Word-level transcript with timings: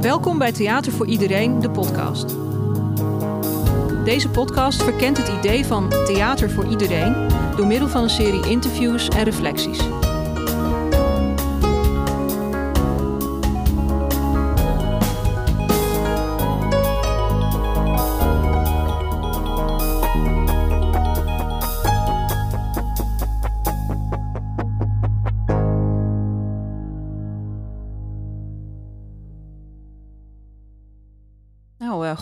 Welkom 0.00 0.38
bij 0.38 0.52
Theater 0.52 0.92
voor 0.92 1.06
Iedereen, 1.06 1.60
de 1.60 1.70
podcast. 1.70 2.36
Deze 4.04 4.28
podcast 4.28 4.82
verkent 4.82 5.16
het 5.16 5.28
idee 5.28 5.64
van 5.64 5.90
theater 5.90 6.50
voor 6.50 6.66
iedereen 6.66 7.28
door 7.56 7.66
middel 7.66 7.88
van 7.88 8.02
een 8.02 8.10
serie 8.10 8.48
interviews 8.48 9.08
en 9.08 9.24
reflecties. 9.24 9.78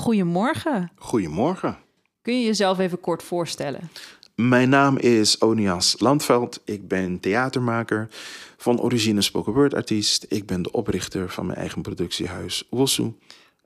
Goedemorgen. 0.07 0.91
Goedemorgen. 0.97 1.79
Kun 2.23 2.39
je 2.39 2.47
jezelf 2.47 2.79
even 2.79 3.01
kort 3.01 3.23
voorstellen? 3.23 3.91
Mijn 4.35 4.69
naam 4.69 4.97
is 4.97 5.41
Onias 5.41 5.95
Landveld. 5.99 6.61
Ik 6.65 6.89
ben 6.89 7.21
theatermaker, 7.21 8.09
van 8.57 8.81
origine 8.81 9.21
spoken 9.21 9.53
word 9.53 9.75
artiest. 9.75 10.27
Ik 10.29 10.47
ben 10.47 10.63
de 10.63 10.73
oprichter 10.73 11.31
van 11.31 11.47
mijn 11.47 11.59
eigen 11.59 11.83
productiehuis 11.83 12.67
Wossu. 12.71 13.13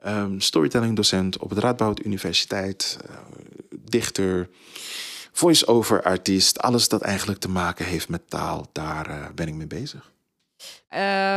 Um, 0.07 0.41
storytelling 0.41 0.97
docent 0.97 1.39
op 1.39 1.51
het 1.51 1.59
Radboud 1.59 2.05
Universiteit. 2.05 2.99
Uh, 3.09 3.16
dichter, 3.85 4.49
voice-over 5.33 6.02
artiest. 6.02 6.59
Alles 6.59 6.88
dat 6.88 7.02
eigenlijk 7.02 7.41
te 7.41 7.51
maken 7.51 7.85
heeft 7.85 8.09
met 8.09 8.30
taal, 8.30 8.69
daar 8.73 9.10
uh, 9.10 9.27
ben 9.35 9.49
ik 9.49 9.54
mee 9.54 9.66
bezig. 9.66 10.10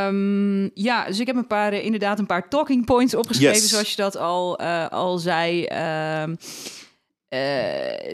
Um, 0.07 0.71
ja, 0.73 1.05
dus 1.05 1.19
ik 1.19 1.27
heb 1.27 1.35
een 1.35 1.47
paar, 1.47 1.73
uh, 1.73 1.85
inderdaad 1.85 2.19
een 2.19 2.25
paar 2.25 2.49
talking 2.49 2.85
points 2.85 3.15
opgeschreven, 3.15 3.55
yes. 3.55 3.69
zoals 3.69 3.89
je 3.89 3.95
dat 3.95 4.17
al, 4.17 4.61
uh, 4.61 4.87
al 4.87 5.17
zei. 5.17 5.61
Um, 5.61 6.29
uh, 6.29 6.37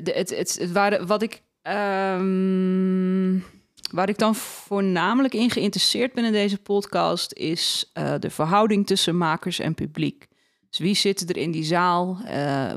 de, 0.04 0.12
het, 0.16 0.30
het, 0.30 0.58
het 0.60 0.72
waren, 0.72 1.08
wat 1.08 1.22
ik, 1.22 1.42
um, 1.64 3.46
waar 3.92 4.10
ik 4.10 4.18
dan 4.18 4.36
voornamelijk 4.36 5.34
in 5.34 5.50
geïnteresseerd 5.50 6.14
ben 6.14 6.26
in 6.26 6.32
deze 6.32 6.58
podcast, 6.58 7.34
is 7.34 7.92
de 8.20 8.30
verhouding 8.30 8.88
tussen 8.88 9.18
makers 9.18 9.60
en 9.60 9.74
publiek. 9.74 10.28
Dus 10.70 10.80
wie 10.80 10.96
zitten 10.96 11.28
er 11.28 11.38
in 11.38 11.52
die 11.52 11.64
zaal? 11.64 12.22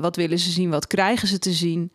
wat 0.01 0.17
willen 0.17 0.39
ze 0.39 0.51
zien? 0.51 0.71
Wat 0.71 0.87
krijgen 0.87 1.29
ze 1.29 1.39
te 1.39 1.53
zien? 1.53 1.93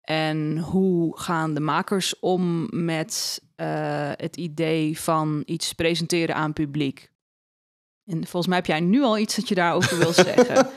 En 0.00 0.58
hoe 0.58 1.18
gaan 1.20 1.54
de 1.54 1.60
makers 1.60 2.18
om 2.18 2.68
met 2.70 3.40
uh, 3.60 4.10
het 4.16 4.36
idee 4.36 5.00
van 5.00 5.42
iets 5.46 5.72
presenteren 5.72 6.34
aan 6.34 6.52
publiek? 6.52 7.10
En 8.06 8.26
volgens 8.26 8.46
mij 8.46 8.56
heb 8.56 8.66
jij 8.66 8.80
nu 8.80 9.02
al 9.02 9.18
iets 9.18 9.36
dat 9.36 9.48
je 9.48 9.54
daarover 9.54 9.98
wil 9.98 10.12
zeggen. 10.28 10.68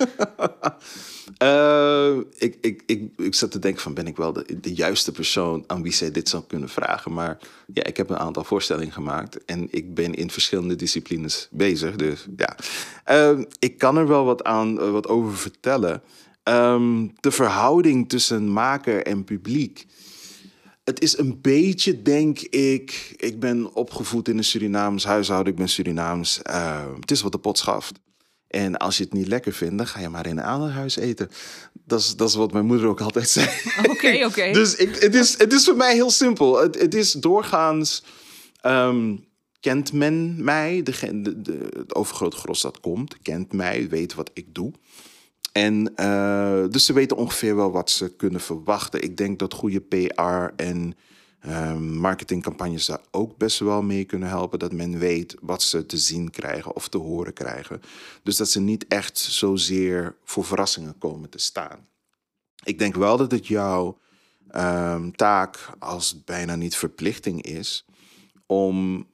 uh, 1.44 2.18
ik, 2.38 2.58
ik, 2.62 2.84
ik, 2.86 3.12
ik 3.18 3.36
zat 3.36 3.52
te 3.52 3.60
denken 3.60 3.82
van 3.82 3.94
ben 3.94 4.08
ik 4.08 4.18
wel 4.18 4.34
de, 4.34 4.60
de 4.62 4.74
juiste 4.74 5.12
persoon 5.12 5.64
aan 5.68 5.82
wie 5.82 5.94
zij 5.94 6.12
dit 6.12 6.30
zou 6.30 6.44
kunnen 6.48 6.70
vragen. 6.70 7.14
Maar 7.14 7.38
ja, 7.74 7.84
ik 7.84 7.98
heb 7.98 8.10
een 8.10 8.18
aantal 8.18 8.44
voorstellingen 8.44 8.94
gemaakt 8.94 9.46
en 9.46 9.68
ik 9.70 9.94
ben 9.94 10.14
in 10.14 10.32
verschillende 10.32 10.76
disciplines 10.76 11.48
bezig. 11.52 11.96
Dus 11.96 12.28
ja, 12.36 12.58
uh, 13.12 13.44
ik 13.60 13.78
kan 13.78 13.98
er 13.98 14.08
wel 14.08 14.26
wat 14.26 14.44
aan 14.44 14.92
wat 14.92 15.08
over 15.08 15.38
vertellen. 15.38 16.02
Um, 16.44 17.14
de 17.20 17.32
verhouding 17.32 18.10
tussen 18.10 18.52
maker 18.52 19.06
en 19.06 19.24
publiek. 19.24 19.86
Het 20.84 21.02
is 21.02 21.18
een 21.18 21.42
beetje, 21.42 22.02
denk 22.02 22.40
ik. 22.40 23.14
Ik 23.18 23.40
ben 23.40 23.74
opgevoed 23.74 24.28
in 24.28 24.38
een 24.38 24.44
Surinaams 24.44 25.06
huishouden. 25.06 25.52
Ik 25.52 25.60
ben 25.60 25.70
Surinaams. 25.70 26.40
Uh, 26.50 26.86
het 27.00 27.12
is 27.12 27.22
wat 27.22 27.32
de 27.32 27.38
pot 27.38 27.58
schaft. 27.58 28.00
En 28.48 28.78
als 28.78 28.98
je 28.98 29.04
het 29.04 29.14
niet 29.14 29.28
lekker 29.28 29.54
vindt, 29.54 29.78
dan 29.78 29.88
ga 29.88 30.00
je 30.00 30.10
maar 30.10 30.28
in 30.28 30.38
een 30.38 30.44
ander 30.44 30.70
huis 30.70 30.96
eten. 30.96 31.30
Dat 31.74 32.00
is, 32.00 32.16
dat 32.16 32.30
is 32.30 32.36
wat 32.36 32.52
mijn 32.52 32.66
moeder 32.66 32.88
ook 32.88 33.02
altijd 33.02 33.30
zei. 33.30 33.50
Oké, 33.80 33.90
okay, 33.90 34.16
oké. 34.24 34.26
Okay. 34.26 34.54
dus 34.54 34.76
ik, 34.76 34.96
het, 34.96 35.16
is, 35.16 35.38
het 35.38 35.54
is 35.54 35.64
voor 35.64 35.76
mij 35.76 35.94
heel 35.94 36.10
simpel. 36.10 36.62
Het, 36.62 36.80
het 36.80 36.96
is 36.96 37.12
doorgaans. 37.12 38.04
Um, 38.66 39.26
kent 39.60 39.94
men 39.94 40.44
mij? 40.44 40.84
De, 40.84 41.22
de, 41.22 41.42
de, 41.42 41.68
het 41.78 41.96
overgrote 41.96 42.38
gros 42.38 42.62
dat 42.62 42.80
komt, 42.80 43.22
kent 43.22 43.54
mij, 43.54 43.90
weet 43.90 44.14
wat 44.14 44.30
ik 44.34 44.54
doe. 44.54 44.72
En 45.52 45.94
uh, 45.96 46.64
dus 46.70 46.86
ze 46.86 46.94
weten 46.94 47.18
ongeveer 47.18 47.56
wel 47.56 47.72
wat 47.72 47.90
ze 47.90 48.16
kunnen 48.16 48.42
verwachten. 48.42 49.04
Ik 49.04 49.18
denk 49.18 49.40
dat 49.40 49.54
goede 49.54 49.80
PR 49.82 50.54
en 50.56 50.96
uh, 51.46 51.78
marketingcampagnes 51.78 52.86
daar 52.86 53.02
ook 53.12 53.38
best 53.38 53.60
wel 53.60 53.82
mee 53.82 54.06
kunnen 54.06 54.30
helpen. 54.30 54.60
Dat 54.60 54.74
men 54.74 55.00
weet 55.00 55.36
wat 55.42 55.62
ze 55.62 55.86
te 55.86 55.98
zien 55.98 56.30
krijgen 56.30 56.76
of 56.76 56.88
te 56.88 56.98
horen 56.98 57.34
krijgen. 57.34 57.82
Dus 58.24 58.38
dat 58.38 58.50
ze 58.50 58.60
niet 58.60 58.88
echt 58.88 59.18
zozeer 59.18 60.16
voor 60.24 60.46
verrassingen 60.46 60.98
komen 60.98 61.30
te 61.30 61.40
staan. 61.40 61.88
Ik 62.64 62.80
denk 62.80 62.96
wel 62.96 63.18
dat 63.18 63.32
het 63.32 63.48
jouw 63.48 63.98
um, 64.56 65.16
taak 65.16 65.70
als 65.80 66.24
bijna 66.24 66.56
niet 66.56 66.76
verplichting 66.76 67.42
is 67.42 67.86
om 68.46 69.08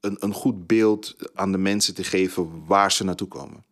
een, 0.00 0.16
een 0.18 0.32
goed 0.32 0.66
beeld 0.66 1.16
aan 1.34 1.52
de 1.52 1.58
mensen 1.58 1.94
te 1.94 2.04
geven 2.04 2.66
waar 2.66 2.92
ze 2.92 3.04
naartoe 3.04 3.28
komen. 3.28 3.64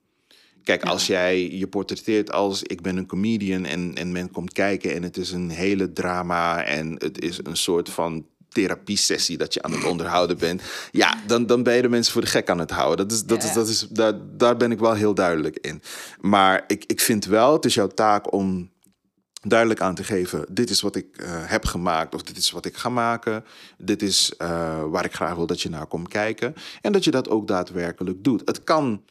Kijk, 0.67 0.85
ja. 0.85 0.91
als 0.91 1.07
jij 1.07 1.51
je 1.51 1.67
portretteert 1.67 2.33
als 2.33 2.63
ik 2.63 2.83
ben 2.83 2.97
een 2.97 3.07
comedian 3.07 3.65
en, 3.65 3.95
en 3.95 4.13
men 4.13 4.31
komt 4.31 4.53
kijken 4.53 4.95
en 4.95 5.03
het 5.03 5.17
is 5.17 5.31
een 5.33 5.51
hele 5.51 5.93
drama 5.93 6.65
en 6.65 6.95
het 6.99 7.23
is 7.23 7.39
een 7.43 7.57
soort 7.57 7.91
van 7.91 8.27
therapie-sessie 8.49 9.37
dat 9.37 9.55
je 9.55 9.63
aan 9.63 9.73
het 9.73 9.85
onderhouden 9.93 10.39
bent. 10.39 10.63
Ja, 10.91 11.15
dan, 11.27 11.47
dan 11.47 11.63
ben 11.63 11.75
je 11.75 11.83
de 11.83 11.89
mensen 11.89 12.13
voor 12.13 12.23
de 12.23 12.27
gek 12.27 12.51
aan 12.51 12.59
het 12.59 12.71
houden. 12.71 13.09
Dat 13.09 13.17
is, 13.17 13.25
dat 13.25 13.43
ja. 13.43 13.49
is, 13.49 13.55
dat 13.55 13.69
is, 13.69 13.87
daar, 13.91 14.13
daar 14.37 14.57
ben 14.57 14.71
ik 14.71 14.79
wel 14.79 14.95
heel 14.95 15.15
duidelijk 15.15 15.59
in. 15.59 15.83
Maar 16.21 16.65
ik, 16.67 16.85
ik 16.87 17.01
vind 17.01 17.25
wel, 17.25 17.53
het 17.53 17.65
is 17.65 17.75
jouw 17.75 17.89
taak 17.89 18.33
om 18.33 18.71
duidelijk 19.43 19.81
aan 19.81 19.95
te 19.95 20.05
geven: 20.05 20.47
dit 20.51 20.71
is 20.71 20.81
wat 20.81 20.97
ik 20.97 21.07
uh, 21.21 21.27
heb 21.31 21.65
gemaakt, 21.65 22.15
of 22.15 22.23
dit 22.23 22.37
is 22.37 22.51
wat 22.51 22.65
ik 22.65 22.77
ga 22.77 22.89
maken. 22.89 23.45
Dit 23.79 24.03
is 24.03 24.33
uh, 24.39 24.83
waar 24.85 25.05
ik 25.05 25.15
graag 25.15 25.35
wil 25.35 25.47
dat 25.47 25.61
je 25.61 25.69
naar 25.69 25.87
komt 25.87 26.09
kijken. 26.09 26.55
En 26.81 26.93
dat 26.93 27.05
je 27.05 27.11
dat 27.11 27.29
ook 27.29 27.49
daadwerkelijk 27.49 28.25
doet. 28.25 28.43
Het 28.45 28.65
kan 28.65 29.03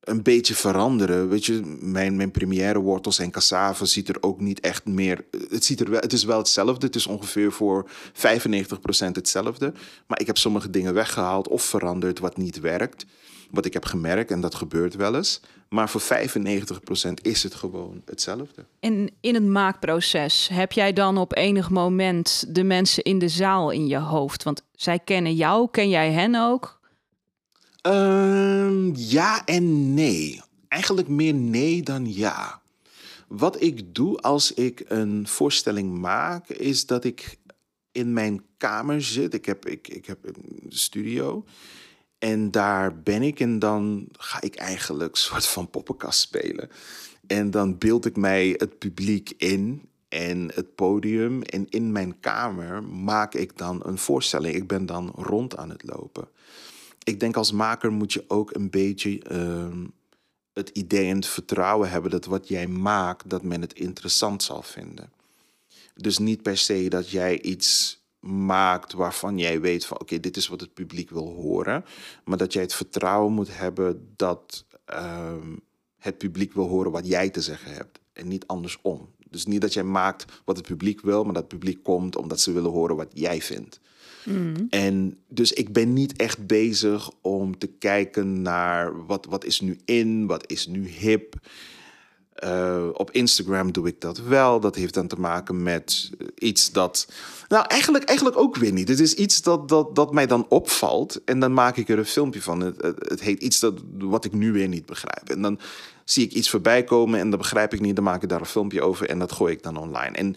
een 0.00 0.22
beetje 0.22 0.54
veranderen. 0.54 1.28
Weet 1.28 1.46
je, 1.46 1.78
mijn, 1.80 2.16
mijn 2.16 2.30
première 2.30 2.78
wortels 2.78 3.18
en 3.18 3.30
cassave 3.30 3.86
ziet 3.86 4.08
er 4.08 4.16
ook 4.20 4.40
niet 4.40 4.60
echt 4.60 4.84
meer. 4.84 5.24
Het, 5.48 5.64
ziet 5.64 5.80
er 5.80 5.90
wel, 5.90 6.00
het 6.00 6.12
is 6.12 6.24
wel 6.24 6.38
hetzelfde. 6.38 6.86
Het 6.86 6.94
is 6.94 7.06
ongeveer 7.06 7.52
voor 7.52 7.90
95% 7.90 7.90
hetzelfde. 9.12 9.72
Maar 10.06 10.20
ik 10.20 10.26
heb 10.26 10.36
sommige 10.36 10.70
dingen 10.70 10.94
weggehaald 10.94 11.48
of 11.48 11.62
veranderd 11.62 12.18
wat 12.18 12.36
niet 12.36 12.60
werkt. 12.60 13.06
Wat 13.50 13.64
ik 13.64 13.72
heb 13.72 13.84
gemerkt, 13.84 14.30
en 14.30 14.40
dat 14.40 14.54
gebeurt 14.54 14.94
wel 14.94 15.14
eens. 15.16 15.40
Maar 15.68 15.88
voor 15.88 16.02
95% 16.02 16.04
is 17.22 17.42
het 17.42 17.54
gewoon 17.54 18.02
hetzelfde. 18.04 18.64
En 18.80 19.10
in 19.20 19.34
het 19.34 19.46
maakproces 19.46 20.48
heb 20.52 20.72
jij 20.72 20.92
dan 20.92 21.18
op 21.18 21.36
enig 21.36 21.70
moment 21.70 22.44
de 22.48 22.64
mensen 22.64 23.02
in 23.02 23.18
de 23.18 23.28
zaal 23.28 23.70
in 23.70 23.86
je 23.86 23.98
hoofd? 23.98 24.42
Want 24.42 24.62
zij 24.74 24.98
kennen 24.98 25.34
jou, 25.34 25.68
ken 25.70 25.88
jij 25.88 26.12
hen 26.12 26.34
ook? 26.34 26.79
Um, 27.82 28.92
ja 28.96 29.44
en 29.44 29.94
nee. 29.94 30.40
Eigenlijk 30.68 31.08
meer 31.08 31.34
nee 31.34 31.82
dan 31.82 32.12
ja. 32.12 32.62
Wat 33.28 33.62
ik 33.62 33.94
doe 33.94 34.18
als 34.18 34.54
ik 34.54 34.84
een 34.88 35.28
voorstelling 35.28 35.98
maak, 35.98 36.48
is 36.48 36.86
dat 36.86 37.04
ik 37.04 37.38
in 37.92 38.12
mijn 38.12 38.44
kamer 38.56 39.02
zit. 39.02 39.34
Ik 39.34 39.44
heb, 39.44 39.66
ik, 39.66 39.88
ik 39.88 40.06
heb 40.06 40.18
een 40.22 40.64
studio. 40.68 41.44
En 42.18 42.50
daar 42.50 42.98
ben 43.02 43.22
ik 43.22 43.40
en 43.40 43.58
dan 43.58 44.08
ga 44.12 44.40
ik 44.40 44.54
eigenlijk 44.54 45.10
een 45.10 45.20
soort 45.20 45.46
van 45.46 45.70
poppenkast 45.70 46.20
spelen. 46.20 46.70
En 47.26 47.50
dan 47.50 47.78
beeld 47.78 48.06
ik 48.06 48.16
mij 48.16 48.54
het 48.56 48.78
publiek 48.78 49.32
in 49.36 49.88
en 50.08 50.50
het 50.54 50.74
podium. 50.74 51.42
En 51.42 51.66
in 51.68 51.92
mijn 51.92 52.20
kamer 52.20 52.82
maak 52.82 53.34
ik 53.34 53.58
dan 53.58 53.80
een 53.84 53.98
voorstelling. 53.98 54.54
Ik 54.54 54.66
ben 54.66 54.86
dan 54.86 55.12
rond 55.16 55.56
aan 55.56 55.70
het 55.70 55.82
lopen 55.84 56.28
ik 57.10 57.20
denk 57.20 57.36
als 57.36 57.52
maker 57.52 57.92
moet 57.92 58.12
je 58.12 58.24
ook 58.28 58.54
een 58.54 58.70
beetje 58.70 59.20
uh, 59.32 59.86
het 60.52 60.68
idee 60.68 61.08
en 61.08 61.16
het 61.16 61.26
vertrouwen 61.26 61.90
hebben 61.90 62.10
dat 62.10 62.24
wat 62.24 62.48
jij 62.48 62.66
maakt, 62.66 63.30
dat 63.30 63.42
men 63.42 63.60
het 63.60 63.72
interessant 63.72 64.42
zal 64.42 64.62
vinden. 64.62 65.12
Dus 65.94 66.18
niet 66.18 66.42
per 66.42 66.56
se 66.56 66.88
dat 66.88 67.10
jij 67.10 67.40
iets 67.40 68.00
maakt 68.20 68.92
waarvan 68.92 69.38
jij 69.38 69.60
weet 69.60 69.86
van 69.86 70.00
oké, 70.00 70.20
dit 70.20 70.36
is 70.36 70.48
wat 70.48 70.60
het 70.60 70.74
publiek 70.74 71.10
wil 71.10 71.28
horen. 71.28 71.84
Maar 72.24 72.38
dat 72.38 72.52
jij 72.52 72.62
het 72.62 72.74
vertrouwen 72.74 73.32
moet 73.32 73.56
hebben 73.56 74.12
dat 74.16 74.64
uh, 74.90 75.34
het 75.98 76.18
publiek 76.18 76.52
wil 76.52 76.66
horen 76.68 76.90
wat 76.92 77.06
jij 77.06 77.30
te 77.30 77.40
zeggen 77.40 77.74
hebt. 77.74 78.00
En 78.12 78.28
niet 78.28 78.46
andersom. 78.46 79.08
Dus 79.30 79.46
niet 79.46 79.60
dat 79.60 79.72
jij 79.72 79.82
maakt 79.82 80.24
wat 80.44 80.56
het 80.56 80.66
publiek 80.66 81.00
wil, 81.00 81.24
maar 81.24 81.32
dat 81.32 81.42
het 81.42 81.52
publiek 81.52 81.82
komt 81.82 82.16
omdat 82.16 82.40
ze 82.40 82.52
willen 82.52 82.70
horen 82.70 82.96
wat 82.96 83.10
jij 83.14 83.42
vindt. 83.42 83.80
Mm. 84.30 84.66
En 84.70 85.18
dus 85.28 85.52
ik 85.52 85.72
ben 85.72 85.92
niet 85.92 86.16
echt 86.16 86.46
bezig 86.46 87.10
om 87.20 87.58
te 87.58 87.66
kijken 87.66 88.42
naar 88.42 89.06
wat, 89.06 89.26
wat 89.26 89.44
is 89.44 89.60
nu 89.60 89.78
in, 89.84 90.26
wat 90.26 90.50
is 90.50 90.66
nu 90.66 90.88
hip. 90.88 91.34
Uh, 92.44 92.88
op 92.92 93.10
Instagram 93.10 93.72
doe 93.72 93.86
ik 93.86 94.00
dat 94.00 94.18
wel. 94.18 94.60
Dat 94.60 94.74
heeft 94.74 94.94
dan 94.94 95.06
te 95.06 95.20
maken 95.20 95.62
met 95.62 96.10
iets 96.38 96.72
dat. 96.72 97.12
Nou, 97.48 97.64
eigenlijk, 97.68 98.04
eigenlijk 98.04 98.38
ook 98.38 98.56
weer 98.56 98.72
niet. 98.72 98.88
Het 98.88 99.00
is 99.00 99.14
iets 99.14 99.42
dat, 99.42 99.68
dat, 99.68 99.94
dat 99.94 100.12
mij 100.12 100.26
dan 100.26 100.46
opvalt. 100.48 101.24
En 101.24 101.40
dan 101.40 101.52
maak 101.52 101.76
ik 101.76 101.88
er 101.88 101.98
een 101.98 102.04
filmpje 102.04 102.42
van. 102.42 102.60
Het, 102.60 102.82
het, 102.98 103.20
heet 103.20 103.42
iets 103.42 103.60
dat, 103.60 103.82
wat 103.98 104.24
ik 104.24 104.32
nu 104.32 104.52
weer 104.52 104.68
niet 104.68 104.86
begrijp. 104.86 105.30
En 105.30 105.42
dan 105.42 105.58
zie 106.04 106.24
ik 106.24 106.32
iets 106.32 106.50
voorbij 106.50 106.84
komen 106.84 107.20
en 107.20 107.30
dat 107.30 107.38
begrijp 107.38 107.74
ik 107.74 107.80
niet. 107.80 107.94
Dan 107.94 108.04
maak 108.04 108.22
ik 108.22 108.28
daar 108.28 108.40
een 108.40 108.46
filmpje 108.46 108.82
over 108.82 109.08
en 109.08 109.18
dat 109.18 109.32
gooi 109.32 109.52
ik 109.52 109.62
dan 109.62 109.76
online. 109.76 110.16
En 110.16 110.34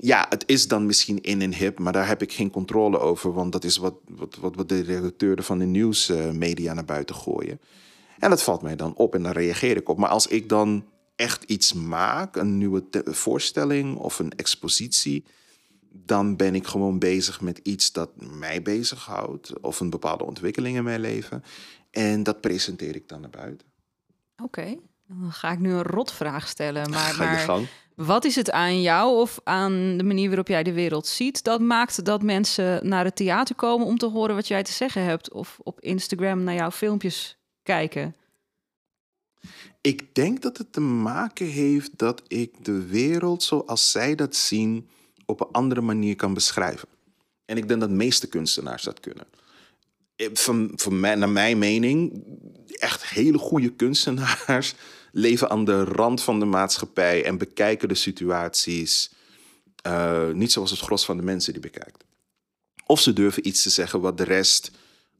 ja, 0.00 0.26
het 0.28 0.42
is 0.46 0.68
dan 0.68 0.86
misschien 0.86 1.20
in 1.20 1.42
en 1.42 1.54
hip, 1.54 1.78
maar 1.78 1.92
daar 1.92 2.06
heb 2.06 2.22
ik 2.22 2.32
geen 2.32 2.50
controle 2.50 2.98
over. 2.98 3.32
Want 3.32 3.52
dat 3.52 3.64
is 3.64 3.76
wat, 3.76 3.94
wat, 4.08 4.36
wat, 4.54 4.68
de 4.68 4.80
redacteuren 4.80 5.44
van 5.44 5.58
de 5.58 5.64
nieuwsmedia 5.64 6.72
naar 6.72 6.84
buiten 6.84 7.14
gooien. 7.14 7.60
En 8.18 8.30
dat 8.30 8.42
valt 8.42 8.62
mij 8.62 8.76
dan 8.76 8.94
op 8.94 9.14
en 9.14 9.22
daar 9.22 9.36
reageer 9.36 9.76
ik 9.76 9.88
op. 9.88 9.98
Maar 9.98 10.08
als 10.08 10.26
ik 10.26 10.48
dan 10.48 10.84
echt 11.16 11.44
iets 11.44 11.72
maak, 11.72 12.36
een 12.36 12.58
nieuwe 12.58 12.84
voorstelling 13.04 13.96
of 13.96 14.18
een 14.18 14.32
expositie, 14.32 15.24
dan 15.90 16.36
ben 16.36 16.54
ik 16.54 16.66
gewoon 16.66 16.98
bezig 16.98 17.40
met 17.40 17.60
iets 17.62 17.92
dat 17.92 18.10
mij 18.38 18.62
bezighoudt 18.62 19.60
of 19.60 19.80
een 19.80 19.90
bepaalde 19.90 20.24
ontwikkeling 20.24 20.76
in 20.76 20.84
mijn 20.84 21.00
leven. 21.00 21.44
En 21.90 22.22
dat 22.22 22.40
presenteer 22.40 22.94
ik 22.94 23.08
dan 23.08 23.20
naar 23.20 23.30
buiten. 23.30 23.66
Oké, 24.42 24.76
dan 25.08 25.32
ga 25.32 25.52
ik 25.52 25.58
nu 25.58 25.72
een 25.72 25.82
rotvraag 25.82 26.48
stellen. 26.48 26.90
Maar, 26.98 27.16
maar 27.18 27.60
wat 27.94 28.24
is 28.24 28.34
het 28.34 28.50
aan 28.50 28.82
jou 28.82 29.16
of 29.16 29.40
aan 29.44 29.96
de 29.96 30.04
manier 30.04 30.26
waarop 30.26 30.48
jij 30.48 30.62
de 30.62 30.72
wereld 30.72 31.06
ziet 31.06 31.44
dat 31.44 31.60
maakt 31.60 32.04
dat 32.04 32.22
mensen 32.22 32.88
naar 32.88 33.04
het 33.04 33.16
theater 33.16 33.54
komen 33.54 33.86
om 33.86 33.98
te 33.98 34.06
horen 34.06 34.34
wat 34.34 34.48
jij 34.48 34.62
te 34.62 34.72
zeggen 34.72 35.02
hebt 35.02 35.32
of 35.32 35.58
op 35.62 35.80
Instagram 35.80 36.42
naar 36.42 36.54
jouw 36.54 36.70
filmpjes 36.70 37.36
kijken? 37.62 38.14
Ik 39.80 40.14
denk 40.14 40.42
dat 40.42 40.58
het 40.58 40.72
te 40.72 40.80
maken 40.80 41.46
heeft 41.46 41.90
dat 41.96 42.22
ik 42.26 42.64
de 42.64 42.86
wereld 42.86 43.42
zoals 43.42 43.90
zij 43.90 44.14
dat 44.14 44.36
zien 44.36 44.88
op 45.26 45.40
een 45.40 45.52
andere 45.52 45.80
manier 45.80 46.16
kan 46.16 46.34
beschrijven. 46.34 46.88
En 47.44 47.56
ik 47.56 47.68
denk 47.68 47.80
dat 47.80 47.88
de 47.88 47.94
meeste 47.94 48.28
kunstenaars 48.28 48.82
dat 48.82 49.00
kunnen. 49.00 49.26
Van, 50.32 50.72
van 50.74 51.00
mij, 51.00 51.14
naar 51.14 51.28
mijn 51.28 51.58
mening, 51.58 52.24
echt 52.66 53.06
hele 53.06 53.38
goede 53.38 53.70
kunstenaars 53.70 54.74
leven 55.12 55.50
aan 55.50 55.64
de 55.64 55.84
rand 55.84 56.22
van 56.22 56.38
de 56.38 56.44
maatschappij 56.44 57.24
en 57.24 57.38
bekijken 57.38 57.88
de 57.88 57.94
situaties 57.94 59.10
uh, 59.86 60.30
niet 60.30 60.52
zoals 60.52 60.70
het 60.70 60.80
gros 60.80 61.04
van 61.04 61.16
de 61.16 61.22
mensen 61.22 61.52
die 61.52 61.62
bekijkt. 61.62 62.04
Of 62.86 63.00
ze 63.00 63.12
durven 63.12 63.46
iets 63.46 63.62
te 63.62 63.70
zeggen 63.70 64.00
wat 64.00 64.16
de 64.16 64.24
rest 64.24 64.70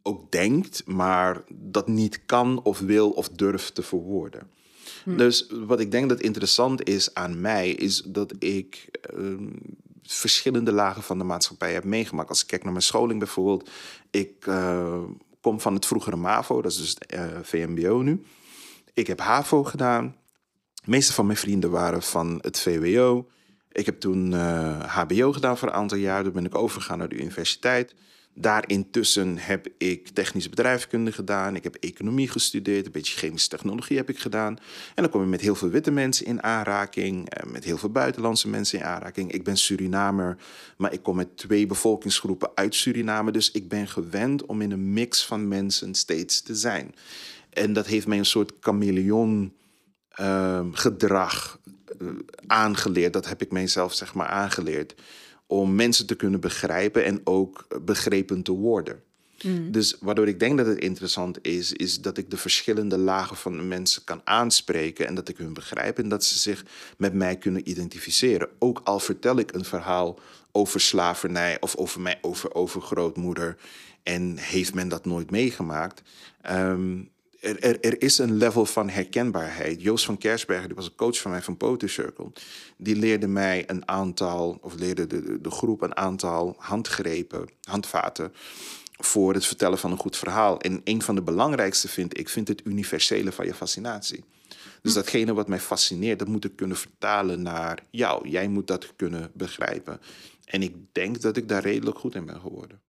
ook 0.02 0.32
denkt, 0.32 0.82
maar 0.86 1.42
dat 1.48 1.88
niet 1.88 2.20
kan 2.26 2.62
of 2.62 2.78
wil 2.78 3.10
of 3.10 3.28
durft 3.28 3.74
te 3.74 3.82
verwoorden. 3.82 4.50
Hm. 5.04 5.16
Dus 5.16 5.46
wat 5.66 5.80
ik 5.80 5.90
denk 5.90 6.08
dat 6.08 6.20
interessant 6.20 6.88
is 6.88 7.14
aan 7.14 7.40
mij, 7.40 7.70
is 7.70 8.02
dat 8.02 8.32
ik 8.38 8.88
uh, 9.14 9.36
verschillende 10.02 10.72
lagen 10.72 11.02
van 11.02 11.18
de 11.18 11.24
maatschappij 11.24 11.72
heb 11.72 11.84
meegemaakt. 11.84 12.28
Als 12.28 12.42
ik 12.42 12.46
kijk 12.46 12.62
naar 12.62 12.72
mijn 12.72 12.84
scholing 12.84 13.18
bijvoorbeeld, 13.18 13.70
ik 14.10 14.46
uh, 14.46 15.02
kom 15.40 15.60
van 15.60 15.74
het 15.74 15.86
vroegere 15.86 16.16
MAVO, 16.16 16.62
dat 16.62 16.72
is 16.72 16.78
dus 16.78 16.96
uh, 17.14 17.24
eh, 17.24 17.38
VMBO 17.42 18.02
nu. 18.02 18.22
Ik 18.98 19.06
heb 19.06 19.20
HAVO 19.20 19.64
gedaan. 19.64 20.16
De 20.74 20.90
meeste 20.90 21.12
van 21.12 21.26
mijn 21.26 21.38
vrienden 21.38 21.70
waren 21.70 22.02
van 22.02 22.38
het 22.40 22.60
VWO. 22.60 23.28
Ik 23.72 23.86
heb 23.86 24.00
toen 24.00 24.32
HBO 24.82 25.32
gedaan 25.32 25.58
voor 25.58 25.68
een 25.68 25.74
aantal 25.74 25.98
jaar. 25.98 26.22
Toen 26.22 26.32
ben 26.32 26.44
ik 26.44 26.54
overgegaan 26.54 26.98
naar 26.98 27.08
de 27.08 27.20
universiteit. 27.20 27.94
Daar 28.34 28.64
intussen 28.68 29.38
heb 29.38 29.68
ik 29.76 30.08
technische 30.08 30.48
bedrijfskunde 30.48 31.12
gedaan. 31.12 31.56
Ik 31.56 31.62
heb 31.62 31.74
economie 31.74 32.28
gestudeerd. 32.28 32.86
Een 32.86 32.92
beetje 32.92 33.16
chemische 33.16 33.48
technologie 33.48 33.96
heb 33.96 34.08
ik 34.08 34.18
gedaan. 34.18 34.56
En 34.94 35.02
dan 35.02 35.10
kom 35.10 35.20
je 35.20 35.26
met 35.26 35.40
heel 35.40 35.54
veel 35.54 35.68
witte 35.68 35.90
mensen 35.90 36.26
in 36.26 36.42
aanraking. 36.42 37.30
Eh, 37.30 37.50
met 37.50 37.64
heel 37.64 37.78
veel 37.78 37.90
buitenlandse 37.90 38.48
mensen 38.48 38.78
in 38.78 38.84
aanraking. 38.84 39.32
Ik 39.32 39.44
ben 39.44 39.56
Surinamer, 39.56 40.36
maar 40.76 40.92
ik 40.92 41.02
kom 41.02 41.16
met 41.16 41.36
twee 41.36 41.66
bevolkingsgroepen 41.66 42.50
uit 42.54 42.74
Suriname. 42.74 43.30
Dus 43.30 43.50
ik 43.50 43.68
ben 43.68 43.88
gewend 43.88 44.46
om 44.46 44.60
in 44.60 44.70
een 44.70 44.92
mix 44.92 45.26
van 45.26 45.48
mensen 45.48 45.94
steeds 45.94 46.42
te 46.42 46.54
zijn. 46.54 46.94
En 47.50 47.72
dat 47.72 47.86
heeft 47.86 48.06
mij 48.06 48.18
een 48.18 48.24
soort 48.24 48.52
chameleon 48.60 49.52
uh, 50.20 50.66
gedrag 50.72 51.60
uh, 52.00 52.08
aangeleerd. 52.46 53.12
Dat 53.12 53.28
heb 53.28 53.42
ik 53.42 53.52
mijzelf 53.52 53.94
zeg 53.94 54.14
maar 54.14 54.26
aangeleerd 54.26 54.94
om 55.46 55.74
mensen 55.74 56.06
te 56.06 56.14
kunnen 56.14 56.40
begrijpen 56.40 57.04
en 57.04 57.20
ook 57.24 57.66
begrepen 57.82 58.42
te 58.42 58.52
worden. 58.52 59.02
Mm. 59.42 59.70
Dus 59.72 59.96
waardoor 60.00 60.28
ik 60.28 60.40
denk 60.40 60.58
dat 60.58 60.66
het 60.66 60.78
interessant 60.78 61.38
is, 61.42 61.72
is 61.72 62.00
dat 62.00 62.18
ik 62.18 62.30
de 62.30 62.36
verschillende 62.36 62.98
lagen 62.98 63.36
van 63.36 63.68
mensen 63.68 64.04
kan 64.04 64.20
aanspreken 64.24 65.06
en 65.06 65.14
dat 65.14 65.28
ik 65.28 65.36
hun 65.36 65.52
begrijp 65.52 65.98
en 65.98 66.08
dat 66.08 66.24
ze 66.24 66.38
zich 66.38 66.64
met 66.96 67.14
mij 67.14 67.36
kunnen 67.36 67.68
identificeren. 67.68 68.48
Ook 68.58 68.80
al 68.84 69.00
vertel 69.00 69.38
ik 69.38 69.52
een 69.52 69.64
verhaal 69.64 70.18
over 70.52 70.80
slavernij 70.80 71.60
of 71.60 71.76
over 71.76 72.00
mijn 72.00 72.18
over 72.20 72.54
overgrootmoeder 72.54 73.56
en 74.02 74.36
heeft 74.36 74.74
men 74.74 74.88
dat 74.88 75.04
nooit 75.04 75.30
meegemaakt. 75.30 76.02
Um, 76.50 77.10
er, 77.40 77.60
er, 77.62 77.80
er, 77.80 78.02
is 78.02 78.18
een 78.18 78.36
level 78.36 78.66
van 78.66 78.88
herkenbaarheid. 78.88 79.82
Joost 79.82 80.04
van 80.04 80.18
Kersbergen, 80.18 80.66
die 80.66 80.76
was 80.76 80.86
een 80.86 80.94
coach 80.94 81.20
van 81.20 81.30
mij 81.30 81.42
van 81.42 81.56
Poter 81.56 81.88
Circle, 81.88 82.32
die 82.76 82.96
leerde 82.96 83.26
mij 83.26 83.64
een 83.66 83.88
aantal, 83.88 84.58
of 84.60 84.74
leerde 84.74 85.06
de, 85.06 85.40
de 85.40 85.50
groep 85.50 85.82
een 85.82 85.96
aantal 85.96 86.54
handgrepen, 86.58 87.48
handvaten 87.62 88.32
voor 89.00 89.34
het 89.34 89.46
vertellen 89.46 89.78
van 89.78 89.90
een 89.90 89.98
goed 89.98 90.16
verhaal. 90.16 90.60
En 90.60 90.80
een 90.84 91.02
van 91.02 91.14
de 91.14 91.22
belangrijkste 91.22 91.88
vind 91.88 92.18
ik, 92.18 92.28
vind 92.28 92.48
het 92.48 92.60
universele 92.64 93.32
van 93.32 93.46
je 93.46 93.54
fascinatie. 93.54 94.24
Dus 94.82 94.92
hm. 94.92 94.98
datgene 94.98 95.34
wat 95.34 95.48
mij 95.48 95.60
fascineert, 95.60 96.18
dat 96.18 96.28
moet 96.28 96.44
ik 96.44 96.56
kunnen 96.56 96.76
vertalen 96.76 97.42
naar 97.42 97.82
jou. 97.90 98.28
Jij 98.28 98.48
moet 98.48 98.66
dat 98.66 98.96
kunnen 98.96 99.30
begrijpen. 99.34 100.00
En 100.44 100.62
ik 100.62 100.74
denk 100.92 101.20
dat 101.20 101.36
ik 101.36 101.48
daar 101.48 101.62
redelijk 101.62 101.98
goed 101.98 102.14
in 102.14 102.26
ben 102.26 102.40
geworden. 102.40 102.80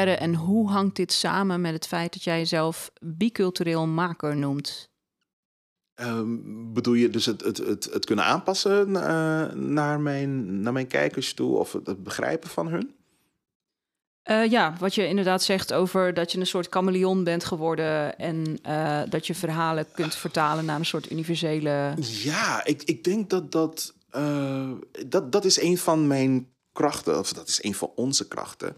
Hoeverre 0.00 0.24
en 0.24 0.34
hoe 0.34 0.70
hangt 0.70 0.96
dit 0.96 1.12
samen 1.12 1.60
met 1.60 1.72
het 1.72 1.86
feit 1.86 2.12
dat 2.12 2.24
jij 2.24 2.38
jezelf 2.38 2.90
bicultureel 3.00 3.86
maker 3.86 4.36
noemt? 4.36 4.88
Um, 5.94 6.72
bedoel 6.72 6.94
je 6.94 7.10
dus 7.10 7.26
het, 7.26 7.40
het, 7.40 7.58
het, 7.58 7.88
het 7.92 8.04
kunnen 8.04 8.24
aanpassen 8.24 8.88
uh, 8.88 9.52
naar, 9.52 10.00
mijn, 10.00 10.60
naar 10.60 10.72
mijn 10.72 10.86
kijkers 10.86 11.34
toe 11.34 11.56
of 11.56 11.72
het, 11.72 12.04
begrijpen 12.04 12.50
van 12.50 12.68
hun? 12.68 12.94
Uh, 14.30 14.50
ja, 14.50 14.74
wat 14.78 14.94
je 14.94 15.06
inderdaad 15.06 15.42
zegt 15.42 15.72
over 15.72 16.14
dat 16.14 16.32
je 16.32 16.38
een 16.38 16.46
soort 16.46 16.66
chameleon 16.70 17.24
bent 17.24 17.44
geworden 17.44 18.18
en 18.18 18.58
uh, 18.66 19.02
dat 19.08 19.26
je 19.26 19.34
verhalen 19.34 19.86
kunt 19.92 20.14
vertalen 20.14 20.64
naar 20.64 20.78
een 20.78 20.84
soort 20.84 21.10
universele. 21.10 21.94
Ja, 21.98 22.64
ik, 22.64 22.82
ik 22.82 23.04
denk 23.04 23.30
dat 23.30 23.52
dat, 23.52 23.94
dat 25.06 25.32
dat 25.32 25.44
is 25.44 25.60
een 25.60 25.78
van 25.78 26.06
mijn 26.06 26.48
krachten, 26.72 27.18
of 27.18 27.32
dat 27.32 27.48
is 27.48 27.62
een 27.64 27.74
van 27.74 27.90
onze 27.94 28.28
krachten 28.28 28.76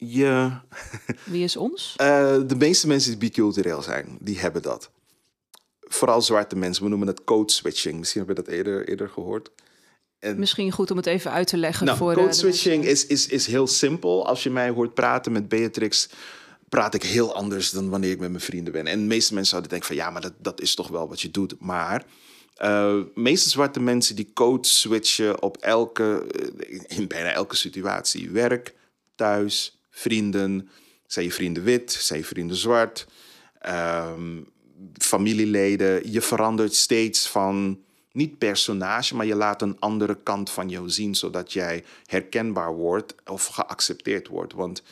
je... 0.00 0.50
Wie 1.24 1.44
is 1.44 1.56
ons? 1.56 1.94
Uh, 2.00 2.06
de 2.46 2.56
meeste 2.56 2.86
mensen 2.86 3.10
die 3.10 3.18
bicultureel 3.18 3.82
zijn, 3.82 4.18
die 4.20 4.38
hebben 4.38 4.62
dat. 4.62 4.90
Vooral 5.80 6.22
zwarte 6.22 6.56
mensen. 6.56 6.82
We 6.82 6.88
noemen 6.88 7.08
het 7.08 7.24
code 7.24 7.52
switching. 7.52 7.98
Misschien 7.98 8.20
heb 8.20 8.28
je 8.28 8.42
dat 8.42 8.52
eerder, 8.54 8.88
eerder 8.88 9.08
gehoord. 9.08 9.50
En, 10.18 10.38
Misschien 10.38 10.72
goed 10.72 10.90
om 10.90 10.96
het 10.96 11.06
even 11.06 11.30
uit 11.30 11.46
te 11.46 11.56
leggen. 11.56 11.86
Nou, 11.86 11.98
voor 11.98 12.14
code 12.14 12.32
switching 12.32 12.84
is, 12.84 13.06
is, 13.06 13.26
is 13.26 13.46
heel 13.46 13.66
simpel. 13.66 14.26
Als 14.26 14.42
je 14.42 14.50
mij 14.50 14.70
hoort 14.70 14.94
praten 14.94 15.32
met 15.32 15.48
Beatrix, 15.48 16.08
praat 16.68 16.94
ik 16.94 17.02
heel 17.02 17.34
anders 17.34 17.70
dan 17.70 17.88
wanneer 17.88 18.10
ik 18.10 18.18
met 18.18 18.30
mijn 18.30 18.42
vrienden 18.42 18.72
ben. 18.72 18.86
En 18.86 19.00
de 19.00 19.06
meeste 19.06 19.34
mensen 19.34 19.50
zouden 19.50 19.70
denken 19.70 19.88
van 19.88 19.96
ja, 19.96 20.10
maar 20.10 20.22
dat, 20.22 20.34
dat 20.38 20.60
is 20.60 20.74
toch 20.74 20.88
wel 20.88 21.08
wat 21.08 21.20
je 21.20 21.30
doet. 21.30 21.54
Maar 21.58 22.04
Uh, 22.62 23.00
meeste 23.14 23.48
zwarte 23.48 23.80
mensen 23.80 24.16
die 24.16 24.30
code 24.34 24.68
switchen 24.68 25.42
op 25.42 25.56
elke, 25.56 26.26
in 26.86 27.08
bijna 27.08 27.32
elke 27.32 27.56
situatie. 27.56 28.30
Werk, 28.30 28.74
thuis, 29.14 29.79
vrienden. 29.90 30.68
Zijn 31.06 31.26
je 31.26 31.32
vrienden 31.32 31.62
wit, 31.62 31.92
zijn 31.92 32.18
je 32.18 32.24
vrienden 32.24 32.56
zwart. 32.56 33.06
Um, 33.68 34.48
familieleden. 34.98 36.12
Je 36.12 36.20
verandert 36.20 36.74
steeds 36.74 37.28
van 37.28 37.78
niet 38.12 38.38
personage, 38.38 39.16
maar 39.16 39.26
je 39.26 39.34
laat 39.34 39.62
een 39.62 39.78
andere 39.78 40.22
kant 40.22 40.50
van 40.50 40.68
jou 40.68 40.90
zien, 40.90 41.14
zodat 41.14 41.52
jij 41.52 41.84
herkenbaar 42.04 42.74
wordt 42.74 43.14
of 43.24 43.46
geaccepteerd 43.46 44.28
wordt. 44.28 44.52
Want 44.52 44.82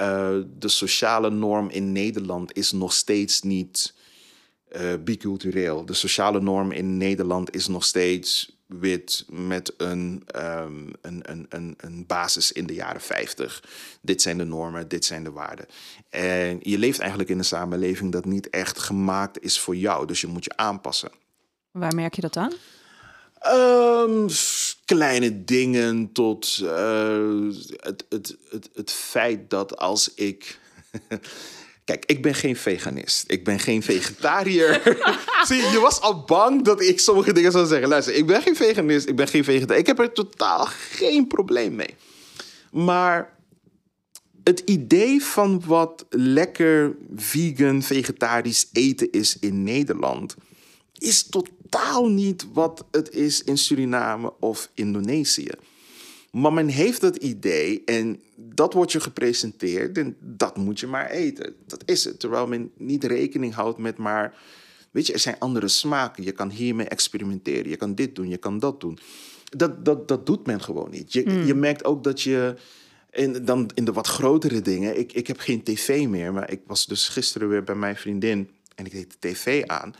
uh, 0.00 0.38
de 0.58 0.68
sociale 0.68 1.30
norm 1.30 1.68
in 1.70 1.92
Nederland 1.92 2.56
is 2.56 2.72
nog 2.72 2.92
steeds 2.92 3.42
niet 3.42 3.94
uh, 4.76 4.92
bicultureel. 5.04 5.84
De 5.84 5.94
sociale 5.94 6.40
norm 6.40 6.72
in 6.72 6.96
Nederland 6.96 7.54
is 7.54 7.66
nog 7.66 7.84
steeds 7.84 8.56
wit 8.66 9.24
met 9.28 9.74
een, 9.76 10.22
um, 10.36 10.92
een, 11.00 11.30
een, 11.30 11.46
een, 11.48 11.74
een 11.76 12.06
basis 12.06 12.52
in 12.52 12.66
de 12.66 12.74
jaren 12.74 13.00
50. 13.00 13.62
Dit 14.00 14.22
zijn 14.22 14.38
de 14.38 14.44
normen, 14.44 14.88
dit 14.88 15.04
zijn 15.04 15.24
de 15.24 15.30
waarden. 15.30 15.66
En 16.08 16.58
je 16.62 16.78
leeft 16.78 16.98
eigenlijk 16.98 17.30
in 17.30 17.38
een 17.38 17.44
samenleving 17.44 18.12
dat 18.12 18.24
niet 18.24 18.50
echt 18.50 18.78
gemaakt 18.78 19.42
is 19.42 19.58
voor 19.58 19.76
jou. 19.76 20.06
Dus 20.06 20.20
je 20.20 20.26
moet 20.26 20.44
je 20.44 20.56
aanpassen. 20.56 21.10
Waar 21.70 21.94
merk 21.94 22.14
je 22.14 22.20
dat 22.20 22.36
aan? 22.36 22.52
Um, 23.46 24.28
kleine 24.84 25.44
dingen 25.44 26.12
tot 26.12 26.58
uh, 26.62 27.52
het, 27.76 28.04
het, 28.08 28.36
het, 28.50 28.70
het 28.74 28.92
feit 28.92 29.50
dat 29.50 29.76
als 29.76 30.14
ik. 30.14 30.58
Kijk, 31.84 32.04
ik 32.06 32.22
ben 32.22 32.34
geen 32.34 32.56
veganist. 32.56 33.24
Ik 33.26 33.44
ben 33.44 33.58
geen 33.58 33.82
vegetariër. 33.82 34.82
Zie, 35.48 35.56
je 35.56 35.78
was 35.80 36.00
al 36.00 36.24
bang 36.24 36.64
dat 36.64 36.80
ik 36.80 37.00
sommige 37.00 37.32
dingen 37.32 37.52
zou 37.52 37.66
zeggen. 37.66 37.88
Luister, 37.88 38.14
ik 38.14 38.26
ben 38.26 38.42
geen 38.42 38.56
veganist, 38.56 39.08
ik 39.08 39.16
ben 39.16 39.28
geen 39.28 39.44
vegetariër. 39.44 39.80
Ik 39.80 39.86
heb 39.86 39.98
er 39.98 40.12
totaal 40.12 40.66
geen 40.90 41.26
probleem 41.26 41.74
mee. 41.74 41.94
Maar 42.70 43.36
het 44.44 44.62
idee 44.64 45.22
van 45.22 45.62
wat 45.66 46.06
lekker 46.10 46.96
vegan, 47.14 47.82
vegetarisch 47.82 48.68
eten 48.72 49.10
is 49.10 49.38
in 49.38 49.62
Nederland 49.62 50.34
is 50.98 51.22
totaal 51.22 52.08
niet 52.08 52.46
wat 52.52 52.84
het 52.90 53.10
is 53.10 53.42
in 53.42 53.58
Suriname 53.58 54.32
of 54.40 54.70
Indonesië. 54.74 55.50
Maar 56.34 56.52
men 56.52 56.68
heeft 56.68 57.00
dat 57.00 57.16
idee 57.16 57.82
en 57.84 58.20
dat 58.36 58.72
wordt 58.72 58.92
je 58.92 59.00
gepresenteerd 59.00 59.98
en 59.98 60.16
dat 60.20 60.56
moet 60.56 60.80
je 60.80 60.86
maar 60.86 61.10
eten. 61.10 61.54
Dat 61.66 61.82
is 61.84 62.04
het. 62.04 62.20
Terwijl 62.20 62.46
men 62.46 62.70
niet 62.76 63.04
rekening 63.04 63.54
houdt 63.54 63.78
met 63.78 63.96
maar, 63.96 64.34
weet 64.90 65.06
je, 65.06 65.12
er 65.12 65.18
zijn 65.18 65.38
andere 65.38 65.68
smaken. 65.68 66.24
Je 66.24 66.32
kan 66.32 66.50
hiermee 66.50 66.88
experimenteren. 66.88 67.68
Je 67.68 67.76
kan 67.76 67.94
dit 67.94 68.14
doen, 68.14 68.28
je 68.28 68.36
kan 68.36 68.58
dat 68.58 68.80
doen. 68.80 68.98
Dat, 69.44 69.84
dat, 69.84 70.08
dat 70.08 70.26
doet 70.26 70.46
men 70.46 70.62
gewoon 70.62 70.90
niet. 70.90 71.12
Je, 71.12 71.22
hmm. 71.22 71.46
je 71.46 71.54
merkt 71.54 71.84
ook 71.84 72.04
dat 72.04 72.20
je. 72.20 72.54
En 73.10 73.44
dan 73.44 73.70
in 73.74 73.84
de 73.84 73.92
wat 73.92 74.06
grotere 74.06 74.62
dingen. 74.62 74.98
Ik, 74.98 75.12
ik 75.12 75.26
heb 75.26 75.38
geen 75.38 75.62
tv 75.62 76.06
meer, 76.06 76.32
maar 76.32 76.50
ik 76.50 76.60
was 76.66 76.86
dus 76.86 77.08
gisteren 77.08 77.48
weer 77.48 77.64
bij 77.64 77.74
mijn 77.74 77.96
vriendin 77.96 78.50
en 78.74 78.86
ik 78.86 78.92
deed 78.92 79.10
de 79.10 79.28
tv 79.28 79.64
aan. 79.66 79.94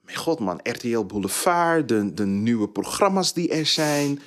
Mijn 0.00 0.16
god 0.16 0.38
man, 0.38 0.60
RTL 0.62 1.04
Boulevard, 1.04 1.88
de, 1.88 2.14
de 2.14 2.26
nieuwe 2.26 2.68
programma's 2.68 3.32
die 3.32 3.48
er 3.48 3.66
zijn 3.66 4.20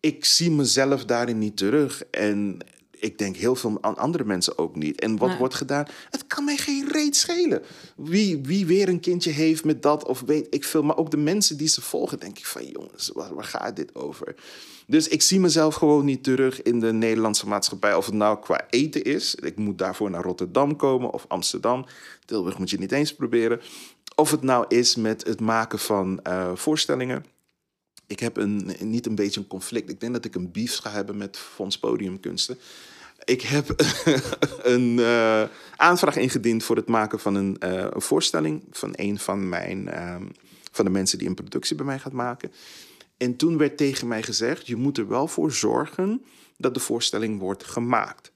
ik 0.00 0.24
zie 0.24 0.50
mezelf 0.50 1.04
daarin 1.04 1.38
niet 1.38 1.56
terug. 1.56 2.04
En 2.10 2.58
ik 3.00 3.18
denk 3.18 3.36
heel 3.36 3.54
veel 3.54 3.78
aan 3.80 3.96
andere 3.96 4.24
mensen 4.24 4.58
ook 4.58 4.76
niet. 4.76 5.00
En 5.00 5.16
wat 5.16 5.36
wordt 5.36 5.54
gedaan? 5.54 5.86
Het 6.10 6.26
kan 6.26 6.44
mij 6.44 6.56
geen 6.56 6.88
reet 6.88 7.16
schelen. 7.16 7.62
Wie, 7.96 8.40
wie 8.42 8.66
weer 8.66 8.88
een 8.88 9.00
kindje 9.00 9.30
heeft 9.30 9.64
met 9.64 9.82
dat 9.82 10.04
of 10.04 10.20
weet 10.20 10.46
ik 10.50 10.64
veel. 10.64 10.82
Maar 10.82 10.96
ook 10.96 11.10
de 11.10 11.16
mensen 11.16 11.56
die 11.56 11.68
ze 11.68 11.80
volgen, 11.80 12.20
denk 12.20 12.38
ik 12.38 12.46
van 12.46 12.66
jongens, 12.66 13.10
waar, 13.14 13.34
waar 13.34 13.44
gaat 13.44 13.76
dit 13.76 13.94
over? 13.94 14.34
Dus 14.86 15.08
ik 15.08 15.22
zie 15.22 15.40
mezelf 15.40 15.74
gewoon 15.74 16.04
niet 16.04 16.24
terug 16.24 16.62
in 16.62 16.80
de 16.80 16.92
Nederlandse 16.92 17.48
maatschappij. 17.48 17.94
Of 17.94 18.06
het 18.06 18.14
nou 18.14 18.38
qua 18.40 18.66
eten 18.70 19.02
is. 19.02 19.34
Ik 19.34 19.56
moet 19.56 19.78
daarvoor 19.78 20.10
naar 20.10 20.22
Rotterdam 20.22 20.76
komen 20.76 21.10
of 21.10 21.24
Amsterdam. 21.28 21.86
Tilburg 22.24 22.58
moet 22.58 22.70
je 22.70 22.78
niet 22.78 22.92
eens 22.92 23.14
proberen. 23.14 23.60
Of 24.14 24.30
het 24.30 24.42
nou 24.42 24.64
is 24.68 24.96
met 24.96 25.26
het 25.26 25.40
maken 25.40 25.78
van 25.78 26.20
uh, 26.26 26.50
voorstellingen 26.54 27.24
ik 28.10 28.20
heb 28.20 28.36
een, 28.36 28.70
niet 28.80 29.06
een 29.06 29.14
beetje 29.14 29.40
een 29.40 29.46
conflict. 29.46 29.90
Ik 29.90 30.00
denk 30.00 30.12
dat 30.12 30.24
ik 30.24 30.34
een 30.34 30.52
beef 30.52 30.76
ga 30.76 30.90
hebben 30.90 31.16
met 31.16 31.36
Fonds 31.36 31.78
Podiumkunsten. 31.78 32.58
Ik 33.24 33.40
heb 33.40 33.74
een 34.62 34.98
uh, 34.98 35.42
aanvraag 35.76 36.16
ingediend 36.16 36.64
voor 36.64 36.76
het 36.76 36.88
maken 36.88 37.20
van 37.20 37.34
een, 37.34 37.56
uh, 37.64 37.86
een 37.90 38.02
voorstelling 38.02 38.62
van 38.70 38.90
een 38.92 39.18
van, 39.18 39.48
mijn, 39.48 39.86
uh, 39.86 40.16
van 40.72 40.84
de 40.84 40.90
mensen 40.90 41.18
die 41.18 41.28
een 41.28 41.34
productie 41.34 41.76
bij 41.76 41.86
mij 41.86 41.98
gaat 41.98 42.12
maken. 42.12 42.52
En 43.16 43.36
toen 43.36 43.58
werd 43.58 43.76
tegen 43.76 44.08
mij 44.08 44.22
gezegd: 44.22 44.66
je 44.66 44.76
moet 44.76 44.98
er 44.98 45.08
wel 45.08 45.26
voor 45.26 45.52
zorgen 45.52 46.24
dat 46.56 46.74
de 46.74 46.80
voorstelling 46.80 47.38
wordt 47.38 47.64
gemaakt. 47.64 48.32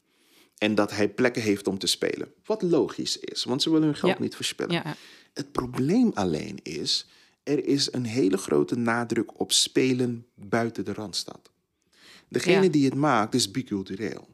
En 0.58 0.74
dat 0.74 0.90
hij 0.90 1.08
plekken 1.08 1.42
heeft 1.42 1.66
om 1.66 1.78
te 1.78 1.86
spelen. 1.86 2.32
Wat 2.44 2.62
logisch 2.62 3.18
is, 3.18 3.44
want 3.44 3.62
ze 3.62 3.70
willen 3.70 3.86
hun 3.86 3.96
geld 3.96 4.18
niet 4.18 4.36
verspillen. 4.36 4.72
Ja. 4.72 4.96
Het 5.32 5.52
probleem 5.52 6.10
alleen 6.14 6.58
is 6.62 7.06
er 7.44 7.66
is 7.66 7.92
een 7.92 8.04
hele 8.04 8.36
grote 8.36 8.76
nadruk 8.76 9.40
op 9.40 9.52
spelen 9.52 10.26
buiten 10.34 10.84
de 10.84 10.92
Randstad. 10.92 11.50
Degene 12.28 12.70
die 12.70 12.84
het 12.84 12.94
maakt 12.94 13.34
is 13.34 13.50
bicultureel. 13.50 14.28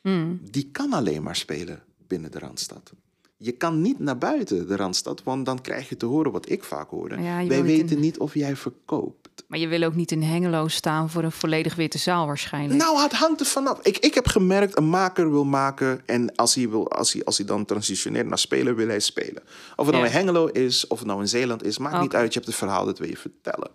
Hmm. 0.00 0.40
Die 0.50 0.68
kan 0.72 0.92
alleen 0.92 1.22
maar 1.22 1.36
spelen 1.36 1.82
binnen 2.06 2.30
de 2.30 2.38
Randstad. 2.38 2.92
Je 3.36 3.52
kan 3.52 3.80
niet 3.80 3.98
naar 3.98 4.18
buiten 4.18 4.68
de 4.68 4.76
Randstad, 4.76 5.22
want 5.22 5.46
dan 5.46 5.60
krijg 5.60 5.88
je 5.88 5.96
te 5.96 6.06
horen 6.06 6.32
wat 6.32 6.50
ik 6.50 6.64
vaak 6.64 6.90
hoor. 6.90 7.08
Wij 7.48 7.62
weten 7.62 8.00
niet 8.00 8.18
of 8.18 8.34
jij 8.34 8.56
verkoopt. 8.56 9.25
Maar 9.48 9.58
je 9.58 9.68
wil 9.68 9.82
ook 9.82 9.94
niet 9.94 10.12
in 10.12 10.22
Hengelo 10.22 10.68
staan 10.68 11.10
voor 11.10 11.22
een 11.22 11.32
volledig 11.32 11.74
witte 11.74 11.98
zaal 11.98 12.26
waarschijnlijk. 12.26 12.80
Nou, 12.80 13.00
het 13.00 13.12
hangt 13.12 13.40
er 13.40 13.46
vanaf. 13.46 13.78
Ik, 13.82 13.98
ik 13.98 14.14
heb 14.14 14.26
gemerkt, 14.26 14.76
een 14.76 14.88
maker 14.88 15.30
wil 15.30 15.44
maken 15.44 16.02
en 16.06 16.34
als 16.34 16.54
hij, 16.54 16.68
wil, 16.68 16.90
als, 16.90 17.12
hij, 17.12 17.24
als 17.24 17.36
hij 17.36 17.46
dan 17.46 17.64
transitioneert 17.64 18.26
naar 18.26 18.38
spelen, 18.38 18.76
wil 18.76 18.88
hij 18.88 19.00
spelen. 19.00 19.42
Of 19.76 19.86
het 19.86 19.94
nou 19.94 20.06
in 20.06 20.12
Hengelo 20.12 20.46
is, 20.46 20.86
of 20.86 20.98
het 20.98 21.06
nou 21.06 21.20
in 21.20 21.28
Zeeland 21.28 21.64
is, 21.64 21.78
maakt 21.78 22.00
niet 22.00 22.14
uit. 22.14 22.32
Je 22.32 22.38
hebt 22.38 22.50
het 22.50 22.58
verhaal, 22.58 22.84
dat 22.84 22.98
wil 22.98 23.08
je 23.08 23.16
vertellen. 23.16 23.70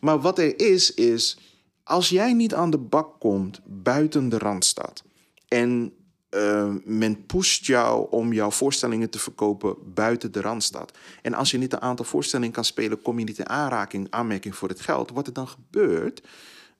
Maar 0.00 0.20
wat 0.20 0.38
er 0.38 0.60
is, 0.60 0.94
is 0.94 1.38
als 1.84 2.08
jij 2.08 2.32
niet 2.32 2.54
aan 2.54 2.70
de 2.70 2.78
bak 2.78 3.20
komt 3.20 3.60
buiten 3.64 4.28
de 4.28 4.38
Randstad 4.38 5.02
en 5.48 5.92
uh, 6.30 6.74
men 6.84 7.26
pusht 7.26 7.66
jou 7.66 8.10
om 8.10 8.32
jouw 8.32 8.50
voorstellingen 8.50 9.10
te 9.10 9.18
verkopen 9.18 9.76
buiten 9.94 10.32
de 10.32 10.40
Randstad. 10.40 10.98
En 11.22 11.34
als 11.34 11.50
je 11.50 11.58
niet 11.58 11.72
een 11.72 11.80
aantal 11.80 12.04
voorstellingen 12.04 12.54
kan 12.54 12.64
spelen, 12.64 13.02
kom 13.02 13.18
je 13.18 13.24
niet 13.24 13.38
in 13.38 13.48
aanraking, 13.48 14.06
aanmerking 14.10 14.56
voor 14.56 14.68
het 14.68 14.80
geld. 14.80 15.10
Wat 15.10 15.26
er 15.26 15.32
dan 15.32 15.48
gebeurt, 15.48 16.22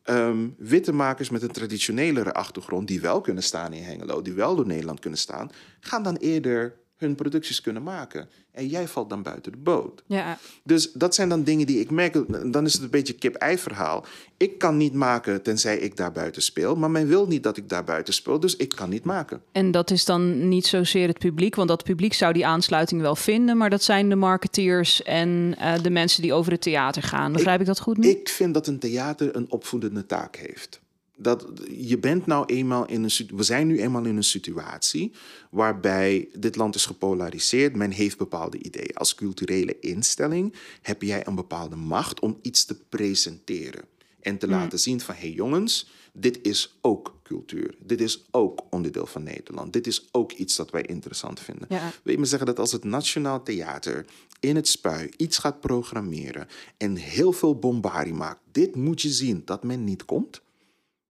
um, 0.04 0.54
witte 0.58 0.92
makers 0.92 1.30
met 1.30 1.42
een 1.42 1.50
traditionelere 1.50 2.32
achtergrond, 2.32 2.88
die 2.88 3.00
wel 3.00 3.20
kunnen 3.20 3.42
staan 3.42 3.72
in 3.72 3.82
Hengelo, 3.82 4.22
die 4.22 4.32
wel 4.32 4.56
door 4.56 4.66
Nederland 4.66 5.00
kunnen 5.00 5.18
staan, 5.18 5.50
gaan 5.80 6.02
dan 6.02 6.16
eerder 6.16 6.78
hun 7.00 7.14
producties 7.14 7.60
kunnen 7.60 7.82
maken. 7.82 8.28
En 8.52 8.66
jij 8.66 8.88
valt 8.88 9.10
dan 9.10 9.22
buiten 9.22 9.52
de 9.52 9.58
boot. 9.58 10.02
Ja. 10.06 10.38
Dus 10.62 10.92
dat 10.92 11.14
zijn 11.14 11.28
dan 11.28 11.42
dingen 11.42 11.66
die 11.66 11.80
ik 11.80 11.90
merk. 11.90 12.12
Dan 12.52 12.64
is 12.64 12.72
het 12.72 12.82
een 12.82 12.90
beetje 12.90 13.12
kip-ei 13.12 13.58
verhaal. 13.58 14.04
Ik 14.36 14.58
kan 14.58 14.76
niet 14.76 14.92
maken 14.92 15.42
tenzij 15.42 15.78
ik 15.78 15.96
daar 15.96 16.12
buiten 16.12 16.42
speel. 16.42 16.76
Maar 16.76 16.90
men 16.90 17.06
wil 17.06 17.26
niet 17.26 17.42
dat 17.42 17.56
ik 17.56 17.68
daar 17.68 17.84
buiten 17.84 18.14
speel. 18.14 18.40
Dus 18.40 18.56
ik 18.56 18.68
kan 18.68 18.88
niet 18.88 19.04
maken. 19.04 19.42
En 19.52 19.70
dat 19.70 19.90
is 19.90 20.04
dan 20.04 20.48
niet 20.48 20.66
zozeer 20.66 21.08
het 21.08 21.18
publiek. 21.18 21.54
Want 21.54 21.68
dat 21.68 21.84
publiek 21.84 22.14
zou 22.14 22.32
die 22.32 22.46
aansluiting 22.46 23.00
wel 23.00 23.16
vinden. 23.16 23.56
Maar 23.56 23.70
dat 23.70 23.82
zijn 23.82 24.08
de 24.08 24.16
marketeers 24.16 25.02
en 25.02 25.54
uh, 25.58 25.82
de 25.82 25.90
mensen 25.90 26.22
die 26.22 26.32
over 26.32 26.52
het 26.52 26.62
theater 26.62 27.02
gaan. 27.02 27.32
Begrijp 27.32 27.54
ik, 27.54 27.60
ik 27.60 27.66
dat 27.66 27.80
goed 27.80 27.96
nu? 27.96 28.08
Ik 28.08 28.28
vind 28.28 28.54
dat 28.54 28.66
een 28.66 28.78
theater 28.78 29.36
een 29.36 29.50
opvoedende 29.50 30.06
taak 30.06 30.36
heeft 30.36 30.80
dat 31.22 31.46
je 31.70 31.98
bent 31.98 32.26
nou 32.26 32.44
eenmaal 32.46 32.86
in 32.86 33.04
een 33.04 33.28
we 33.34 33.42
zijn 33.42 33.66
nu 33.66 33.80
eenmaal 33.80 34.04
in 34.04 34.16
een 34.16 34.24
situatie 34.24 35.12
waarbij 35.50 36.28
dit 36.38 36.56
land 36.56 36.74
is 36.74 36.86
gepolariseerd. 36.86 37.76
Men 37.76 37.90
heeft 37.90 38.18
bepaalde 38.18 38.58
ideeën. 38.58 38.94
Als 38.94 39.14
culturele 39.14 39.78
instelling 39.80 40.54
heb 40.82 41.02
jij 41.02 41.26
een 41.26 41.34
bepaalde 41.34 41.76
macht 41.76 42.20
om 42.20 42.38
iets 42.42 42.64
te 42.64 42.74
presenteren 42.88 43.84
en 44.20 44.38
te 44.38 44.48
laten 44.48 44.80
zien 44.80 45.00
van 45.00 45.14
hé 45.14 45.20
hey 45.20 45.30
jongens, 45.30 45.90
dit 46.12 46.38
is 46.42 46.78
ook 46.80 47.18
cultuur. 47.22 47.74
Dit 47.78 48.00
is 48.00 48.24
ook 48.30 48.62
onderdeel 48.70 49.06
van 49.06 49.22
Nederland. 49.22 49.72
Dit 49.72 49.86
is 49.86 50.08
ook 50.12 50.32
iets 50.32 50.56
dat 50.56 50.70
wij 50.70 50.82
interessant 50.82 51.40
vinden. 51.40 51.66
Ja. 51.68 51.92
Wil 52.02 52.12
je 52.12 52.20
me 52.20 52.26
zeggen 52.26 52.46
dat 52.46 52.58
als 52.58 52.72
het 52.72 52.84
Nationaal 52.84 53.42
Theater 53.42 54.06
in 54.40 54.56
het 54.56 54.68
spui 54.68 55.10
iets 55.16 55.38
gaat 55.38 55.60
programmeren 55.60 56.46
en 56.76 56.96
heel 56.96 57.32
veel 57.32 57.58
bombardie 57.58 58.14
maakt, 58.14 58.40
dit 58.52 58.76
moet 58.76 59.02
je 59.02 59.10
zien 59.10 59.42
dat 59.44 59.64
men 59.64 59.84
niet 59.84 60.04
komt 60.04 60.40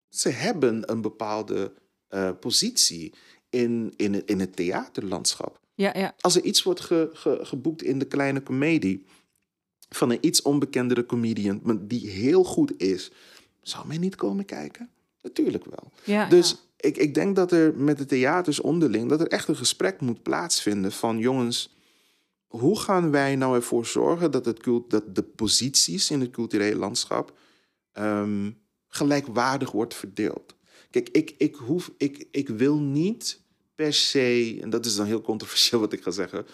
ze 0.08 0.28
hebben 0.28 0.90
een 0.90 1.00
bepaalde 1.00 1.72
uh, 2.10 2.30
positie 2.40 3.14
in, 3.50 3.92
in, 3.96 4.14
het, 4.14 4.30
in 4.30 4.40
het 4.40 4.56
theaterlandschap. 4.56 5.60
Ja, 5.74 5.92
ja. 5.98 6.14
Als 6.20 6.36
er 6.36 6.42
iets 6.42 6.62
wordt 6.62 6.80
ge, 6.80 7.10
ge, 7.12 7.38
geboekt 7.42 7.82
in 7.82 7.98
de 7.98 8.04
kleine 8.04 8.40
komedie 8.40 9.04
van 9.88 10.10
een 10.10 10.18
iets 10.20 10.42
onbekendere 10.42 11.06
comedian 11.06 11.80
die 11.80 12.08
heel 12.10 12.44
goed 12.44 12.80
is, 12.80 13.10
zou 13.60 13.86
men 13.86 14.00
niet 14.00 14.14
komen 14.14 14.44
kijken? 14.44 14.90
Natuurlijk 15.22 15.64
wel. 15.64 15.92
Ja, 16.04 16.28
dus 16.28 16.56
Ik, 16.80 16.96
ik 16.96 17.14
denk 17.14 17.36
dat 17.36 17.52
er 17.52 17.74
met 17.76 17.98
de 17.98 18.04
theaters 18.04 18.60
onderling 18.60 19.08
dat 19.08 19.20
er 19.20 19.28
echt 19.28 19.48
een 19.48 19.56
gesprek 19.56 20.00
moet 20.00 20.22
plaatsvinden 20.22 20.92
van 20.92 21.18
jongens, 21.18 21.76
hoe 22.46 22.78
gaan 22.78 23.10
wij 23.10 23.36
nou 23.36 23.54
ervoor 23.54 23.86
zorgen 23.86 24.30
dat, 24.30 24.44
het 24.44 24.60
cult, 24.60 24.90
dat 24.90 25.14
de 25.14 25.22
posities 25.22 26.10
in 26.10 26.20
het 26.20 26.30
culturele 26.30 26.78
landschap 26.78 27.38
ehm, 27.92 28.50
gelijkwaardig 28.88 29.70
wordt 29.70 29.94
verdeeld? 29.94 30.54
Kijk, 30.90 31.08
ik, 31.08 31.34
ik, 31.38 31.54
hoef, 31.54 31.90
ik, 31.96 32.26
ik 32.30 32.48
wil 32.48 32.78
niet 32.78 33.40
per 33.74 33.92
se, 33.92 34.58
en 34.60 34.70
dat 34.70 34.86
is 34.86 34.96
dan 34.96 35.06
heel 35.06 35.20
controversieel 35.20 35.80
wat 35.80 35.92
ik 35.92 36.02
ga 36.02 36.10
zeggen, 36.10 36.46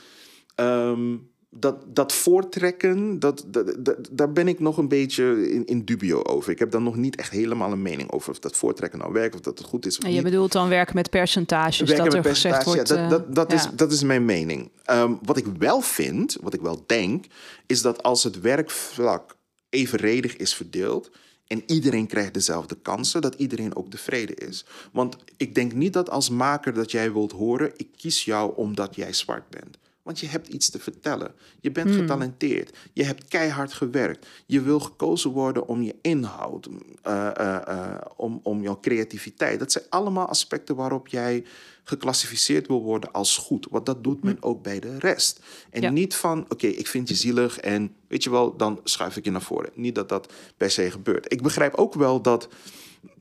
ehm, 0.54 1.16
dat, 1.56 1.84
dat 1.86 2.12
voortrekken, 2.12 3.18
dat, 3.18 3.44
dat, 3.46 3.98
daar 4.10 4.32
ben 4.32 4.48
ik 4.48 4.60
nog 4.60 4.78
een 4.78 4.88
beetje 4.88 5.50
in, 5.50 5.64
in 5.66 5.84
dubio 5.84 6.22
over. 6.22 6.52
Ik 6.52 6.58
heb 6.58 6.70
dan 6.70 6.82
nog 6.82 6.96
niet 6.96 7.16
echt 7.16 7.30
helemaal 7.30 7.72
een 7.72 7.82
mening 7.82 8.10
over 8.10 8.30
of 8.30 8.38
dat 8.38 8.56
voortrekken 8.56 8.98
nou 8.98 9.12
werkt, 9.12 9.34
of 9.34 9.40
dat 9.40 9.58
het 9.58 9.66
goed 9.66 9.86
is. 9.86 9.98
Of 9.98 10.04
en 10.04 10.12
je 10.12 10.22
bedoelt 10.22 10.52
dan 10.52 10.68
werken 10.68 10.94
met 10.94 11.10
percentages, 11.10 11.88
werken 11.88 12.04
dat 12.04 12.14
met 12.14 12.24
er 12.24 12.30
gezegd 12.30 12.64
wordt... 12.64 12.88
Ja, 12.88 13.08
dat, 13.08 13.10
dat, 13.10 13.34
dat, 13.34 13.52
is, 13.52 13.68
dat 13.74 13.92
is 13.92 14.02
mijn 14.02 14.24
mening. 14.24 14.70
Ehm, 14.84 15.14
wat 15.22 15.36
ik 15.36 15.46
wel 15.58 15.80
vind, 15.80 16.36
wat 16.40 16.54
ik 16.54 16.60
wel 16.60 16.84
denk, 16.86 17.24
is 17.66 17.82
dat 17.82 18.02
als 18.02 18.24
het 18.24 18.40
werkvlak 18.40 19.36
evenredig 19.68 20.36
is 20.36 20.54
verdeeld 20.54 21.10
en 21.54 21.62
iedereen 21.66 22.06
krijgt 22.06 22.34
dezelfde 22.34 22.76
kansen, 22.82 23.20
dat 23.22 23.34
iedereen 23.34 23.76
ook 23.76 23.90
tevreden 23.90 24.36
is. 24.36 24.64
Want 24.92 25.16
ik 25.36 25.54
denk 25.54 25.72
niet 25.72 25.92
dat 25.92 26.10
als 26.10 26.28
maker 26.28 26.74
dat 26.74 26.90
jij 26.90 27.12
wilt 27.12 27.32
horen, 27.32 27.72
ik 27.76 27.88
kies 27.96 28.24
jou 28.24 28.56
omdat 28.56 28.94
jij 28.94 29.12
zwart 29.12 29.50
bent. 29.50 29.76
Want 30.04 30.20
je 30.20 30.26
hebt 30.26 30.48
iets 30.48 30.70
te 30.70 30.78
vertellen. 30.78 31.34
Je 31.60 31.70
bent 31.70 31.90
hmm. 31.90 31.98
getalenteerd. 31.98 32.76
Je 32.92 33.04
hebt 33.04 33.28
keihard 33.28 33.72
gewerkt. 33.72 34.26
Je 34.46 34.60
wil 34.60 34.80
gekozen 34.80 35.30
worden 35.30 35.66
om 35.66 35.82
je 35.82 35.94
inhoud, 36.02 36.66
uh, 36.66 37.30
uh, 37.40 37.58
uh, 37.68 37.96
om, 38.16 38.40
om 38.42 38.62
jouw 38.62 38.80
creativiteit. 38.80 39.58
Dat 39.58 39.72
zijn 39.72 39.84
allemaal 39.88 40.26
aspecten 40.26 40.76
waarop 40.76 41.08
jij 41.08 41.44
geclassificeerd 41.84 42.66
wil 42.66 42.82
worden 42.82 43.12
als 43.12 43.36
goed. 43.36 43.66
Want 43.70 43.86
dat 43.86 44.04
doet 44.04 44.22
men 44.22 44.36
hmm. 44.40 44.50
ook 44.50 44.62
bij 44.62 44.80
de 44.80 44.98
rest. 44.98 45.40
En 45.70 45.94
niet 45.94 46.14
van, 46.14 46.44
oké, 46.48 46.66
ik 46.66 46.86
vind 46.86 47.08
je 47.08 47.14
zielig 47.14 47.58
en 47.58 47.94
weet 48.08 48.24
je 48.24 48.30
wel, 48.30 48.56
dan 48.56 48.80
schuif 48.84 49.16
ik 49.16 49.24
je 49.24 49.30
naar 49.30 49.42
voren. 49.42 49.70
Niet 49.74 49.94
dat 49.94 50.08
dat 50.08 50.32
per 50.56 50.70
se 50.70 50.90
gebeurt. 50.90 51.32
Ik 51.32 51.42
begrijp 51.42 51.74
ook 51.74 51.94
wel 51.94 52.22
dat, 52.22 52.48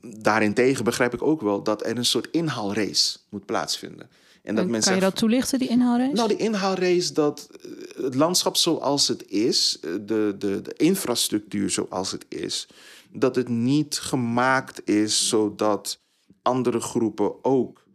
daarentegen 0.01 0.83
begrijp 0.83 1.13
ik 1.13 1.21
ook 1.21 1.41
wel 1.41 1.63
dat 1.63 1.85
er 1.85 1.97
een 1.97 2.05
soort 2.05 2.27
inhaalrace 2.31 3.17
moet 3.29 3.45
plaatsvinden. 3.45 4.09
En 4.43 4.55
dat 4.55 4.83
kan 4.83 4.95
je 4.95 5.01
dat 5.01 5.15
toelichten, 5.15 5.59
die 5.59 5.67
inhaalrace? 5.67 6.13
Nou, 6.13 6.27
die 6.27 6.37
inhaalrace, 6.37 7.13
dat 7.13 7.49
eh, 7.51 8.03
het 8.03 8.15
landschap 8.15 8.55
zoals 8.55 9.07
het 9.07 9.27
is, 9.27 9.77
eh, 9.81 9.91
de, 10.01 10.35
de, 10.37 10.61
de 10.61 10.73
infrastructuur 10.77 11.69
zoals 11.69 12.11
het 12.11 12.25
is, 12.29 12.67
dat 13.11 13.35
het 13.35 13.47
niet 13.47 13.99
gemaakt 13.99 14.89
is 14.89 15.27
zodat 15.27 16.01
andere 16.41 16.79
groepen 16.79 17.43
ook 17.43 17.85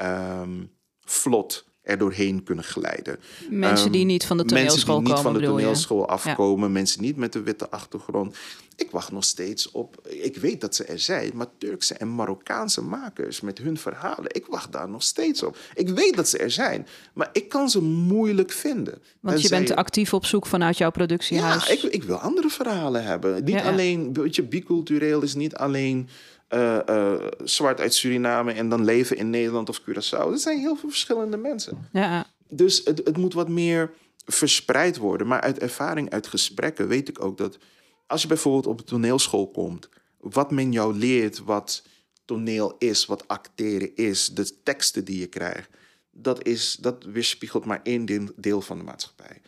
um, 0.00 0.70
vlot 1.00 1.64
er 1.84 1.98
doorheen 1.98 2.42
kunnen 2.42 2.64
glijden. 2.64 3.18
Mensen 3.50 3.92
die 3.92 4.00
ehm, 4.00 4.10
niet 4.10 4.24
van 4.24 4.36
de 4.36 4.44
toneelschool 4.44 4.94
komen, 4.94 5.10
Mensen 5.10 5.32
die 5.32 5.40
niet 5.40 5.42
van 5.42 5.56
de 5.56 5.62
toneelschool 5.62 6.08
afkomen, 6.08 6.72
mensen 6.72 7.02
niet 7.02 7.16
met 7.16 7.34
een 7.34 7.44
witte 7.44 7.70
achtergrond. 7.70 8.36
Ik 8.76 8.90
wacht 8.90 9.12
nog 9.12 9.24
steeds 9.24 9.70
op, 9.70 10.08
ik 10.08 10.36
weet 10.36 10.60
dat 10.60 10.74
ze 10.74 10.84
er 10.84 10.98
zijn, 10.98 11.30
maar 11.34 11.46
Turkse 11.58 11.94
en 11.94 12.14
Marokkaanse 12.14 12.82
makers 12.82 13.40
met 13.40 13.58
hun 13.58 13.76
verhalen, 13.76 14.34
ik 14.34 14.46
wacht 14.46 14.72
daar 14.72 14.88
nog 14.88 15.02
steeds 15.02 15.42
op. 15.42 15.58
Ik 15.74 15.88
weet 15.88 16.16
dat 16.16 16.28
ze 16.28 16.38
er 16.38 16.50
zijn, 16.50 16.86
maar 17.12 17.28
ik 17.32 17.48
kan 17.48 17.70
ze 17.70 17.82
moeilijk 17.82 18.52
vinden. 18.52 19.02
Want 19.20 19.42
je 19.42 19.48
bent 19.48 19.74
actief 19.74 20.14
op 20.14 20.24
zoek 20.24 20.46
vanuit 20.46 20.78
jouw 20.78 20.90
productiehuis. 20.90 21.66
Ja, 21.66 21.72
ik, 21.72 21.82
ik 21.82 22.02
wil 22.02 22.16
andere 22.16 22.48
verhalen 22.48 23.04
hebben. 23.04 23.44
Niet 23.44 23.60
alleen, 23.60 24.12
weet 24.12 24.34
je, 24.34 24.42
bicultureel 24.42 25.22
is 25.22 25.34
niet 25.34 25.54
alleen 25.54 26.08
uh, 26.54 26.78
uh, 26.88 27.26
zwart 27.44 27.80
uit 27.80 27.94
Suriname 27.94 28.52
en 28.52 28.68
dan 28.68 28.84
leven 28.84 29.16
in 29.16 29.30
Nederland 29.30 29.68
of 29.68 29.80
Curaçao. 29.80 30.30
Er 30.30 30.38
zijn 30.38 30.58
heel 30.58 30.76
veel 30.76 30.88
verschillende 30.88 31.36
mensen. 31.36 31.88
Ja. 31.92 32.26
Dus 32.48 32.80
het, 32.84 33.00
het 33.04 33.16
moet 33.16 33.34
wat 33.34 33.48
meer 33.48 33.92
verspreid 34.26 34.96
worden. 34.96 35.26
Maar 35.26 35.40
uit 35.40 35.58
ervaring, 35.58 36.10
uit 36.10 36.26
gesprekken 36.26 36.88
weet 36.88 37.08
ik 37.08 37.24
ook 37.24 37.38
dat 37.38 37.58
als 38.06 38.22
je 38.22 38.28
bijvoorbeeld 38.28 38.66
op 38.66 38.78
de 38.78 38.84
toneelschool 38.84 39.50
komt, 39.50 39.88
wat 40.18 40.50
men 40.50 40.72
jou 40.72 40.98
leert, 40.98 41.38
wat 41.38 41.82
toneel 42.24 42.74
is, 42.78 43.06
wat 43.06 43.28
acteren 43.28 43.96
is, 43.96 44.28
de 44.28 44.62
teksten 44.62 45.04
die 45.04 45.18
je 45.18 45.26
krijgt, 45.26 45.68
dat, 46.10 46.46
is, 46.46 46.76
dat 46.80 47.04
weerspiegelt 47.04 47.64
maar 47.64 47.80
één 47.82 48.32
deel 48.36 48.60
van 48.60 48.78
de 48.78 48.84
maatschappij. 48.84 49.40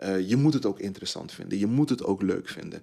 Uh, 0.00 0.28
je 0.28 0.36
moet 0.36 0.54
het 0.54 0.66
ook 0.66 0.80
interessant 0.80 1.32
vinden, 1.32 1.58
je 1.58 1.66
moet 1.66 1.88
het 1.88 2.04
ook 2.04 2.22
leuk 2.22 2.48
vinden 2.48 2.82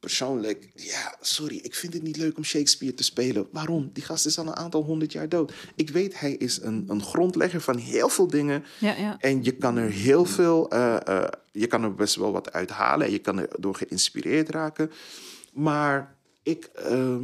persoonlijk, 0.00 0.70
ja, 0.74 1.16
sorry, 1.20 1.56
ik 1.62 1.74
vind 1.74 1.92
het 1.92 2.02
niet 2.02 2.16
leuk 2.16 2.36
om 2.36 2.44
Shakespeare 2.44 2.94
te 2.94 3.02
spelen. 3.02 3.48
Waarom? 3.52 3.90
Die 3.92 4.02
gast 4.02 4.26
is 4.26 4.38
al 4.38 4.46
een 4.46 4.56
aantal 4.56 4.82
honderd 4.82 5.12
jaar 5.12 5.28
dood. 5.28 5.52
Ik 5.76 5.90
weet, 5.90 6.20
hij 6.20 6.32
is 6.32 6.62
een, 6.62 6.84
een 6.88 7.02
grondlegger 7.02 7.60
van 7.60 7.76
heel 7.76 8.08
veel 8.08 8.26
dingen. 8.26 8.64
Ja, 8.78 8.96
ja. 8.96 9.18
En 9.18 9.44
je 9.44 9.52
kan 9.52 9.76
er 9.76 9.90
heel 9.90 10.24
veel, 10.24 10.74
uh, 10.74 10.96
uh, 11.08 11.24
je 11.52 11.66
kan 11.66 11.82
er 11.82 11.94
best 11.94 12.14
wel 12.14 12.32
wat 12.32 12.52
uithalen. 12.52 13.06
En 13.06 13.12
je 13.12 13.18
kan 13.18 13.38
er 13.38 13.48
door 13.58 13.74
geïnspireerd 13.74 14.48
raken. 14.48 14.90
Maar 15.52 16.16
ik, 16.42 16.70
uh, 16.90 17.16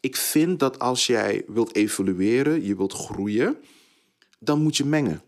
ik 0.00 0.16
vind 0.16 0.58
dat 0.58 0.78
als 0.78 1.06
jij 1.06 1.44
wilt 1.46 1.74
evolueren, 1.74 2.64
je 2.64 2.76
wilt 2.76 2.92
groeien, 2.92 3.56
dan 4.38 4.62
moet 4.62 4.76
je 4.76 4.84
mengen. 4.84 5.22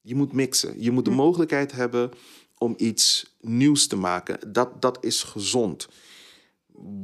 Je 0.00 0.14
moet 0.14 0.32
mixen. 0.32 0.82
Je 0.82 0.90
moet 0.90 1.04
de 1.04 1.10
hm. 1.10 1.16
mogelijkheid 1.16 1.72
hebben 1.72 2.10
om 2.58 2.74
iets 2.76 3.34
nieuws 3.40 3.86
te 3.86 3.96
maken. 3.96 4.38
Dat, 4.52 4.82
dat 4.82 4.98
is 5.00 5.22
gezond. 5.22 5.88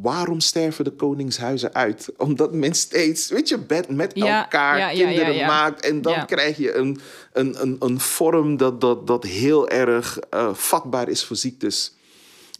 Waarom 0.03 0.41
sterven 0.41 0.85
de 0.85 0.91
koningshuizen 0.91 1.75
uit? 1.75 2.13
Omdat 2.17 2.53
men 2.53 2.75
steeds, 2.75 3.29
weet 3.29 3.49
je, 3.49 3.59
met 3.89 4.13
elkaar 4.13 4.91
kinderen 4.91 5.47
maakt. 5.47 5.85
En 5.85 6.03
dan 6.03 6.27
krijg 6.27 6.57
je 6.57 6.75
een, 6.75 7.01
een, 7.33 7.63
een, 7.63 7.77
een 7.79 8.01
vorm 8.01 8.57
dat, 8.57 8.81
dat, 8.81 9.07
dat 9.07 9.25
heel 9.25 9.69
erg 9.69 10.19
uh, 10.35 10.55
vatbaar 10.55 11.09
is 11.09 11.25
voor 11.25 11.37
ziektes. 11.37 11.95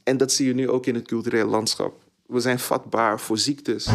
En 0.05 0.17
dat 0.17 0.33
zie 0.33 0.47
je 0.47 0.55
nu 0.55 0.69
ook 0.69 0.87
in 0.87 0.95
het 0.95 1.07
culturele 1.07 1.51
landschap. 1.51 1.95
We 2.27 2.41
zijn 2.41 2.59
vatbaar 2.59 3.21
voor 3.21 3.39
ziektes. 3.39 3.89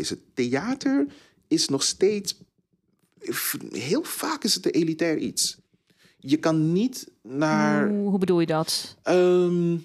Wezen, 0.00 0.22
theater 0.34 1.06
is 1.48 1.68
nog 1.68 1.82
steeds. 1.82 2.38
Heel 3.70 4.02
vaak 4.02 4.44
is 4.44 4.54
het 4.54 4.66
een 4.66 4.72
elitair 4.72 5.18
iets. 5.18 5.58
Je 6.18 6.36
kan 6.36 6.72
niet 6.72 7.10
naar. 7.22 7.88
Hoe, 7.88 8.18
bedoel 8.18 8.40
je 8.40 8.46
dat? 8.46 8.96
Ehm, 9.02 9.76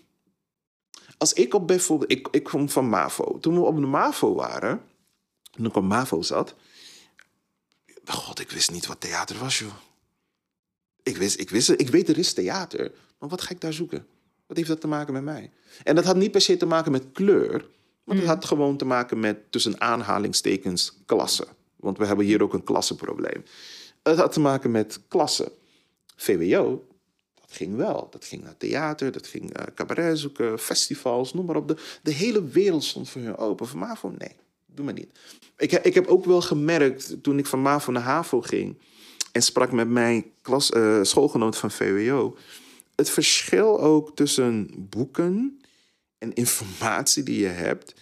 als 1.18 1.34
ik 1.34 1.54
op 1.54 1.68
bijvoorbeeld. 1.68 2.12
Ik, 2.12 2.28
ik 2.32 2.44
kom 2.44 2.70
van 2.70 2.90
MAVO. 2.90 3.40
Toen 3.40 3.54
we 3.54 3.62
op 3.62 3.76
de 3.76 3.82
MAVO 3.82 4.34
waren. 4.34 4.82
Toen 5.52 5.66
ik 5.66 5.76
op 5.76 5.84
MAVO 5.84 6.22
zat. 6.22 6.56
God, 8.06 8.40
ik 8.40 8.52
wist 8.52 8.72
niet 8.72 8.86
wat 8.86 9.02
theater 9.02 9.38
was, 9.38 9.60
joh. 9.60 9.74
Ik 11.04 11.18
wist, 11.18 11.40
ik 11.40 11.50
wist, 11.50 11.70
ik 11.70 11.90
weet 11.90 12.10
er 12.10 12.18
is 12.18 12.34
theater. 12.34 12.92
Maar 13.20 13.30
wat 13.30 13.42
ga 13.42 13.50
ik 13.50 13.62
daar 13.62 13.74
zoeken? 13.74 14.08
Wat 14.48 14.58
heeft 14.58 14.70
dat 14.70 14.82
te 14.82 14.88
maken 14.88 15.14
met 15.14 15.24
mij? 15.24 15.52
En 15.84 15.96
dat 15.96 16.06
had 16.06 16.16
niet 16.16 16.32
per 16.32 16.42
se 16.42 16.58
te 16.58 16.66
maken 16.66 16.92
met 16.92 17.12
kleur. 17.12 17.70
Want 18.06 18.20
het 18.20 18.28
mm. 18.28 18.34
had 18.34 18.46
gewoon 18.46 18.78
te 18.78 18.86
maken 18.86 19.20
met 19.20 19.52
tussen 19.52 19.82
aanhalingstekens 19.82 20.98
klassen. 21.06 21.48
Want 21.76 21.98
we 21.98 22.06
hebben 22.06 22.26
hier 22.26 22.44
ook 22.44 22.54
een 22.54 22.64
klassenprobleem. 22.64 23.44
Het 24.04 24.18
had 24.18 24.32
te 24.32 24.40
maken 24.40 24.72
met 24.72 25.00
klassen. 25.08 25.52
VWO, 26.16 26.86
dat 27.42 27.52
ging 27.52 27.76
wel. 27.76 28.08
Dat 28.12 28.26
ging 28.26 28.44
naar 28.44 28.58
theater, 28.58 29.12
dat 29.12 29.28
ging 29.28 29.60
uh, 29.60 29.66
cabaret 29.76 30.20
zoeken, 30.20 30.60
festivals, 30.60 31.34
noem 31.34 31.46
maar 31.46 31.56
op. 31.56 31.68
De, 31.68 31.78
de 32.02 32.12
hele 32.12 32.44
wereld 32.44 32.84
stond 32.84 33.10
voor 33.10 33.22
hun 33.22 33.38
open. 33.38 33.68
Van 33.68 33.80
MAVO, 33.80 34.14
nee, 34.18 34.36
doe 34.66 34.86
maar 34.86 34.94
niet. 34.94 35.20
Ik, 35.58 35.72
ik 35.72 35.94
heb 35.94 36.08
ook 36.08 36.26
wel 36.26 36.42
gemerkt, 36.42 37.24
toen 37.24 37.38
ik 37.38 37.46
van 37.46 37.62
MAVO 37.62 37.92
naar 37.92 38.04
HAVO 38.04 38.42
ging... 38.42 38.78
en 39.32 39.42
sprak 39.42 39.72
met 39.72 39.90
mijn 39.90 40.26
klas, 40.42 40.72
uh, 40.72 41.00
schoolgenoot 41.02 41.58
van 41.58 41.72
VWO. 41.72 42.38
Het 42.96 43.10
verschil 43.10 43.82
ook 43.82 44.16
tussen 44.16 44.70
boeken 44.78 45.60
en 46.26 46.34
informatie 46.34 47.24
die 47.24 47.40
je 47.40 47.48
hebt. 47.48 47.94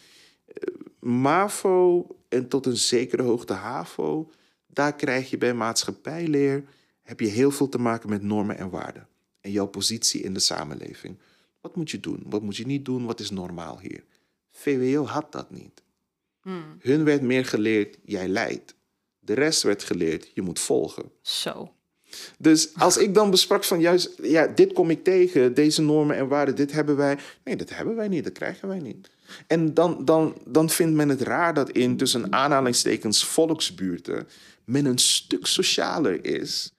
Uh, 0.48 0.76
MAVO 1.00 2.08
en 2.30 2.48
tot 2.48 2.66
een 2.66 2.78
zekere 2.78 3.24
hoogte 3.24 3.54
HAVO, 3.54 4.32
daar 4.68 4.96
krijg 4.96 5.30
je 5.30 5.38
bij 5.38 5.54
maatschappijleer 5.54 6.64
heb 7.02 7.20
je 7.20 7.28
heel 7.28 7.52
veel 7.52 7.70
te 7.70 7.78
maken 7.78 8.10
met 8.10 8.22
normen 8.22 8.58
en 8.58 8.70
waarden. 8.70 9.08
En 9.40 9.52
jouw 9.52 9.66
positie 9.66 10.22
in 10.22 10.34
de 10.34 10.40
samenleving. 10.40 11.18
Wat 11.62 11.76
moet 11.76 11.92
je 11.92 12.00
doen? 12.00 12.24
Wat 12.26 12.42
moet 12.42 12.56
je 12.56 12.66
niet 12.66 12.86
doen? 12.86 13.06
Wat 13.06 13.20
is 13.20 13.30
normaal 13.30 13.80
hier? 13.80 14.04
VWO 14.52 15.06
had 15.06 15.32
dat 15.32 15.52
niet. 15.52 15.82
Hmm. 16.42 16.78
Hun 16.80 17.04
werd 17.04 17.22
meer 17.22 17.46
geleerd, 17.46 17.98
jij 18.04 18.28
leidt. 18.28 18.76
De 19.20 19.34
rest 19.34 19.64
werd 19.64 19.84
geleerd, 19.84 20.32
je 20.34 20.42
moet 20.42 20.60
volgen. 20.60 21.12
Zo. 21.22 21.73
Dus 22.38 22.70
als 22.76 22.98
ik 22.98 23.14
dan 23.14 23.30
besprak 23.30 23.64
van 23.64 23.80
juist, 23.80 24.10
ja, 24.22 24.48
dit 24.48 24.74
kom 24.74 24.90
ik 24.90 25.04
tegen, 25.04 25.54
deze 25.54 25.82
normen 25.82 26.16
en 26.16 26.28
waarden, 26.28 26.56
dit 26.56 26.72
hebben 26.72 26.96
wij. 26.96 27.18
Nee, 27.44 27.56
dat 27.56 27.70
hebben 27.70 27.96
wij 27.96 28.08
niet, 28.08 28.24
dat 28.24 28.34
krijgen 28.34 28.68
wij 28.68 28.80
niet. 28.80 29.10
En 29.48 29.74
dan, 29.74 30.06
dan, 30.06 30.38
dan 30.46 30.70
vindt 30.70 30.96
men 30.96 31.10
het 31.10 31.22
raar 31.22 31.54
dat 31.54 31.70
in 31.70 31.98
tussen 31.98 32.34
aanhalingstekens 32.34 33.26
volksbuurten 33.26 34.28
men 34.66 34.86
een 34.86 34.98
stuk 34.98 35.46
socialer 35.46 36.26
is 36.26 36.72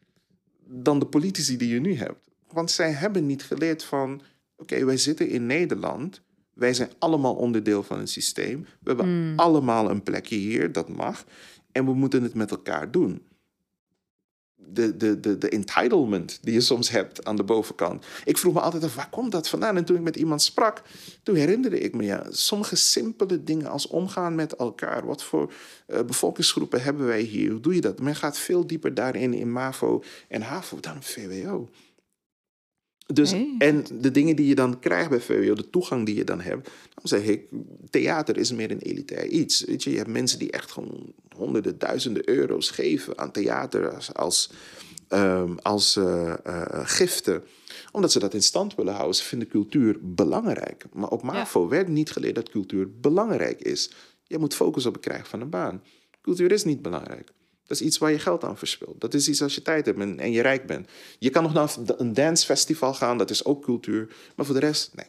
dan 0.66 0.98
de 0.98 1.06
politici 1.06 1.56
die 1.56 1.68
je 1.68 1.80
nu 1.80 1.94
hebt. 1.94 2.28
Want 2.50 2.70
zij 2.70 2.90
hebben 2.90 3.26
niet 3.26 3.42
geleerd 3.42 3.84
van, 3.84 4.22
oké, 4.56 4.84
wij 4.84 4.96
zitten 4.96 5.28
in 5.28 5.46
Nederland, 5.46 6.20
wij 6.52 6.74
zijn 6.74 6.90
allemaal 6.98 7.34
onderdeel 7.34 7.82
van 7.82 7.98
een 7.98 8.08
systeem, 8.08 8.62
we 8.62 8.88
hebben 8.88 9.06
hmm. 9.06 9.38
allemaal 9.38 9.90
een 9.90 10.02
plekje 10.02 10.36
hier, 10.36 10.72
dat 10.72 10.88
mag, 10.88 11.24
en 11.72 11.84
we 11.84 11.94
moeten 11.94 12.22
het 12.22 12.34
met 12.34 12.50
elkaar 12.50 12.90
doen 12.90 13.22
de, 14.72 14.96
de, 14.96 15.20
de, 15.20 15.38
de 15.38 15.48
entitlement 15.48 16.38
die 16.42 16.54
je 16.54 16.60
soms 16.60 16.90
hebt 16.90 17.24
aan 17.24 17.36
de 17.36 17.44
bovenkant. 17.44 18.06
Ik 18.24 18.38
vroeg 18.38 18.54
me 18.54 18.60
altijd 18.60 18.84
af, 18.84 18.94
waar 18.94 19.10
komt 19.10 19.32
dat 19.32 19.48
vandaan? 19.48 19.76
En 19.76 19.84
toen 19.84 19.96
ik 19.96 20.02
met 20.02 20.16
iemand 20.16 20.42
sprak, 20.42 20.82
toen 21.22 21.34
herinnerde 21.34 21.80
ik 21.80 21.94
me, 21.94 22.04
ja, 22.04 22.26
sommige 22.30 22.76
simpele 22.76 23.44
dingen 23.44 23.66
als 23.66 23.86
omgaan 23.86 24.34
met 24.34 24.56
elkaar. 24.56 25.06
Wat 25.06 25.24
voor 25.24 25.52
uh, 25.88 26.02
bevolkingsgroepen 26.02 26.82
hebben 26.82 27.06
wij 27.06 27.20
hier? 27.20 27.50
Hoe 27.50 27.60
doe 27.60 27.74
je 27.74 27.80
dat? 27.80 28.00
Men 28.00 28.16
gaat 28.16 28.38
veel 28.38 28.66
dieper 28.66 28.94
daarin 28.94 29.34
in 29.34 29.52
MAVO 29.52 30.02
en 30.28 30.42
HAVO 30.42 30.80
dan 30.80 31.02
VWO. 31.02 31.68
Dus, 33.06 33.32
En 33.58 33.84
de 34.00 34.10
dingen 34.10 34.36
die 34.36 34.46
je 34.46 34.54
dan 34.54 34.78
krijgt 34.78 35.10
bij 35.10 35.20
VWO, 35.20 35.54
de 35.54 35.70
toegang 35.70 36.06
die 36.06 36.14
je 36.14 36.24
dan 36.24 36.40
hebt, 36.40 36.70
dan 36.94 37.08
zeg 37.08 37.22
ik, 37.22 37.46
theater 37.90 38.36
is 38.36 38.52
meer 38.52 38.70
een 38.70 38.80
elitair 38.80 39.26
iets. 39.26 39.64
Weet 39.64 39.82
je, 39.82 39.90
je 39.90 39.96
hebt 39.96 40.08
mensen 40.08 40.38
die 40.38 40.50
echt 40.50 40.72
gewoon 40.72 41.12
honderden, 41.36 41.78
duizenden 41.78 42.28
euro's 42.28 42.70
geven 42.70 43.18
aan 43.18 43.30
theater 43.30 43.94
als, 43.94 44.14
als, 44.14 44.50
um, 45.08 45.58
als 45.58 45.96
uh, 45.96 46.34
uh, 46.46 46.80
giften 46.84 47.42
omdat 47.92 48.12
ze 48.12 48.18
dat 48.18 48.34
in 48.34 48.42
stand 48.42 48.74
willen 48.74 48.94
houden. 48.94 49.14
Ze 49.14 49.24
vinden 49.24 49.48
cultuur 49.48 49.98
belangrijk. 50.00 50.84
Maar 50.92 51.08
op 51.08 51.22
MAVO 51.22 51.62
ja. 51.62 51.68
werd 51.68 51.88
niet 51.88 52.10
geleerd 52.10 52.34
dat 52.34 52.48
cultuur 52.48 52.88
belangrijk 53.00 53.60
is. 53.60 53.90
Je 54.26 54.38
moet 54.38 54.54
focussen 54.54 54.90
op 54.90 54.96
het 54.96 55.06
krijgen 55.06 55.28
van 55.28 55.40
een 55.40 55.50
baan. 55.50 55.82
Cultuur 56.22 56.52
is 56.52 56.64
niet 56.64 56.82
belangrijk. 56.82 57.32
Dat 57.66 57.80
is 57.80 57.86
iets 57.86 57.98
waar 57.98 58.10
je 58.10 58.18
geld 58.18 58.44
aan 58.44 58.58
verspilt. 58.58 59.00
Dat 59.00 59.14
is 59.14 59.28
iets 59.28 59.42
als 59.42 59.54
je 59.54 59.62
tijd 59.62 59.86
hebt 59.86 59.98
en, 59.98 60.18
en 60.20 60.32
je 60.32 60.42
rijk 60.42 60.66
bent. 60.66 60.88
Je 61.18 61.30
kan 61.30 61.42
nog 61.42 61.52
naar 61.52 61.74
een 61.96 62.14
dancefestival 62.14 62.94
gaan, 62.94 63.18
dat 63.18 63.30
is 63.30 63.44
ook 63.44 63.62
cultuur. 63.62 64.14
Maar 64.36 64.46
voor 64.46 64.54
de 64.54 64.60
rest, 64.60 64.94
nee. 64.94 65.06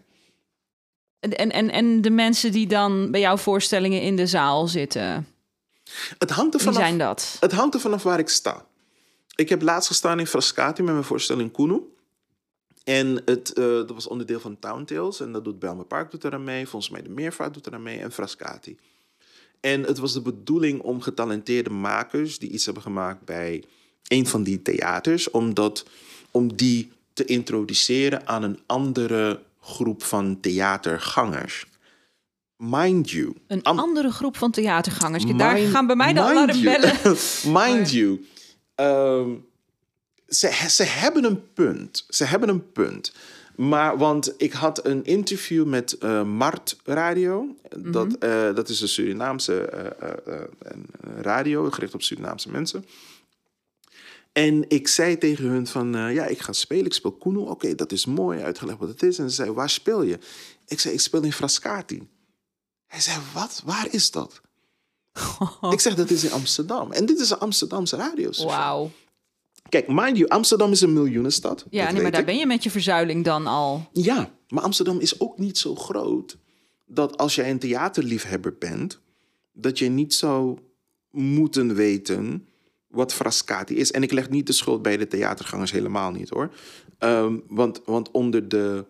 En, 1.20 1.50
en, 1.52 1.72
en 1.72 2.02
de 2.02 2.10
mensen 2.10 2.52
die 2.52 2.68
dan 2.68 3.12
bij 3.12 3.20
jouw 3.20 3.38
voorstellingen 3.38 4.02
in 4.02 4.16
de 4.16 4.28
zaal 4.28 4.68
zitten? 4.68 5.28
Het 6.18 6.30
hangt 6.30 6.54
er 6.54 6.60
vanaf, 6.60 6.76
Wie 6.76 6.86
zijn 6.86 6.98
dat? 6.98 7.38
Het 7.40 7.52
hangt 7.52 7.74
er 7.74 7.80
vanaf 7.80 8.04
waar 8.04 8.20
ik 8.20 8.30
sta. 8.30 8.66
Ik 9.36 9.50
heb 9.50 9.62
laatst 9.62 9.88
gestaan 9.88 10.20
in 10.20 10.28
Frascati 10.28 10.84
met 10.84 10.94
mijn 10.94 11.06
voorstelling 11.06 11.52
Kunu. 11.52 11.82
En 12.84 13.22
het, 13.26 13.58
uh, 13.58 13.66
dat 13.66 13.92
was 13.92 14.08
onderdeel 14.08 14.40
van 14.40 14.60
Town 14.60 14.84
Tales. 14.84 15.20
En 15.20 15.32
dat 15.32 15.44
doet 15.44 15.60
Belmer 15.60 15.86
Park 15.86 16.12
doet 16.12 16.24
eraan 16.24 16.44
mee. 16.44 16.68
Volgens 16.68 16.92
mij 16.92 17.02
de 17.02 17.10
Meervaart 17.10 17.54
doet 17.54 17.68
eraan 17.68 17.84
mee. 17.84 18.00
En 18.00 18.12
Frascati. 18.12 18.78
En 19.66 19.84
het 19.84 19.98
was 19.98 20.14
de 20.14 20.22
bedoeling 20.22 20.82
om 20.82 21.02
getalenteerde 21.02 21.70
makers 21.70 22.40
die 22.40 22.50
iets 22.50 22.66
hebben 22.66 22.84
gemaakt 22.84 23.26
bij 23.26 23.64
een 24.08 24.28
van 24.28 24.44
die 24.44 24.62
theaters, 24.62 25.30
om, 25.30 25.54
dat, 25.54 25.86
om 26.32 26.56
die 26.56 26.92
te 27.14 27.26
introduceren 27.26 28.28
aan 28.28 28.44
een 28.44 28.60
andere 28.66 29.42
groep 29.62 30.04
van 30.04 30.40
theatergangers. 30.40 31.66
Mind 32.58 33.10
you. 33.10 33.34
Een 33.48 33.64
andere 33.64 34.12
groep 34.12 34.38
van 34.38 34.52
theatergangers. 34.52 35.26
Daar 35.38 35.58
gaan 35.58 35.88
bij 35.88 35.96
mij 35.96 36.14
de 36.14 36.20
alarmbellen. 36.20 36.94
mind 37.64 37.92
you. 37.92 38.26
Um, 38.76 39.46
ze, 40.28 40.66
ze 40.70 40.84
hebben 40.84 41.24
een 41.24 41.54
punt. 41.54 42.06
Ze 42.10 42.26
hebben 42.26 42.50
een 42.50 42.72
punt. 42.72 43.14
Maar 43.56 43.98
want 43.98 44.34
ik 44.38 44.54
had 44.54 44.86
een 44.86 45.04
interview 45.04 45.66
met 45.66 45.96
uh, 46.00 46.24
Mart 46.24 46.78
Radio. 46.84 47.56
dat, 47.78 48.08
mhm. 48.08 48.16
eh, 48.20 48.56
dat 48.56 48.70
is 48.70 48.82
een 48.82 48.88
Surinaamse 48.88 49.70
uh, 50.02 50.42
radio, 51.22 51.72
gericht 51.72 51.94
op 51.94 52.02
Surinaamse 52.02 52.52
mensen. 52.52 52.86
En 54.32 54.70
ik 54.70 54.88
zei 54.88 55.18
tegen 55.18 55.46
hun 55.46 55.68
van, 55.68 55.92
ja, 55.92 56.26
ik 56.26 56.40
ga 56.40 56.54
spelen. 56.54 56.86
Ik 56.86 56.94
speel 56.94 57.12
Kuno. 57.12 57.42
Oké, 57.42 57.76
dat 57.76 57.92
is 57.92 58.06
mooi, 58.06 58.42
uitgelegd 58.42 58.80
wat 58.80 58.90
het 58.90 59.04
is. 59.04 59.20
En 59.20 59.30
ze 59.30 59.36
zei, 59.36 59.52
waar 59.52 59.70
speel 59.70 60.02
je? 60.02 60.20
Ik 60.68 60.80
zei, 60.80 60.94
ik 60.94 61.00
speel 61.00 61.24
in 61.24 61.34
Frascati. 61.34 62.08
Hij 62.88 63.00
zei, 63.00 63.18
wat? 63.34 63.62
Waar 63.66 63.88
is 63.92 64.12
dat? 64.12 64.42
ik 65.72 65.80
zeg, 65.80 65.96
dat 65.96 66.10
is 66.10 66.24
in 66.24 66.32
Amsterdam. 66.32 66.92
En 66.92 67.06
dit 67.06 67.20
is 67.20 67.30
een 67.30 67.40
Amsterdamse 67.40 67.96
radio. 67.96 68.32
Wauw. 68.46 68.92
Kijk, 69.70 69.88
mind 69.88 70.18
you, 70.18 70.30
Amsterdam 70.30 70.72
is 70.72 70.82
een 70.82 70.94
miljoenenstad. 70.94 71.66
Ja, 71.70 71.92
nee, 71.92 72.02
maar 72.02 72.12
daar 72.12 72.26
ben 72.26 72.38
je 72.38 72.46
met 72.46 72.64
je 72.64 72.72
verzuiling 72.72 73.24
dan 73.24 73.48
al. 73.48 73.90
Ja, 73.92 74.30
maar 74.48 74.64
Amsterdam 74.64 75.00
is 75.00 75.20
ook 75.20 75.38
niet 75.38 75.58
zo 75.58 75.76
groot 75.76 76.38
dat 76.86 77.18
als 77.18 77.36
jij 77.36 77.50
een 77.50 77.60
theaterliefhebber 77.60 78.56
bent, 78.60 79.00
dat 79.54 79.80
je 79.80 79.90
niet 79.90 80.14
zou 80.14 80.58
moeten 81.12 81.76
weten 81.76 82.48
wat 82.88 83.14
Frascati 83.14 83.76
is. 83.76 83.92
En 83.92 84.04
ik 84.04 84.12
leg 84.12 84.30
niet 84.30 84.48
de 84.48 84.54
schuld 84.54 84.82
bij 84.82 84.98
de 84.98 85.08
theatergangers 85.08 85.72
helemaal 85.72 86.12
niet 86.12 86.30
hoor. 86.30 86.54
Um, 87.00 87.44
want, 87.48 87.82
want 87.86 88.12
onder 88.12 88.50
de, 88.50 88.86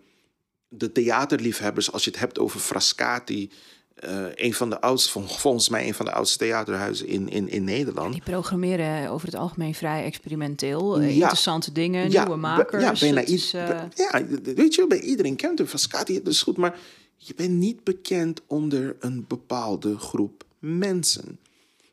de 0.68 0.92
theaterliefhebbers, 0.92 1.92
als 1.92 2.04
je 2.04 2.10
het 2.10 2.20
hebt 2.20 2.40
over 2.40 2.60
Frascati, 2.60 3.52
uh, 4.03 4.25
een 4.36 4.53
van 4.53 4.69
de 4.69 4.81
oudste, 4.81 5.19
volgens 5.25 5.69
mij 5.69 5.88
een 5.88 5.93
van 5.93 6.05
de 6.05 6.12
oudste 6.12 6.38
theaterhuizen 6.38 7.08
in, 7.08 7.29
in, 7.29 7.49
in 7.49 7.63
Nederland. 7.63 8.13
die 8.13 8.21
programmeren 8.21 9.10
over 9.10 9.27
het 9.27 9.36
algemeen 9.36 9.75
vrij 9.75 10.03
experimenteel. 10.03 10.99
Eh, 10.99 11.10
interessante 11.10 11.71
dingen, 11.71 12.10
nieuwe 12.10 12.36
makers. 12.36 12.84
Ja, 12.84 12.93
bijna 12.99 13.21
is, 13.21 13.53
uh... 13.53 13.81
ja, 13.95 14.25
weet 14.55 14.75
je, 14.75 14.86
bij 14.88 14.99
iedereen 14.99 15.36
kent 15.36 15.60
een 15.60 15.67
Frascati, 15.67 16.23
dat 16.23 16.34
is 16.34 16.41
goed. 16.41 16.58
Maar 16.58 16.79
je 17.17 17.34
bent 17.36 17.51
niet 17.51 17.84
bekend 17.84 18.41
onder 18.47 18.95
een 18.99 19.25
bepaalde 19.27 19.97
groep 19.97 20.43
mensen. 20.60 21.39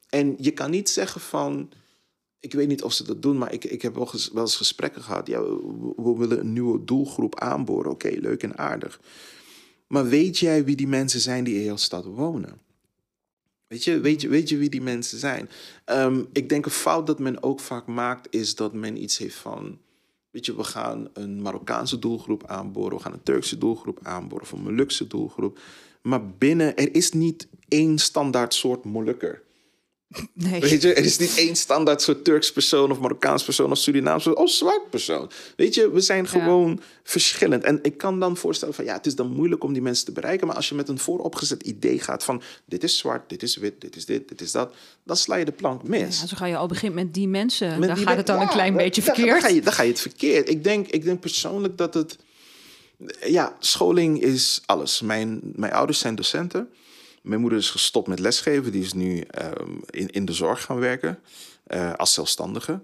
En 0.08 0.34
je 0.38 0.50
kan 0.50 0.70
niet 0.70 0.88
zeggen 0.88 1.20
van... 1.20 1.70
Ik 2.40 2.52
weet 2.52 2.68
niet 2.68 2.82
of 2.82 2.92
ze 2.92 3.04
dat 3.04 3.22
doen, 3.22 3.38
maar 3.38 3.52
ik, 3.52 3.64
ik 3.64 3.82
heb 3.82 3.94
wel, 3.94 4.10
wel 4.32 4.42
eens 4.42 4.56
gesprekken 4.56 5.02
gehad. 5.02 5.26
Ja, 5.26 5.42
we, 5.42 5.92
we 5.96 6.14
willen 6.16 6.40
een 6.40 6.52
nieuwe 6.52 6.84
doelgroep 6.84 7.40
aanboren. 7.40 7.90
Oké, 7.90 8.08
leuk 8.08 8.42
en 8.42 8.58
aardig. 8.58 9.00
Maar 9.92 10.08
weet 10.08 10.38
jij 10.38 10.64
wie 10.64 10.76
die 10.76 10.88
mensen 10.88 11.20
zijn 11.20 11.44
die 11.44 11.54
in 11.54 11.64
jouw 11.64 11.76
stad 11.76 12.04
wonen? 12.04 12.60
Weet 13.66 13.84
je, 13.84 14.00
weet 14.00 14.20
je, 14.20 14.28
weet 14.28 14.48
je 14.48 14.56
wie 14.56 14.68
die 14.68 14.82
mensen 14.82 15.18
zijn? 15.18 15.48
Um, 15.86 16.28
ik 16.32 16.48
denk 16.48 16.64
een 16.64 16.70
fout 16.70 17.06
dat 17.06 17.18
men 17.18 17.42
ook 17.42 17.60
vaak 17.60 17.86
maakt, 17.86 18.34
is 18.34 18.54
dat 18.54 18.72
men 18.72 19.02
iets 19.02 19.18
heeft 19.18 19.34
van. 19.36 19.78
Weet 20.30 20.46
je, 20.46 20.56
we 20.56 20.64
gaan 20.64 21.08
een 21.12 21.42
Marokkaanse 21.42 21.98
doelgroep 21.98 22.46
aanboren, 22.46 22.96
we 22.96 23.02
gaan 23.02 23.12
een 23.12 23.22
Turkse 23.22 23.58
doelgroep 23.58 23.98
aanboren, 24.02 24.42
of 24.42 24.52
een 24.52 24.62
Molukse 24.62 25.06
doelgroep. 25.06 25.60
Maar 26.02 26.28
binnen, 26.28 26.76
er 26.76 26.94
is 26.94 27.12
niet 27.12 27.48
één 27.68 27.98
standaard 27.98 28.54
soort 28.54 28.84
Molukker. 28.84 29.42
Nee. 30.32 30.60
Weet 30.60 30.82
je, 30.82 30.94
er 30.94 31.04
is 31.04 31.18
niet 31.18 31.36
één 31.36 31.56
standaard 31.56 32.02
soort 32.02 32.24
Turks 32.24 32.52
persoon 32.52 32.90
of 32.90 32.98
Marokkaans 32.98 33.44
persoon 33.44 33.70
of 33.70 33.78
Surinaams 33.78 34.26
of 34.26 34.50
zwart 34.50 34.90
persoon. 34.90 35.30
Weet 35.56 35.74
je, 35.74 35.90
we 35.90 36.00
zijn 36.00 36.28
gewoon 36.28 36.80
verschillend. 37.02 37.64
En 37.64 37.78
ik 37.82 37.98
kan 37.98 38.20
dan 38.20 38.36
voorstellen 38.36 38.74
van 38.74 38.84
ja, 38.84 38.94
het 38.94 39.06
is 39.06 39.14
dan 39.14 39.32
moeilijk 39.32 39.64
om 39.64 39.72
die 39.72 39.82
mensen 39.82 40.04
te 40.04 40.12
bereiken. 40.12 40.46
Maar 40.46 40.56
als 40.56 40.68
je 40.68 40.74
met 40.74 40.88
een 40.88 40.98
vooropgezet 40.98 41.62
idee 41.62 41.98
gaat 41.98 42.24
van 42.24 42.42
dit 42.64 42.84
is 42.84 42.98
zwart, 42.98 43.28
dit 43.28 43.42
is 43.42 43.56
wit, 43.56 43.80
dit 43.80 43.96
is 43.96 44.04
dit, 44.04 44.28
dit 44.28 44.40
is 44.40 44.52
dat. 44.52 44.74
Dan 45.04 45.16
sla 45.16 45.36
je 45.36 45.44
de 45.44 45.52
plank 45.52 45.82
mis. 45.82 46.20
Ja, 46.20 46.26
zo 46.26 46.36
ga 46.36 46.46
je 46.46 46.56
al 46.56 46.66
beginnen 46.66 47.04
met 47.04 47.14
die 47.14 47.28
mensen. 47.28 47.80
dan 47.80 47.96
gaat 47.96 48.16
het 48.16 48.26
dan 48.26 48.40
een 48.40 48.48
klein 48.48 48.76
beetje 48.76 49.02
verkeerd. 49.02 49.30
Dan 49.30 49.40
ga, 49.40 49.48
je, 49.48 49.60
dan 49.60 49.72
ga 49.72 49.82
je 49.82 49.90
het 49.90 50.00
verkeerd. 50.00 50.48
Ik 50.48 50.64
denk, 50.64 50.88
ik 50.88 51.04
denk 51.04 51.20
persoonlijk 51.20 51.78
dat 51.78 51.94
het... 51.94 52.18
Ja, 53.26 53.56
scholing 53.58 54.20
is 54.20 54.62
alles. 54.66 55.00
Mijn, 55.00 55.40
mijn 55.42 55.72
ouders 55.72 55.98
zijn 55.98 56.14
docenten. 56.14 56.68
Mijn 57.22 57.40
moeder 57.40 57.58
is 57.58 57.70
gestopt 57.70 58.08
met 58.08 58.18
lesgeven. 58.18 58.72
Die 58.72 58.82
is 58.82 58.92
nu 58.92 59.20
ehm, 59.20 59.70
in, 59.90 60.10
in 60.10 60.24
de 60.24 60.32
zorg 60.32 60.62
gaan 60.62 60.78
werken 60.78 61.18
uh, 61.66 61.92
als 61.92 62.12
zelfstandige. 62.12 62.80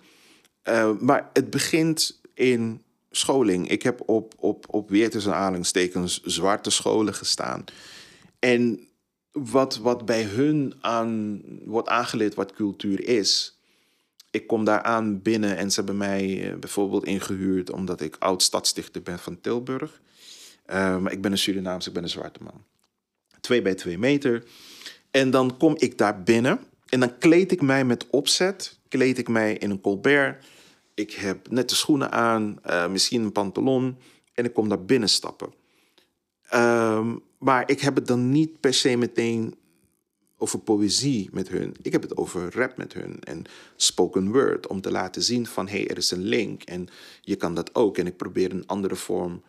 Uh, 0.68 0.90
maar 1.01 1.31
het 1.33 1.51
begint 1.51 2.20
in 2.35 2.83
scholing. 3.11 3.68
Ik 3.68 3.83
heb 3.83 4.09
op, 4.09 4.35
op, 4.37 4.66
op 4.70 4.88
weer 4.88 5.11
tussen 5.11 5.35
aanhalingstekens 5.35 6.22
zwarte 6.22 6.70
scholen 6.70 7.14
gestaan. 7.14 7.64
En 8.38 8.88
wat, 9.33 9.77
wat 9.77 10.05
bij 10.05 10.22
hun 10.22 10.74
aan 10.81 11.42
wordt 11.64 11.88
aangeleerd 11.88 12.35
wat 12.35 12.53
cultuur 12.53 13.09
is... 13.09 13.59
ik 14.31 14.46
kom 14.46 14.64
daar 14.64 14.83
aan 14.83 15.22
binnen 15.22 15.57
en 15.57 15.70
ze 15.70 15.77
hebben 15.77 15.96
mij 15.96 16.51
eh, 16.51 16.59
bijvoorbeeld 16.59 17.05
ingehuurd 17.05 17.70
omdat 17.70 18.01
ik 18.01 18.16
oud 18.18 18.42
stadsdichter 18.42 19.03
ben 19.03 19.18
van 19.18 19.40
Tilburg. 19.40 20.01
Maar 20.66 21.12
ik 21.12 21.22
ben 21.22 21.33
een 21.33 21.38
Surinaams, 21.38 21.87
ik 21.87 21.92
ben 21.92 22.03
een 22.03 22.09
zwarte 22.09 22.42
man. 22.42 22.64
Twee 23.49 23.63
bij 23.63 23.75
twee 23.75 23.99
meter. 23.99 24.45
En 25.11 25.31
dan 25.31 25.57
kom 25.57 25.75
ik 25.77 25.99
daar 25.99 26.23
binnen 26.23 26.61
en 26.89 27.01
dan 27.01 27.19
kleed 27.19 27.53
ik 27.53 27.63
mij 27.63 27.85
met 27.85 28.07
opzet. 28.11 28.79
Kleed 28.89 29.19
ik 29.19 29.29
mij 29.29 29.55
in 29.55 29.71
een 29.71 29.81
colbert. 29.81 30.47
Ik 30.95 31.13
heb 31.13 31.51
nette 31.51 31.77
schoenen 31.77 32.13
aan, 32.13 32.59
uh, 32.67 32.89
misschien 32.89 33.23
een 33.23 33.33
pantalon. 33.33 33.97
En 34.35 34.45
ik 34.45 34.53
kom 34.53 34.69
daar 34.69 34.85
binnen 34.85 35.09
stappen. 35.09 35.53
Uh, 36.55 37.13
maar 37.39 37.71
ik 37.71 37.81
heb 37.81 37.95
het 37.95 38.07
dan 38.07 38.31
niet 38.31 38.61
per 38.61 38.75
se 38.75 38.97
meteen 38.97 39.55
over 40.37 40.59
poëzie 40.59 41.29
met 41.33 41.49
hun. 41.49 41.77
Ik 41.83 41.93
heb 41.93 42.03
het 42.03 42.17
over 42.17 42.55
rap 42.55 42.77
met 42.77 42.93
hun 42.93 43.21
en 43.21 43.45
spoken 43.77 44.33
word. 44.33 44.67
Om 44.67 44.81
te 44.81 44.91
laten 44.91 45.23
zien 45.23 45.47
van 45.47 45.69
hé, 45.69 45.79
hey, 45.79 45.89
er 45.89 45.97
is 45.97 46.11
een 46.11 46.25
link 46.25 46.63
en 46.63 46.89
je 47.21 47.37
kan 47.37 47.55
dat 47.55 47.75
ook. 47.75 47.99
En 47.99 48.07
ik 48.07 48.17
probeer 48.17 48.53
een 48.53 48.67
andere 48.67 48.97
vorm 48.97 49.43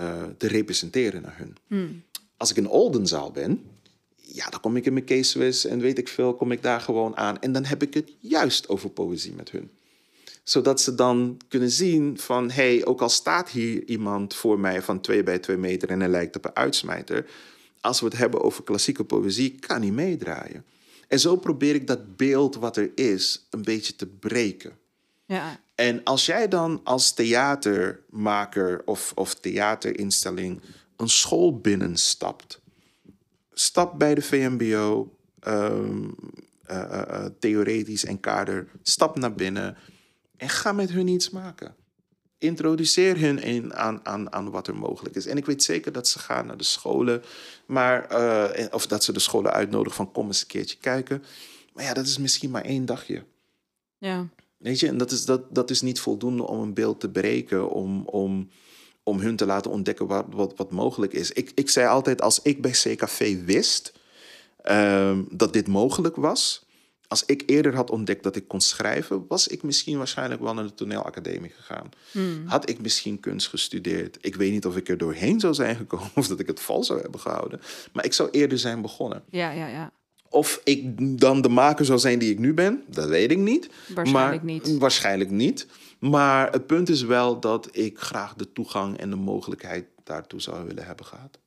uh, 0.00 0.22
te 0.38 0.46
representeren 0.46 1.22
naar 1.22 1.38
hun. 1.38 1.56
Hmm. 1.66 2.02
Als 2.42 2.50
ik 2.50 2.56
in 2.56 2.68
Oldenzaal 2.68 3.30
ben, 3.30 3.64
ja, 4.16 4.48
dan 4.50 4.60
kom 4.60 4.76
ik 4.76 4.86
in 4.86 4.92
mijn 4.92 5.04
case 5.04 5.68
en 5.68 5.80
weet 5.80 5.98
ik 5.98 6.08
veel, 6.08 6.34
kom 6.34 6.52
ik 6.52 6.62
daar 6.62 6.80
gewoon 6.80 7.16
aan. 7.16 7.40
En 7.40 7.52
dan 7.52 7.64
heb 7.64 7.82
ik 7.82 7.94
het 7.94 8.12
juist 8.20 8.68
over 8.68 8.90
poëzie 8.90 9.32
met 9.32 9.50
hun. 9.50 9.70
Zodat 10.42 10.80
ze 10.80 10.94
dan 10.94 11.40
kunnen 11.48 11.70
zien 11.70 12.18
van, 12.18 12.50
hé, 12.50 12.74
hey, 12.74 12.84
ook 12.84 13.00
al 13.00 13.08
staat 13.08 13.50
hier 13.50 13.84
iemand 13.84 14.34
voor 14.34 14.60
mij 14.60 14.82
van 14.82 15.00
twee 15.00 15.22
bij 15.22 15.38
twee 15.38 15.56
meter 15.56 15.88
en 15.88 16.00
hij 16.00 16.08
lijkt 16.08 16.36
op 16.36 16.44
een 16.44 16.56
uitsmijter 16.56 17.26
als 17.80 18.00
we 18.00 18.06
het 18.06 18.16
hebben 18.16 18.42
over 18.42 18.62
klassieke 18.62 19.04
poëzie, 19.04 19.58
kan 19.58 19.80
niet 19.80 19.92
meedraaien. 19.92 20.64
En 21.08 21.20
zo 21.20 21.36
probeer 21.36 21.74
ik 21.74 21.86
dat 21.86 22.16
beeld 22.16 22.56
wat 22.56 22.76
er 22.76 22.90
is 22.94 23.46
een 23.50 23.62
beetje 23.62 23.96
te 23.96 24.06
breken. 24.06 24.78
Ja. 25.26 25.60
En 25.74 26.04
als 26.04 26.26
jij 26.26 26.48
dan 26.48 26.80
als 26.84 27.12
theatermaker 27.12 28.82
of, 28.84 29.12
of 29.14 29.34
theaterinstelling 29.34 30.60
een 31.02 31.08
school 31.08 31.60
binnenstapt, 31.60 32.60
stap 33.52 33.98
bij 33.98 34.14
de 34.14 34.22
VMBO, 34.22 35.16
ehm, 35.40 36.08
eh, 36.62 36.82
eh, 36.82 37.24
eh, 37.24 37.30
theoretisch 37.38 38.04
en 38.04 38.20
kader, 38.20 38.68
stap 38.82 39.16
naar 39.18 39.34
binnen 39.34 39.76
en 40.36 40.48
ga 40.48 40.72
met 40.72 40.90
hun 40.90 41.08
iets 41.08 41.30
maken 41.30 41.74
introduceer 42.42 43.18
hun 43.18 43.38
in, 43.38 43.74
aan, 43.74 44.06
aan, 44.06 44.32
aan 44.32 44.50
wat 44.50 44.66
er 44.66 44.76
mogelijk 44.76 45.16
is. 45.16 45.26
En 45.26 45.36
ik 45.36 45.46
weet 45.46 45.62
zeker 45.62 45.92
dat 45.92 46.08
ze 46.08 46.18
gaan 46.18 46.46
naar 46.46 46.56
de 46.56 46.64
scholen, 46.64 47.22
maar, 47.66 48.12
uh, 48.12 48.66
of 48.70 48.86
dat 48.86 49.04
ze 49.04 49.12
de 49.12 49.18
scholen 49.18 49.52
uitnodigen 49.52 49.96
van 49.96 50.12
kom 50.12 50.26
eens 50.26 50.40
een 50.40 50.46
keertje 50.46 50.76
kijken. 50.80 51.24
Maar 51.72 51.84
ja, 51.84 51.94
dat 51.94 52.06
is 52.06 52.18
misschien 52.18 52.50
maar 52.50 52.64
één 52.64 52.84
dagje. 52.84 53.24
Ja. 53.98 54.28
Weet 54.56 54.80
je, 54.80 54.86
en 54.86 54.98
dat 54.98 55.10
is, 55.10 55.24
dat, 55.24 55.54
dat 55.54 55.70
is 55.70 55.80
niet 55.80 56.00
voldoende 56.00 56.42
om 56.42 56.60
een 56.60 56.74
beeld 56.74 57.00
te 57.00 57.10
breken, 57.10 57.70
om, 57.70 58.06
om, 58.06 58.50
om 59.02 59.20
hun 59.20 59.36
te 59.36 59.46
laten 59.46 59.70
ontdekken 59.70 60.06
wat, 60.06 60.24
wat, 60.30 60.52
wat 60.56 60.70
mogelijk 60.70 61.12
is. 61.12 61.32
Ik, 61.32 61.52
ik 61.54 61.70
zei 61.70 61.86
altijd, 61.86 62.22
als 62.22 62.42
ik 62.42 62.62
bij 62.62 62.70
CKV 62.70 63.44
wist 63.44 63.92
uh, 64.64 65.18
dat 65.30 65.52
dit 65.52 65.68
mogelijk 65.68 66.16
was, 66.16 66.66
als 67.12 67.24
ik 67.24 67.42
eerder 67.46 67.74
had 67.74 67.90
ontdekt 67.90 68.22
dat 68.22 68.36
ik 68.36 68.48
kon 68.48 68.60
schrijven, 68.60 69.24
was 69.28 69.48
ik 69.48 69.62
misschien 69.62 69.98
waarschijnlijk 69.98 70.40
wel 70.40 70.54
naar 70.54 70.64
de 70.64 70.74
toneelacademie 70.74 71.50
gegaan. 71.50 71.88
Hmm. 72.10 72.42
Had 72.46 72.68
ik 72.68 72.80
misschien 72.80 73.20
kunst 73.20 73.48
gestudeerd. 73.48 74.18
Ik 74.20 74.34
weet 74.34 74.52
niet 74.52 74.66
of 74.66 74.76
ik 74.76 74.88
er 74.88 74.98
doorheen 74.98 75.40
zou 75.40 75.54
zijn 75.54 75.76
gekomen 75.76 76.10
of 76.20 76.28
dat 76.28 76.40
ik 76.40 76.46
het 76.46 76.60
vol 76.60 76.84
zou 76.84 77.00
hebben 77.00 77.20
gehouden. 77.20 77.60
Maar 77.92 78.04
ik 78.04 78.12
zou 78.12 78.28
eerder 78.30 78.58
zijn 78.58 78.82
begonnen. 78.82 79.22
Ja, 79.30 79.50
ja, 79.50 79.66
ja. 79.66 79.92
Of 80.28 80.60
ik 80.64 80.84
dan 81.20 81.42
de 81.42 81.48
maker 81.48 81.84
zou 81.84 81.98
zijn 81.98 82.18
die 82.18 82.30
ik 82.30 82.38
nu 82.38 82.54
ben, 82.54 82.82
dat 82.86 83.08
weet 83.08 83.30
ik 83.30 83.38
niet. 83.38 83.68
Waarschijnlijk 83.94 84.42
niet. 84.42 84.78
Waarschijnlijk 84.78 85.30
niet. 85.30 85.66
Maar 86.10 86.52
het 86.52 86.66
punt 86.66 86.88
is 86.88 87.02
wel 87.02 87.40
dat 87.40 87.76
ik 87.76 87.98
graag 87.98 88.34
de 88.34 88.52
toegang 88.52 88.96
en 88.96 89.10
de 89.10 89.16
mogelijkheid 89.16 89.86
daartoe 90.04 90.40
zou 90.40 90.66
willen 90.66 90.84
hebben 90.84 91.06
gehad. 91.06 91.38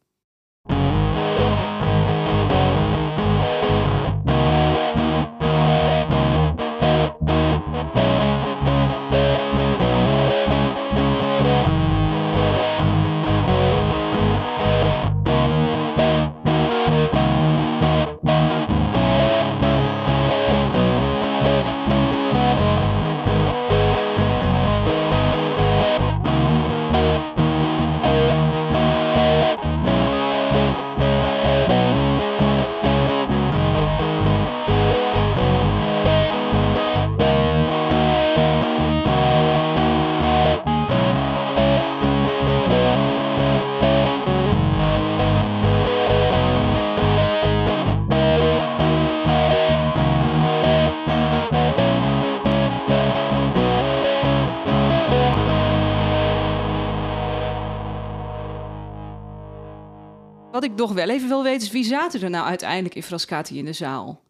Ik 60.66 60.76
nog 60.76 60.94
wel 60.94 61.10
even 61.10 61.28
wil 61.28 61.44
weten 61.44 61.62
is, 61.62 61.72
wie 61.72 61.84
zaten 61.84 62.22
er 62.22 62.30
nou 62.30 62.46
uiteindelijk 62.46 62.96
in 62.96 63.04
Frascati 63.04 63.58
in 63.58 63.66
de 63.66 63.74
zaal? 63.74 64.24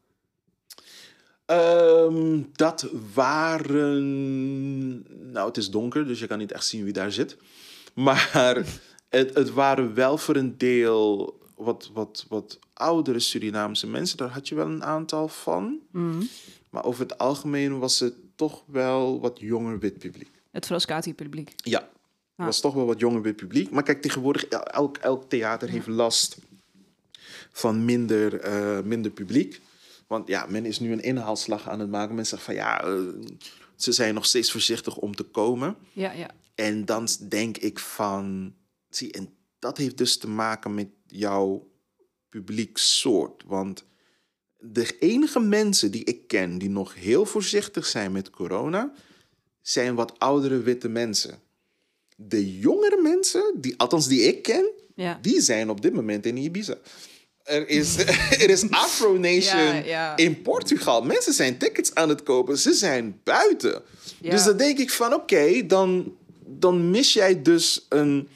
Ehm, 1.45 2.41
dat 2.53 2.89
waren... 3.13 4.01
Nou, 5.31 5.47
het 5.47 5.57
is 5.57 5.69
donker, 5.69 6.07
dus 6.07 6.19
je 6.19 6.27
kan 6.27 6.37
niet 6.37 6.51
echt 6.51 6.65
zien 6.65 6.83
wie 6.83 6.93
daar 6.93 7.11
zit. 7.11 7.37
Maar 7.93 8.29
het, 9.09 9.35
het 9.35 9.53
waren 9.53 9.93
wel 9.93 10.17
voor 10.17 10.35
een 10.35 10.57
deel 10.57 11.37
wat, 11.55 11.89
wat, 11.93 12.25
wat 12.29 12.59
oudere 12.73 13.19
Surinaamse 13.19 13.87
mensen. 13.87 14.17
Daar 14.17 14.29
had 14.29 14.47
je 14.47 14.55
wel 14.55 14.65
een 14.65 14.83
aantal 14.83 15.27
van. 15.27 15.79
Mhm. 15.91 16.23
Maar 16.69 16.83
over 16.83 17.01
het 17.01 17.17
algemeen 17.17 17.79
was 17.79 17.99
het 17.99 18.13
toch 18.35 18.63
wel 18.67 19.19
wat 19.19 19.39
jonger 19.39 19.79
wit 19.79 19.99
publiek. 19.99 20.31
Het 20.51 20.65
Frascati-publiek? 20.65 21.53
Ja, 21.55 21.89
het 22.35 22.45
was 22.45 22.59
toch 22.59 22.73
wel 22.73 22.85
wat 22.85 22.99
jonger 22.99 23.21
wit 23.21 23.35
publiek. 23.35 23.69
Maar 23.69 23.83
kijk, 23.83 24.01
tegenwoordig, 24.01 24.45
elk, 24.45 24.97
elk 24.97 25.29
theater 25.29 25.69
heeft 25.69 25.87
last 25.87 26.37
van 27.51 27.85
minder, 27.85 28.47
uh, 28.47 28.81
minder 28.81 29.11
publiek. 29.11 29.61
Want 30.07 30.27
ja, 30.27 30.45
men 30.49 30.65
is 30.65 30.79
nu 30.79 30.91
een 30.91 31.03
inhaalslag 31.03 31.69
aan 31.69 31.79
het 31.79 31.89
maken. 31.89 32.15
Men 32.15 32.25
zegt 32.25 32.43
van 32.43 32.53
ja, 32.53 32.87
uh, 32.87 33.09
ze 33.75 33.91
zijn 33.91 34.13
nog 34.13 34.25
steeds 34.25 34.51
voorzichtig 34.51 34.97
om 34.97 35.15
te 35.15 35.23
komen. 35.23 35.75
Ja, 35.93 36.11
ja. 36.11 36.29
En 36.55 36.85
dan 36.85 37.07
denk 37.29 37.57
ik 37.57 37.79
van, 37.79 38.55
zie, 38.89 39.11
en 39.11 39.33
dat 39.59 39.77
heeft 39.77 39.97
dus 39.97 40.17
te 40.17 40.27
maken 40.27 40.73
met 40.73 40.89
jouw 41.05 41.71
publieksoort. 42.29 43.43
Want 43.45 43.85
de 44.57 44.97
enige 44.99 45.39
mensen 45.39 45.91
die 45.91 46.03
ik 46.03 46.27
ken 46.27 46.57
die 46.57 46.69
nog 46.69 46.93
heel 46.95 47.25
voorzichtig 47.25 47.85
zijn 47.85 48.11
met 48.11 48.29
corona, 48.29 48.93
zijn 49.61 49.95
wat 49.95 50.19
oudere 50.19 50.59
witte 50.59 50.89
mensen. 50.89 51.39
De 52.15 52.57
jongere 52.59 53.01
mensen, 53.01 53.53
die, 53.55 53.73
althans 53.77 54.07
die 54.07 54.21
ik 54.21 54.41
ken, 54.41 54.71
ja. 54.95 55.19
die 55.21 55.41
zijn 55.41 55.69
op 55.69 55.81
dit 55.81 55.93
moment 55.93 56.25
in 56.25 56.37
Ibiza. 56.37 56.75
Er 57.43 57.69
is, 57.69 57.97
er 58.43 58.49
is 58.49 58.69
Afro 58.69 59.17
Nation 59.17 59.83
in 60.15 60.41
Portugal. 60.41 61.01
Mensen 61.01 61.33
zijn 61.33 61.57
tickets 61.57 61.95
aan 61.95 62.09
het 62.09 62.23
kopen. 62.23 62.57
Ze 62.57 62.73
zijn 62.73 63.19
buiten. 63.23 63.81
Dus 64.19 64.43
dan 64.43 64.57
denk 64.57 64.77
ik 64.77 64.91
van 64.91 65.13
oké, 65.13 65.65
dan, 65.65 66.15
dan 66.45 66.89
mis 66.89 67.13
jij 67.13 67.41
dus 67.41 67.85
een, 67.89 68.27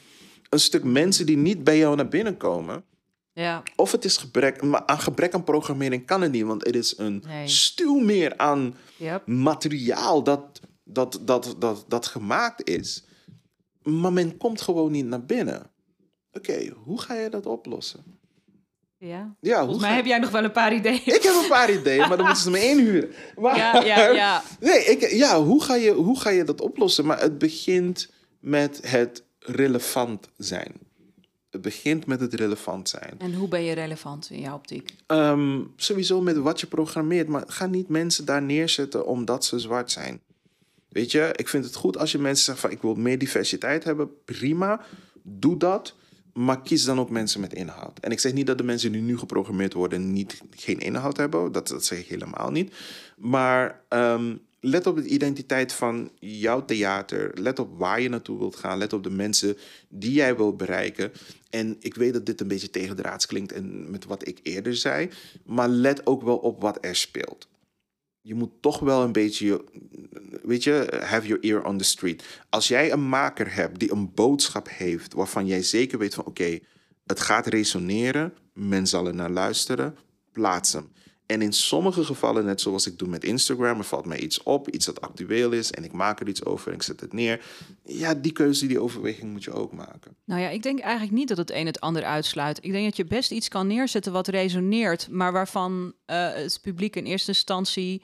een 0.48 0.60
stuk 0.60 0.84
mensen 0.84 1.26
die 1.26 1.36
niet 1.36 1.64
bij 1.64 1.78
jou 1.78 1.96
naar 1.96 2.08
binnen 2.08 2.36
komen. 2.36 2.84
Ja. 3.32 3.62
Of 3.76 3.92
het 3.92 4.04
is 4.04 4.16
gebrek, 4.16 4.62
maar 4.62 4.86
aan 4.86 5.00
gebrek 5.00 5.34
aan 5.34 5.44
programmering 5.44 6.06
kan 6.06 6.20
het 6.20 6.32
niet, 6.32 6.44
want 6.44 6.66
er 6.66 6.76
is 6.76 6.94
een 6.98 7.22
nee. 7.26 7.48
stuw 7.48 7.98
meer 7.98 8.36
aan 8.36 8.76
materiaal 9.24 10.22
dat, 10.22 10.60
dat, 10.84 11.20
dat, 11.20 11.54
dat, 11.58 11.84
dat 11.88 12.06
gemaakt 12.06 12.68
is. 12.68 13.04
Maar 13.82 14.12
men 14.12 14.36
komt 14.36 14.60
gewoon 14.60 14.92
niet 14.92 15.06
naar 15.06 15.24
binnen. 15.24 15.70
Oké, 16.32 16.72
hoe 16.84 17.00
ga 17.00 17.14
je 17.14 17.28
dat 17.28 17.46
oplossen? 17.46 18.18
Ja. 18.98 19.34
ja 19.40 19.58
Volgens 19.58 19.80
mij 19.80 19.94
heb 19.94 20.04
jij 20.06 20.18
nog 20.18 20.30
wel 20.30 20.44
een 20.44 20.52
paar 20.52 20.74
ideeën. 20.74 21.06
Ik 21.06 21.22
heb 21.22 21.34
een 21.42 21.48
paar 21.48 21.72
ideeën, 21.72 22.08
maar 22.08 22.16
dan 22.16 22.26
moeten 22.26 22.42
ze 22.42 22.50
me 22.50 22.64
inhuren. 22.64 23.10
Maar, 23.36 23.56
ja, 23.62 23.84
ja, 23.84 24.10
ja. 24.10 24.42
Nee, 24.60 24.84
ik, 24.84 25.10
ja, 25.10 25.42
hoe 25.42 25.62
ga, 25.62 25.74
je, 25.74 25.92
hoe 25.92 26.20
ga 26.20 26.30
je 26.30 26.44
dat 26.44 26.60
oplossen? 26.60 27.06
Maar 27.06 27.20
het 27.20 27.38
begint 27.38 28.10
met 28.40 28.80
het 28.82 29.24
relevant 29.38 30.28
zijn. 30.36 30.72
Het 31.50 31.60
begint 31.60 32.06
met 32.06 32.20
het 32.20 32.34
relevant 32.34 32.88
zijn. 32.88 33.14
En 33.18 33.34
hoe 33.34 33.48
ben 33.48 33.62
je 33.62 33.72
relevant 33.72 34.28
in 34.30 34.40
jouw 34.40 34.54
optiek? 34.54 34.94
Ehm, 35.06 35.60
sowieso 35.76 36.20
met 36.20 36.36
wat 36.36 36.60
je 36.60 36.66
programmeert, 36.66 37.28
maar 37.28 37.42
ga 37.46 37.66
niet 37.66 37.88
mensen 37.88 38.24
daar 38.24 38.42
neerzetten 38.42 39.06
omdat 39.06 39.44
ze 39.44 39.58
zwart 39.58 39.90
zijn. 39.90 40.20
Weet 40.90 41.10
je, 41.10 41.30
ik 41.36 41.48
vind 41.48 41.64
het 41.64 41.74
goed 41.74 41.98
als 41.98 42.12
je 42.12 42.18
mensen 42.18 42.44
zegt 42.44 42.58
van 42.58 42.70
ik 42.70 42.82
wil 42.82 42.94
meer 42.94 43.18
diversiteit 43.18 43.84
hebben, 43.84 44.10
prima, 44.24 44.80
doe 45.22 45.56
dat. 45.56 45.94
Maar 46.32 46.62
kies 46.62 46.84
dan 46.84 47.00
ook 47.00 47.10
mensen 47.10 47.40
met 47.40 47.54
inhoud. 47.54 47.98
En 48.00 48.10
ik 48.10 48.20
zeg 48.20 48.32
niet 48.32 48.46
dat 48.46 48.58
de 48.58 48.64
mensen 48.64 48.92
die 48.92 49.00
nu 49.00 49.18
geprogrammeerd 49.18 49.72
worden 49.72 50.12
niet, 50.12 50.40
geen 50.50 50.78
inhoud 50.78 51.16
hebben. 51.16 51.52
Dat, 51.52 51.68
dat 51.68 51.84
zeg 51.84 51.98
ik 51.98 52.06
helemaal 52.06 52.50
niet. 52.50 52.74
Maar 53.16 53.80
ehm, 53.88 54.36
let 54.60 54.86
op 54.86 54.96
de 54.96 55.06
identiteit 55.06 55.72
van 55.72 56.10
jouw 56.18 56.64
theater. 56.64 57.30
Let 57.34 57.58
op 57.58 57.78
waar 57.78 58.00
je 58.00 58.08
naartoe 58.08 58.38
wilt 58.38 58.56
gaan. 58.56 58.78
Let 58.78 58.92
op 58.92 59.02
de 59.02 59.10
mensen 59.10 59.56
die 59.88 60.12
jij 60.12 60.36
wilt 60.36 60.56
bereiken. 60.56 61.12
En 61.50 61.76
ik 61.80 61.94
weet 61.94 62.12
dat 62.12 62.26
dit 62.26 62.40
een 62.40 62.48
beetje 62.48 62.70
tegendraads 62.70 63.26
klinkt 63.26 63.52
en 63.52 63.90
met 63.90 64.04
wat 64.04 64.28
ik 64.28 64.40
eerder 64.42 64.76
zei. 64.76 65.08
Maar 65.44 65.68
let 65.68 66.06
ook 66.06 66.22
wel 66.22 66.36
op 66.36 66.60
wat 66.60 66.78
er 66.80 66.96
speelt. 66.96 67.48
Je 68.22 68.34
moet 68.34 68.50
toch 68.60 68.78
wel 68.78 69.02
een 69.02 69.12
beetje, 69.12 69.64
weet 70.42 70.64
je, 70.64 71.02
have 71.04 71.26
your 71.26 71.42
ear 71.42 71.64
on 71.64 71.78
the 71.78 71.84
street. 71.84 72.24
Als 72.48 72.68
jij 72.68 72.92
een 72.92 73.08
maker 73.08 73.54
hebt 73.54 73.78
die 73.78 73.92
een 73.92 74.14
boodschap 74.14 74.68
heeft 74.70 75.12
waarvan 75.12 75.46
jij 75.46 75.62
zeker 75.62 75.98
weet 75.98 76.14
van 76.14 76.24
oké, 76.24 76.58
het 77.06 77.20
gaat 77.20 77.46
resoneren, 77.46 78.34
men 78.52 78.86
zal 78.86 79.06
er 79.06 79.14
naar 79.14 79.30
luisteren, 79.30 79.96
plaats 80.32 80.72
hem. 80.72 80.92
En 81.30 81.42
in 81.42 81.52
sommige 81.52 82.04
gevallen, 82.04 82.44
net 82.44 82.60
zoals 82.60 82.86
ik 82.86 82.98
doe 82.98 83.08
met 83.08 83.24
Instagram, 83.24 83.78
er 83.78 83.84
valt 83.84 84.06
mij 84.06 84.18
iets 84.18 84.42
op, 84.42 84.68
iets 84.68 84.86
dat 84.86 85.00
actueel 85.00 85.52
is 85.52 85.70
en 85.70 85.84
ik 85.84 85.92
maak 85.92 86.20
er 86.20 86.28
iets 86.28 86.44
over 86.44 86.68
en 86.68 86.74
ik 86.74 86.82
zet 86.82 87.00
het 87.00 87.12
neer. 87.12 87.44
Ja, 87.84 88.14
die 88.14 88.32
keuze, 88.32 88.66
die 88.66 88.80
overweging 88.80 89.32
moet 89.32 89.44
je 89.44 89.52
ook 89.52 89.72
maken. 89.72 90.16
Nou 90.24 90.40
ja, 90.40 90.48
ik 90.48 90.62
denk 90.62 90.80
eigenlijk 90.80 91.12
niet 91.12 91.28
dat 91.28 91.36
het 91.36 91.50
een 91.50 91.66
het 91.66 91.80
ander 91.80 92.04
uitsluit. 92.04 92.58
Ik 92.64 92.72
denk 92.72 92.84
dat 92.84 92.96
je 92.96 93.04
best 93.04 93.30
iets 93.30 93.48
kan 93.48 93.66
neerzetten 93.66 94.12
wat 94.12 94.28
resoneert, 94.28 95.08
maar 95.10 95.32
waarvan 95.32 95.94
uh, 96.06 96.32
het 96.32 96.58
publiek 96.62 96.96
in 96.96 97.04
eerste 97.04 97.30
instantie 97.30 98.02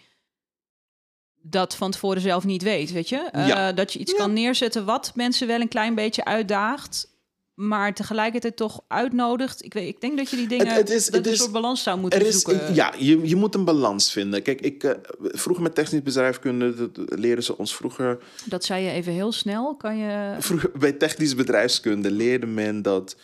dat 1.43 1.77
van 1.77 1.91
tevoren 1.91 2.21
zelf 2.21 2.45
niet 2.45 2.63
weet, 2.63 2.93
weet 2.93 3.09
je? 3.09 3.31
Uh, 3.35 3.69
Dat 3.75 3.93
je 3.93 3.99
iets 3.99 4.15
kan 4.15 4.33
neerzetten 4.33 4.85
wat 4.85 5.13
mensen 5.15 5.47
wel 5.47 5.61
een 5.61 5.69
klein 5.69 5.95
beetje 5.95 6.25
uitdaagt 6.25 7.16
maar 7.57 7.95
tegelijkertijd 7.95 8.57
toch 8.57 8.81
uitnodigt. 8.89 9.65
Ik, 9.65 9.75
weet, 9.75 9.89
ik 9.89 10.01
denk 10.01 10.17
dat 10.17 10.31
je 10.31 10.37
die 10.37 10.49
dingen. 10.49 10.69
Het, 10.69 10.91
is, 10.91 11.05
dat 11.05 11.15
het 11.15 11.27
een 11.27 11.37
soort 11.37 11.53
balans 11.53 11.83
zou 11.83 11.99
moeten 11.99 12.21
er 12.21 12.27
is, 12.27 12.41
zoeken. 12.41 12.75
Ja, 12.75 12.95
je, 12.99 13.29
je 13.29 13.37
moet 13.37 13.55
een 13.55 13.65
balans 13.65 14.13
vinden. 14.13 14.43
Kijk, 14.43 14.61
ik 14.61 14.85
uh, 14.85 14.91
vroeger 15.19 15.63
met 15.63 15.75
technisch 15.75 16.03
bedrijfskunde 16.03 16.75
dat 16.75 17.19
leren 17.19 17.43
ze 17.43 17.59
ons 17.59 17.77
vroeger. 17.77 18.19
Dat 18.45 18.65
zei 18.65 18.85
je 18.85 18.91
even 18.91 19.13
heel 19.13 19.33
snel. 19.33 19.77
Kan 19.77 19.97
je. 19.97 20.37
Vroeger 20.39 20.71
bij 20.79 20.93
technisch 20.93 21.35
bedrijfskunde 21.35 22.11
leerde 22.11 22.47
men 22.47 22.83
dat. 22.83 23.17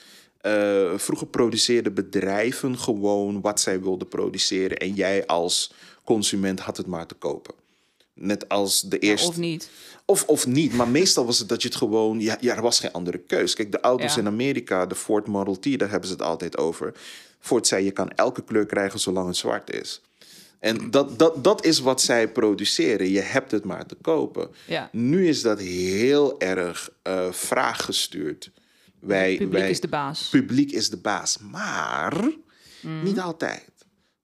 Uh, 0.47 0.93
vroeger 0.97 1.27
produceerden 1.27 1.95
bedrijven 1.95 2.79
gewoon 2.79 3.41
wat 3.41 3.61
zij 3.61 3.81
wilden 3.81 4.09
produceren. 4.09 4.77
En 4.77 4.95
jij 4.95 5.27
als 5.27 5.73
consument 6.05 6.61
had 6.61 6.77
het 6.77 6.87
maar 6.87 7.07
te 7.07 7.15
kopen. 7.15 7.55
Net 8.15 8.49
als 8.49 8.81
de 8.81 8.99
eerste. 8.99 9.29
of 9.29 9.37
niet. 9.37 9.71
Of, 10.05 10.25
of 10.25 10.47
niet, 10.47 10.73
maar 10.73 10.89
meestal 10.89 11.27
was 11.27 11.39
het 11.39 11.49
dat 11.49 11.63
je 11.63 11.69
het 11.69 11.77
gewoon... 11.77 12.21
Ja, 12.21 12.37
ja 12.41 12.57
er 12.57 12.63
was 12.63 12.81
geen 12.81 12.93
andere 12.93 13.19
keus. 13.19 13.55
Kijk, 13.55 13.73
de 13.73 13.81
auto's 13.81 14.17
in 14.17 14.27
Amerika, 14.27 14.87
de 14.87 14.95
Ford 14.95 15.27
Model 15.27 15.59
T, 15.59 15.79
daar 15.79 15.91
hebben 15.91 16.09
ze 16.09 16.15
het 16.15 16.23
altijd 16.23 16.59
over. 16.59 16.95
Ford 17.39 17.67
zei, 17.67 17.85
je 17.85 17.91
kan 17.91 18.11
elke 18.11 18.45
kleur 18.45 18.67
krijgen 18.67 19.01
zolang 19.01 19.27
het 19.27 19.37
zwart 19.37 19.75
is. 19.75 20.01
En 20.59 20.91
dat, 20.91 21.19
dat, 21.19 21.45
dat 21.45 21.65
is 21.65 21.79
wat 21.79 22.01
zij 22.01 22.29
produceren. 22.29 23.11
Je 23.11 23.21
hebt 23.21 23.51
het 23.51 23.65
maar 23.65 23.87
te 23.87 23.97
kopen. 24.01 24.51
Ja. 24.67 24.89
Nu 24.93 25.29
is 25.29 25.43
dat 25.43 25.59
heel 25.59 26.41
erg 26.41 26.91
uh, 27.09 27.33
vraaggestuurd. 27.33 28.51
Wij, 29.01 29.37
publiek 29.37 29.53
wij, 29.53 29.71
is 29.71 29.81
de 29.81 29.89
baas. 29.89 30.29
Publiek 30.29 30.73
is 30.73 30.91
de 30.91 30.97
baas. 30.97 31.39
Maar 31.39 32.15
mm. 32.81 33.03
niet 33.03 33.21
altijd. 33.21 33.71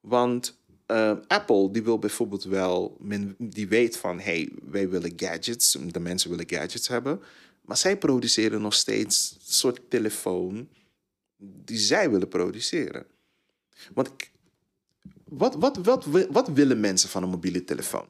Want 0.00 0.57
uh, 0.90 1.12
Apple 1.26 1.70
die 1.70 1.82
wil 1.82 1.98
bijvoorbeeld 1.98 2.44
wel, 2.44 2.96
die 3.38 3.68
weet 3.68 3.96
van 3.96 4.20
hey, 4.20 4.52
wij 4.70 4.88
willen 4.88 5.12
gadgets, 5.16 5.78
de 5.86 6.00
mensen 6.00 6.30
willen 6.30 6.48
gadgets 6.48 6.88
hebben, 6.88 7.20
maar 7.60 7.76
zij 7.76 7.98
produceren 7.98 8.60
nog 8.60 8.74
steeds 8.74 9.34
een 9.34 9.52
soort 9.52 9.80
telefoon 9.88 10.68
die 11.38 11.78
zij 11.78 12.10
willen 12.10 12.28
produceren. 12.28 13.06
Want 13.94 14.10
wat, 15.24 15.54
wat, 15.54 15.76
wat, 15.76 16.04
wat 16.30 16.48
willen 16.48 16.80
mensen 16.80 17.08
van 17.08 17.22
een 17.22 17.28
mobiele 17.28 17.64
telefoon? 17.64 18.06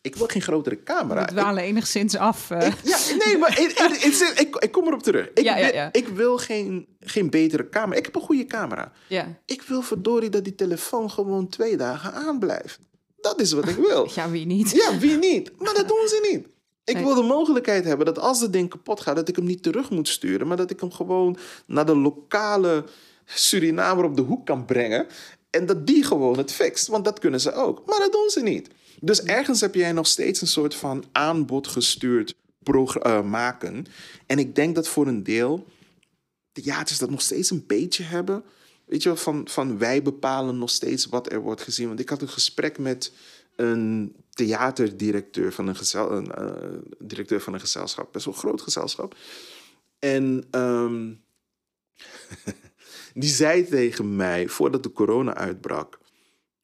Ik 0.00 0.16
wil 0.16 0.26
geen 0.26 0.42
grotere 0.42 0.82
camera. 0.82 1.24
We 1.24 1.32
dwalen 1.32 1.62
enigszins 1.62 2.16
af. 2.16 2.50
Uh. 2.50 2.60
ja, 2.60 2.98
nee, 3.24 3.38
maar 3.38 3.60
ik, 3.60 4.56
ik, 4.58 4.72
kom 4.72 4.86
erop 4.86 5.02
terug. 5.02 5.30
Ik, 5.34 5.44
ja, 5.44 5.56
ja, 5.56 5.72
ja. 5.72 5.88
ik 5.92 6.08
wil 6.08 6.38
geen, 6.38 6.86
geen 7.00 7.30
betere 7.30 7.68
camera. 7.68 7.98
Ik 7.98 8.04
heb 8.04 8.14
een 8.14 8.20
goede 8.20 8.46
camera. 8.46 8.92
Ja. 9.08 9.38
Ik 9.44 9.62
wil 9.62 9.82
verdorie 9.82 10.30
dat 10.30 10.44
die 10.44 10.54
telefoon 10.54 11.10
gewoon 11.10 11.48
twee 11.48 11.76
dagen 11.76 12.12
aanblijft. 12.12 12.80
Dat 13.20 13.40
is 13.40 13.52
wat 13.52 13.68
ik 13.68 13.76
wil. 13.76 14.08
Ja, 14.14 14.30
wie 14.30 14.46
niet? 14.46 14.70
Ja, 14.70 14.98
wie 14.98 15.16
niet? 15.16 15.52
Maar 15.58 15.74
dat 15.74 15.88
doen 15.88 16.08
ze 16.08 16.28
niet. 16.32 16.46
Ik 16.84 16.96
wil 16.96 17.14
de 17.14 17.22
mogelijkheid 17.22 17.84
hebben 17.84 18.06
dat 18.06 18.18
als 18.18 18.40
het 18.40 18.52
ding 18.52 18.68
kapot 18.70 19.00
gaat, 19.00 19.16
dat 19.16 19.28
ik 19.28 19.36
hem 19.36 19.44
niet 19.44 19.62
terug 19.62 19.90
moet 19.90 20.08
sturen, 20.08 20.46
maar 20.46 20.56
dat 20.56 20.70
ik 20.70 20.80
hem 20.80 20.92
gewoon 20.92 21.36
naar 21.66 21.86
de 21.86 21.96
lokale 21.96 22.84
Surinamer 23.24 24.04
op 24.04 24.16
de 24.16 24.22
hoek 24.22 24.46
kan 24.46 24.64
brengen. 24.64 25.06
En 25.50 25.66
dat 25.66 25.86
die 25.86 26.04
gewoon 26.04 26.38
het 26.38 26.52
fixt. 26.52 26.86
Want 26.86 27.04
dat 27.04 27.18
kunnen 27.18 27.40
ze 27.40 27.52
ook. 27.52 27.82
Maar 27.86 27.98
dat 27.98 28.12
doen 28.12 28.28
ze 28.30 28.42
niet. 28.42 28.68
Dus 29.00 29.22
ergens 29.22 29.60
heb 29.60 29.74
jij 29.74 29.92
nog 29.92 30.06
steeds 30.06 30.40
een 30.40 30.46
soort 30.46 30.74
van 30.74 31.04
aanbod 31.12 31.66
gestuurd 31.66 32.34
uh, 32.74 33.22
maken. 33.22 33.86
En 34.26 34.38
ik 34.38 34.54
denk 34.54 34.74
dat 34.74 34.88
voor 34.88 35.06
een 35.06 35.22
deel 35.22 35.66
theaters 36.52 36.98
dat 36.98 37.10
nog 37.10 37.22
steeds 37.22 37.50
een 37.50 37.64
beetje 37.66 38.02
hebben. 38.02 38.44
Weet 38.84 39.02
je 39.02 39.08
wel, 39.08 39.18
van, 39.18 39.48
van 39.48 39.78
wij 39.78 40.02
bepalen 40.02 40.58
nog 40.58 40.70
steeds 40.70 41.06
wat 41.06 41.32
er 41.32 41.40
wordt 41.40 41.62
gezien. 41.62 41.88
Want 41.88 42.00
ik 42.00 42.08
had 42.08 42.22
een 42.22 42.28
gesprek 42.28 42.78
met 42.78 43.12
een 43.56 44.16
theaterdirecteur 44.30 45.52
van 45.52 45.66
een, 45.68 45.76
een 45.92 46.32
uh, 46.38 46.78
directeur 46.98 47.40
van 47.40 47.54
een 47.54 47.60
gezelschap. 47.60 48.12
Best 48.12 48.24
wel 48.24 48.34
een 48.34 48.40
groot 48.40 48.62
gezelschap. 48.62 49.16
En 49.98 50.44
um, 50.50 51.22
die 53.14 53.30
zei 53.30 53.68
tegen 53.68 54.16
mij, 54.16 54.48
voordat 54.48 54.82
de 54.82 54.92
corona 54.92 55.34
uitbrak... 55.34 55.98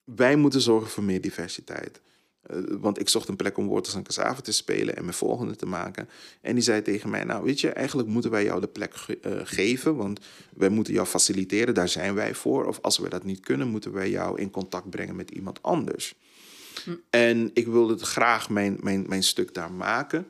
wij 0.05 0.37
moeten 0.37 0.61
zorgen 0.61 0.91
voor 0.91 1.05
meer 1.05 1.21
diversiteit. 1.21 2.01
Eh, 2.47 2.59
want 2.69 3.01
ik 3.01 3.09
zocht 3.09 3.29
een 3.29 3.37
plek 3.37 3.57
om 3.57 3.67
Wortels 3.67 3.95
en 3.95 4.03
Cassave 4.03 4.43
te 4.43 4.53
spelen 4.53 4.97
en 4.97 5.03
mijn 5.03 5.17
volgende 5.17 5.57
te 5.57 5.67
maken. 5.67 6.09
En 6.41 6.55
die 6.55 6.63
zei 6.63 6.83
tegen 6.83 7.11
mij, 7.11 7.25
nou 7.25 7.45
weet 7.45 7.61
je, 7.61 7.71
eigenlijk 7.71 8.09
moeten 8.09 8.31
wij 8.31 8.45
jou 8.45 8.61
de 8.61 8.67
plek 8.67 8.95
uh, 9.09 9.41
geven, 9.45 9.97
want 9.97 10.21
wij 10.55 10.69
moeten 10.69 10.95
jou 10.95 11.07
faciliteren, 11.07 11.75
daar 11.75 11.89
zijn 11.89 12.15
wij 12.15 12.35
voor. 12.35 12.65
Of 12.65 12.79
als 12.81 12.99
we 12.99 13.09
dat 13.09 13.25
niet 13.25 13.41
kunnen, 13.41 13.69
moeten 13.69 13.93
wij 13.93 14.11
jou 14.11 14.41
in 14.41 14.51
contact 14.51 14.91
brengen 14.91 15.17
met 15.17 15.31
iemand 15.31 15.63
anders. 15.63 16.15
Hm. 16.85 16.95
En 17.11 17.51
ik 17.55 17.67
wilde 17.67 17.99
graag 17.99 18.51
mijn, 18.51 18.79
mijn, 18.81 19.05
mijn 19.09 19.23
stuk 19.23 19.55
daar 19.55 19.73
maken. 19.73 20.29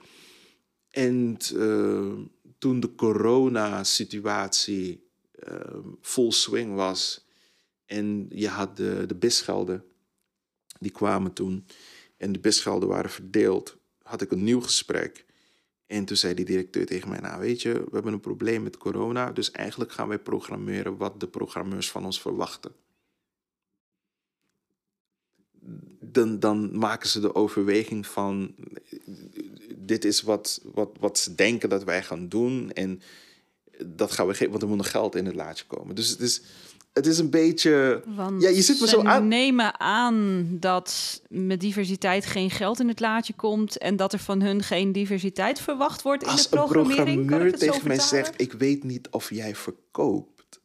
En 0.91 1.37
uh, 1.55 2.13
toen 2.59 2.81
de 2.81 2.95
corona-situatie 2.95 5.03
vol 6.01 6.33
swing 6.33 6.75
was 6.75 7.27
en 7.87 8.27
je 8.29 8.49
had 8.49 8.77
de, 8.77 9.05
de 9.07 9.15
bisgelden, 9.15 9.85
die 10.79 10.91
kwamen 10.91 11.33
toen 11.33 11.67
en 12.25 12.33
de 12.33 12.39
bisgelden 12.39 12.89
waren 12.89 13.11
verdeeld, 13.11 13.77
had 14.03 14.21
ik 14.21 14.31
een 14.31 14.45
nieuw 14.45 14.61
gesprek. 14.61 15.25
En 15.87 16.05
toen 16.05 16.17
zei 16.17 16.35
die 16.35 16.45
directeur 16.45 16.87
tegen 16.87 17.09
mij, 17.09 17.21
nou 17.21 17.41
weet 17.41 17.63
je, 17.63 17.73
we 17.73 17.91
hebben 17.93 18.13
een 18.13 18.21
probleem 18.21 18.63
met 18.63 18.77
corona, 18.77 19.33
dus 19.33 19.51
eigenlijk 19.51 19.93
gaan 19.93 20.09
wij 20.09 20.19
programmeren 20.19 20.97
wat 20.97 21.21
de 21.21 21.29
programmeurs 21.29 21.91
van 21.91 22.05
ons 22.05 22.21
verwachten. 22.21 22.73
Dan, 26.01 26.41
dan 26.41 26.79
maken 26.79 27.09
ze 27.09 27.21
de 27.21 27.35
overweging 27.35 28.07
van, 28.07 28.55
dit 29.77 30.05
is 30.05 30.23
wat, 30.23 30.61
wat, 30.73 30.97
wat 31.01 31.19
ze 31.19 31.35
denken 31.35 31.69
dat 31.69 31.85
wij 31.85 32.03
gaan 32.03 32.29
doen 32.29 32.73
en 32.73 33.01
dat 33.87 34.13
gaan 34.13 34.27
we 34.27 34.33
geven, 34.33 34.51
want 34.51 34.63
er 34.63 34.69
moet 34.69 34.77
nog 34.77 34.91
geld 34.91 35.15
in 35.15 35.27
het 35.27 35.35
laadje 35.35 35.65
komen. 35.67 35.95
Dus 35.95 36.09
het 36.09 36.21
is, 36.21 36.43
het 36.95 37.07
is 37.07 37.19
een 37.19 37.31
beetje. 37.31 38.03
Want 38.07 38.43
ja, 38.43 38.49
je 38.49 38.63
zit 38.63 38.81
me 38.81 38.87
zo 38.87 39.03
aan. 39.03 39.29
nemen 39.29 39.81
aan 39.81 40.47
dat 40.51 41.23
met 41.29 41.61
diversiteit 41.61 42.27
geen 42.27 42.51
geld 42.51 42.81
in 42.81 42.89
het 42.89 43.01
laadje 43.01 43.33
komt 43.33 43.79
en 43.79 43.97
dat 43.97 44.13
er 44.13 44.19
van 44.19 44.41
hun 44.41 44.63
geen 44.63 44.93
diversiteit 44.93 45.61
verwacht 45.61 46.03
wordt 46.03 46.23
in 46.23 46.37
de 46.37 46.47
programmering. 46.51 46.99
Als 46.99 47.09
een 47.09 47.27
programmeur 47.27 47.59
tegen 47.59 47.89
mij 47.89 47.99
zegt: 47.99 48.41
Ik 48.41 48.53
weet 48.53 48.85
niet 48.85 49.09
of 49.11 49.31
jij 49.31 49.55
verkoopt, 49.55 50.61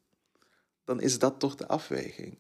dan 0.86 1.02
is 1.02 1.20
dat 1.20 1.40
toch 1.40 1.56
de 1.56 1.68
afweging. 1.68 2.38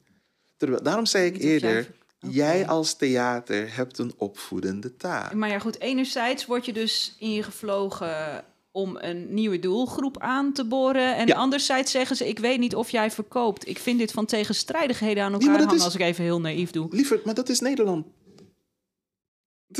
Terwijl, 0.57 0.83
daarom 0.83 1.05
zei 1.05 1.25
ik 1.25 1.37
eerder. 1.37 1.91
Jij 2.27 2.67
als 2.67 2.95
theater 2.95 3.75
hebt 3.75 3.97
een 3.97 4.13
opvoedende 4.17 4.95
taak. 4.95 5.33
Maar 5.33 5.49
ja, 5.49 5.59
goed. 5.59 5.79
Enerzijds 5.79 6.45
word 6.45 6.65
je 6.65 6.73
dus 6.73 7.15
ingevlogen 7.19 8.43
om 8.71 8.97
een 8.99 9.33
nieuwe 9.33 9.59
doelgroep 9.59 10.19
aan 10.19 10.53
te 10.53 10.65
boren. 10.65 11.15
En 11.15 11.33
anderzijds 11.33 11.91
zeggen 11.91 12.15
ze, 12.15 12.27
ik 12.27 12.39
weet 12.39 12.59
niet 12.59 12.75
of 12.75 12.89
jij 12.89 13.11
verkoopt. 13.11 13.67
Ik 13.67 13.79
vind 13.79 13.99
dit 13.99 14.11
van 14.11 14.25
tegenstrijdigheden 14.25 15.23
aan 15.23 15.33
elkaar 15.33 15.59
hangen, 15.59 15.83
als 15.83 15.95
ik 15.95 16.01
even 16.01 16.23
heel 16.23 16.41
naïef 16.41 16.71
doe. 16.71 16.87
Liever, 16.91 17.21
maar 17.23 17.33
dat 17.33 17.49
is 17.49 17.59
Nederland. 17.59 18.05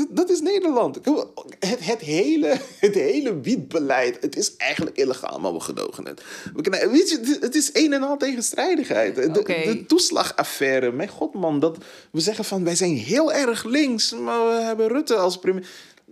Dat, 0.08 0.30
is 0.30 0.40
Nederland. 0.40 0.98
Het, 1.58 1.84
het, 1.84 2.00
hele, 2.00 2.56
het 2.86 2.94
hele 2.94 3.40
wietbeleid, 3.40 4.18
het 4.20 4.36
is 4.36 4.56
eigenlijk 4.56 4.96
illegaal, 4.96 5.40
maar 5.40 5.52
we 5.52 5.60
gedogen 5.60 6.06
het. 6.06 6.22
Weet 6.90 7.10
je, 7.10 7.38
het 7.40 7.54
is 7.54 7.70
een 7.72 7.92
en 7.92 8.02
al 8.02 8.16
tegenstrijdigheid. 8.16 9.14
De, 9.14 9.42
de 9.42 9.84
toeslagaffaire, 9.86 10.92
mijn 10.92 11.08
god 11.08 11.34
man, 11.34 11.60
dat 11.60 11.78
we 12.12 12.20
zeggen 12.20 12.44
van 12.44 12.64
wij 12.64 12.74
zijn 12.74 12.96
heel 12.96 13.32
erg 13.32 13.64
links, 13.64 14.12
maar 14.12 14.46
we 14.46 14.62
hebben 14.62 14.88
Rutte 14.88 15.16
als 15.16 15.38
premier. 15.38 15.66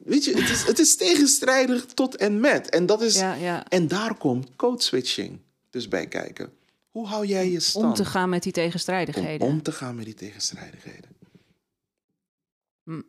Weet 0.04 0.24
je, 0.24 0.36
het 0.36 0.50
is, 0.50 0.62
het 0.62 0.78
is 0.78 0.96
tegenstrijdig 0.96 1.84
tot 1.84 2.16
en 2.16 2.40
met. 2.40 2.68
En, 2.68 2.86
dat 2.86 3.02
is, 3.02 3.18
ja, 3.18 3.34
ja. 3.34 3.68
en 3.68 3.88
daar 3.88 4.14
komt 4.14 4.56
code 4.56 4.82
switching 4.82 5.40
dus 5.70 5.88
bij 5.88 6.06
kijken. 6.06 6.52
Hoe 6.88 7.06
hou 7.06 7.26
jij 7.26 7.50
je 7.50 7.60
stand? 7.60 7.84
Om 7.84 7.94
te 7.94 8.04
gaan 8.04 8.28
met 8.28 8.42
die 8.42 8.52
tegenstrijdigheden. 8.52 9.46
Om, 9.46 9.52
om 9.52 9.62
te 9.62 9.72
gaan 9.72 9.94
met 9.94 10.04
die 10.04 10.14
tegenstrijdigheden. 10.14 11.10
Hm. 12.84 13.00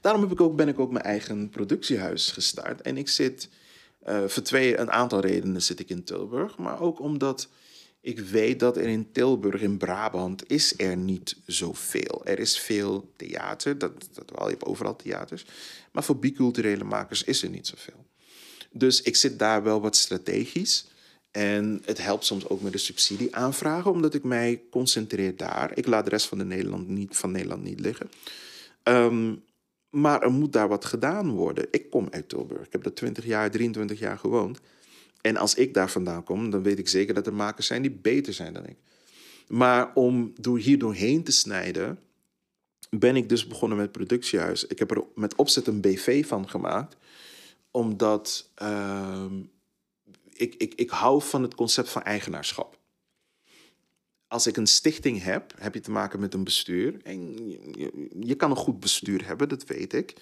Daarom 0.00 0.22
heb 0.22 0.32
ik 0.32 0.40
ook, 0.40 0.56
ben 0.56 0.68
ik 0.68 0.78
ook 0.78 0.92
mijn 0.92 1.04
eigen 1.04 1.48
productiehuis 1.48 2.30
gestart. 2.30 2.80
En 2.80 2.96
ik 2.96 3.08
zit, 3.08 3.48
uh, 4.08 4.24
voor 4.26 4.42
twee, 4.42 4.78
een 4.78 4.90
aantal 4.90 5.20
redenen 5.20 5.62
zit 5.62 5.80
ik 5.80 5.88
in 5.88 6.04
Tilburg. 6.04 6.58
Maar 6.58 6.80
ook 6.80 7.00
omdat 7.00 7.48
ik 8.02 8.20
weet 8.20 8.60
dat 8.60 8.76
er 8.76 8.86
in 8.86 9.12
Tilburg, 9.12 9.60
in 9.60 9.76
Brabant, 9.76 10.50
is 10.50 10.78
er 10.78 10.96
niet 10.96 11.36
zoveel. 11.46 12.20
Er 12.24 12.38
is 12.38 12.58
veel 12.58 13.12
theater, 13.16 13.78
dat, 13.78 13.92
dat 14.12 14.30
wel, 14.34 14.44
je 14.44 14.50
hebt 14.50 14.64
overal 14.64 14.96
theaters. 14.96 15.44
Maar 15.92 16.04
voor 16.04 16.18
biculturele 16.18 16.84
makers 16.84 17.24
is 17.24 17.42
er 17.42 17.48
niet 17.48 17.66
zoveel. 17.66 18.06
Dus 18.70 19.02
ik 19.02 19.16
zit 19.16 19.38
daar 19.38 19.62
wel 19.62 19.80
wat 19.80 19.96
strategisch. 19.96 20.86
En 21.30 21.82
het 21.84 22.02
helpt 22.02 22.24
soms 22.24 22.48
ook 22.48 22.60
met 22.60 22.72
de 22.72 22.78
subsidieaanvragen, 22.78 23.90
omdat 23.90 24.14
ik 24.14 24.24
mij 24.24 24.62
concentreer 24.70 25.36
daar. 25.36 25.70
Ik 25.74 25.86
laat 25.86 26.04
de 26.04 26.10
rest 26.10 26.26
van, 26.26 26.38
de 26.38 26.44
Nederland, 26.44 26.88
niet, 26.88 27.16
van 27.16 27.30
Nederland 27.30 27.62
niet 27.62 27.80
liggen. 27.80 28.10
Um, 28.82 29.42
maar 29.90 30.22
er 30.22 30.32
moet 30.32 30.52
daar 30.52 30.68
wat 30.68 30.84
gedaan 30.84 31.30
worden. 31.30 31.66
Ik 31.70 31.90
kom 31.90 32.08
uit 32.10 32.28
Tilburg. 32.28 32.66
Ik 32.66 32.72
heb 32.72 32.82
daar 32.82 32.92
20 32.92 33.24
jaar, 33.24 33.50
23 33.50 33.98
jaar 33.98 34.18
gewoond. 34.18 34.60
En 35.22 35.36
als 35.36 35.54
ik 35.54 35.74
daar 35.74 35.90
vandaan 35.90 36.24
kom, 36.24 36.50
dan 36.50 36.62
weet 36.62 36.78
ik 36.78 36.88
zeker 36.88 37.14
dat 37.14 37.26
er 37.26 37.34
makers 37.34 37.66
zijn 37.66 37.82
die 37.82 37.90
beter 37.90 38.32
zijn 38.32 38.52
dan 38.52 38.66
ik. 38.66 38.76
Maar 39.48 39.94
om 39.94 40.32
door 40.40 40.58
hier 40.58 40.78
doorheen 40.78 41.22
te 41.22 41.32
snijden, 41.32 41.98
ben 42.90 43.16
ik 43.16 43.28
dus 43.28 43.46
begonnen 43.46 43.78
met 43.78 43.92
productiehuis. 43.92 44.66
Ik 44.66 44.78
heb 44.78 44.90
er 44.90 45.04
met 45.14 45.34
opzet 45.34 45.66
een 45.66 45.80
BV 45.80 46.26
van 46.26 46.48
gemaakt, 46.48 46.96
omdat 47.70 48.50
uh, 48.62 49.24
ik, 50.32 50.54
ik, 50.54 50.74
ik 50.74 50.90
hou 50.90 51.22
van 51.22 51.42
het 51.42 51.54
concept 51.54 51.88
van 51.88 52.02
eigenaarschap 52.02 52.80
als 54.32 54.46
ik 54.46 54.56
een 54.56 54.66
stichting 54.66 55.22
heb, 55.22 55.54
heb 55.58 55.74
je 55.74 55.80
te 55.80 55.90
maken 55.90 56.20
met 56.20 56.34
een 56.34 56.44
bestuur. 56.44 57.00
En 57.02 57.48
je, 58.20 58.34
kan 58.34 58.50
een 58.50 58.56
goed 58.56 58.80
bestuur 58.80 59.26
hebben, 59.26 59.48
dat 59.48 59.66
weet 59.66 59.92
ik. 59.92 60.14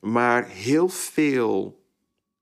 Maar 0.00 0.48
heel 0.48 0.88
veel 0.88 1.84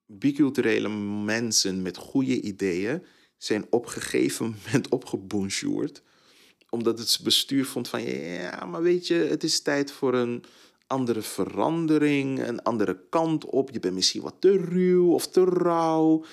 biculturele 0.06 0.88
mensen 1.24 1.82
met 1.82 1.96
goede 1.96 2.40
ideeën 2.40 3.02
zijn 3.36 3.66
op 3.70 3.84
een 3.84 3.90
gegeven 3.90 4.56
moment 4.64 4.88
opgebonjourd. 4.98 6.02
Omdat 6.70 6.98
het 6.98 7.20
bestuur 7.22 7.64
vond 7.64 7.88
van, 7.88 8.02
ja, 8.02 8.64
maar 8.64 8.82
weet 8.82 9.06
je, 9.06 9.14
het 9.14 9.44
is 9.44 9.60
tijd 9.60 9.92
voor 9.92 10.14
een 10.14 10.44
andere 10.86 11.22
verandering, 11.22 12.46
een 12.46 12.62
andere 12.62 13.00
kant 13.08 13.44
op. 13.44 13.70
Je 13.70 13.80
bent 13.80 13.94
misschien 13.94 14.22
wat 14.22 14.34
te 14.38 14.56
ruw 14.56 15.12
of 15.12 15.28
te 15.28 15.44
rauw. 15.44 16.24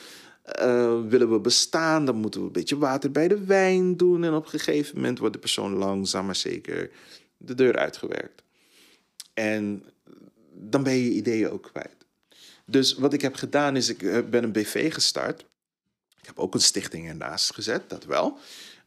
Uh, 0.60 1.02
willen 1.08 1.32
we 1.32 1.40
bestaan, 1.40 2.06
dan 2.06 2.16
moeten 2.16 2.40
we 2.40 2.46
een 2.46 2.52
beetje 2.52 2.78
water 2.78 3.12
bij 3.12 3.28
de 3.28 3.46
wijn 3.46 3.98
doen. 3.98 4.24
En 4.24 4.34
op 4.34 4.44
een 4.44 4.60
gegeven 4.60 4.96
moment 4.96 5.20
wordt 5.20 5.34
de 5.34 5.40
persoon 5.40 5.74
langzaam 5.74 6.26
maar 6.26 6.36
zeker 6.36 6.92
de 7.38 7.56
deur 7.56 7.78
uitgewerkt. 7.78 8.44
En 9.34 9.84
dan 10.54 10.84
ben 10.84 10.94
je 10.94 11.12
ideeën 11.12 11.50
ook 11.50 11.70
kwijt. 11.72 12.01
Dus 12.72 12.94
wat 12.94 13.14
ik 13.14 13.22
heb 13.22 13.36
gedaan 13.36 13.76
is, 13.76 13.90
ik 13.90 14.04
eh, 14.04 14.20
ben 14.30 14.44
een 14.44 14.52
BV 14.52 14.94
gestart. 14.94 15.46
Ik 16.20 16.28
heb 16.28 16.40
ook 16.40 16.54
een 16.54 16.62
stichting 16.62 17.08
ernaast 17.08 17.54
gezet, 17.54 17.90
dat 17.90 18.06
wel. 18.06 18.38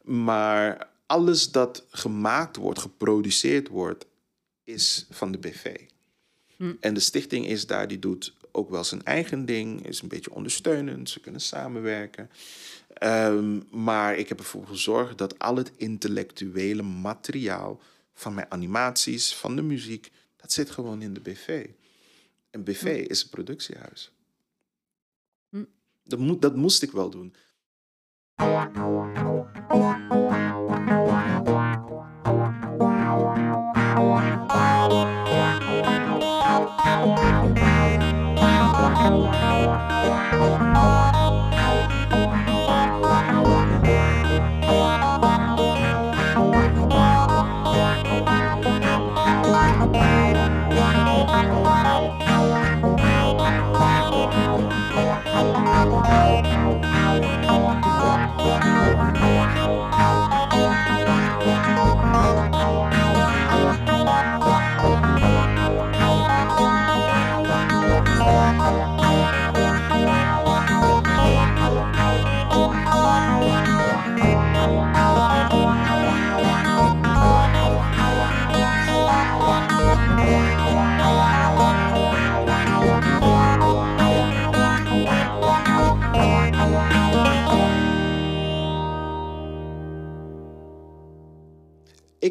Maar 0.01 0.89
alles 1.05 1.51
dat 1.51 1.85
gemaakt 1.89 2.55
wordt, 2.55 2.79
geproduceerd 2.79 3.67
wordt, 3.67 4.05
is 4.63 5.05
van 5.09 5.31
de 5.31 5.37
BV. 5.37 5.79
Hm. 6.55 6.73
En 6.79 6.93
de 6.93 6.99
stichting 6.99 7.47
is 7.47 7.67
daar, 7.67 7.87
die 7.87 7.99
doet 7.99 8.33
ook 8.51 8.69
wel 8.69 8.83
zijn 8.83 9.03
eigen 9.03 9.45
ding, 9.45 9.87
is 9.87 10.01
een 10.01 10.07
beetje 10.07 10.33
ondersteunend, 10.33 11.09
ze 11.09 11.19
kunnen 11.19 11.41
samenwerken. 11.41 12.29
Ehm, 12.93 13.59
maar 13.71 14.15
ik 14.15 14.29
heb 14.29 14.39
ervoor 14.39 14.67
gezorgd 14.67 15.17
dat 15.17 15.39
al 15.39 15.55
het 15.55 15.71
intellectuele 15.75 16.83
materiaal 16.83 17.81
van 18.13 18.33
mijn 18.33 18.51
animaties, 18.51 19.33
van 19.33 19.55
de 19.55 19.61
muziek, 19.61 20.11
dat 20.35 20.51
zit 20.51 20.71
gewoon 20.71 21.01
in 21.01 21.13
de 21.13 21.19
BV. 21.19 21.67
En 22.55 22.63
BV 22.63 23.05
hm. 23.05 23.11
is 23.11 23.23
een 23.23 23.29
productiehuis. 23.29 24.11
Hm. 25.49 25.65
Dat, 26.03 26.19
moet, 26.19 26.41
dat 26.41 26.55
moest 26.55 26.83
ik 26.83 26.91
wel 26.91 27.09
doen. 27.09 27.35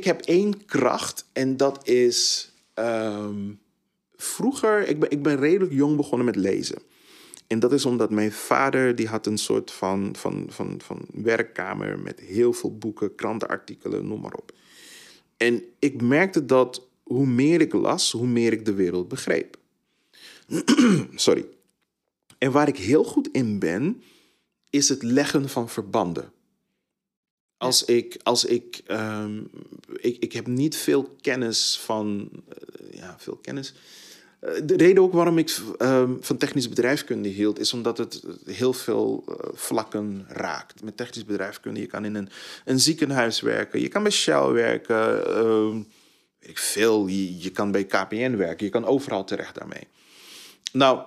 Ik 0.05 0.11
heb 0.11 0.21
één 0.21 0.65
kracht 0.65 1.27
en 1.33 1.57
dat 1.57 1.89
is. 1.89 2.51
Ehm, 2.75 3.53
vroeger, 4.17 4.89
ik 4.89 5.01
ben, 5.01 5.11
ik 5.11 5.23
ben 5.23 5.37
redelijk 5.37 5.73
jong 5.73 5.97
begonnen 5.97 6.27
met 6.27 6.37
lezen. 6.37 6.79
En 7.47 7.59
dat 7.59 7.73
is 7.73 7.85
omdat 7.85 8.11
mijn 8.11 8.33
vader, 8.33 8.95
die 8.95 9.09
had 9.09 9.27
een 9.27 9.39
soort 9.39 9.71
van, 9.71 10.17
van, 10.17 10.47
van, 10.49 10.81
van 10.85 11.07
werkkamer 11.13 11.99
met 11.99 12.21
heel 12.21 12.53
veel 12.53 12.79
boeken, 12.79 13.15
krantenartikelen, 13.15 14.07
noem 14.07 14.21
maar 14.21 14.35
op. 14.35 14.53
En 15.37 15.63
ik 15.79 16.03
merkte 16.03 16.45
dat 16.45 16.89
hoe 17.03 17.27
meer 17.27 17.61
ik 17.61 17.73
las, 17.73 18.13
hoe 18.13 18.27
meer 18.27 18.53
ik 18.53 18.65
de 18.65 18.75
wereld 18.75 19.09
begreep. 19.09 19.57
Sorry. 21.15 21.47
En 22.39 22.53
waar 22.53 22.69
ik 22.69 22.79
heel 22.79 23.05
goed 23.05 23.29
in 23.33 23.59
ben, 23.59 24.03
is 24.71 24.89
het 24.89 25.03
leggen 25.03 25.49
van 25.49 25.69
verbanden. 25.69 26.33
Als 27.57 27.85
ik, 27.85 28.17
als 28.23 28.45
ik, 28.45 28.83
um, 28.89 29.51
ik, 29.97 30.17
ik 30.19 30.33
heb 30.33 30.47
niet 30.47 30.77
veel 30.77 31.17
kennis 31.21 31.79
van, 31.79 32.31
uh, 32.33 32.99
ja, 32.99 33.17
veel 33.19 33.37
kennis. 33.37 33.75
Uh, 34.41 34.51
de 34.65 34.77
reden 34.77 35.03
ook 35.03 35.13
waarom 35.13 35.39
ik 35.39 35.59
um, 35.79 36.19
van 36.21 36.37
technische 36.37 36.69
bedrijfskunde 36.69 37.29
hield, 37.29 37.59
is 37.59 37.73
omdat 37.73 37.99
het 37.99 38.23
heel 38.45 38.73
veel 38.73 39.25
uh, 39.29 39.35
vlakken 39.53 40.25
raakt. 40.29 40.83
Met 40.83 40.97
technische 40.97 41.25
bedrijfskunde, 41.25 41.81
je 41.81 41.87
kan 41.87 42.05
in 42.05 42.15
een, 42.15 42.29
een 42.65 42.81
ziekenhuis 42.81 43.41
werken, 43.41 43.81
je 43.81 43.89
kan 43.89 44.03
bij 44.03 44.13
Shell 44.13 44.47
werken, 44.47 45.37
um, 45.39 45.89
weet 46.39 46.51
ik 46.51 46.59
veel, 46.59 47.07
je, 47.07 47.39
je 47.39 47.51
kan 47.51 47.71
bij 47.71 47.85
KPN 47.85 48.37
werken, 48.37 48.65
je 48.65 48.73
kan 48.73 48.85
overal 48.85 49.25
terecht 49.25 49.55
daarmee. 49.55 49.87
Nou, 50.73 51.03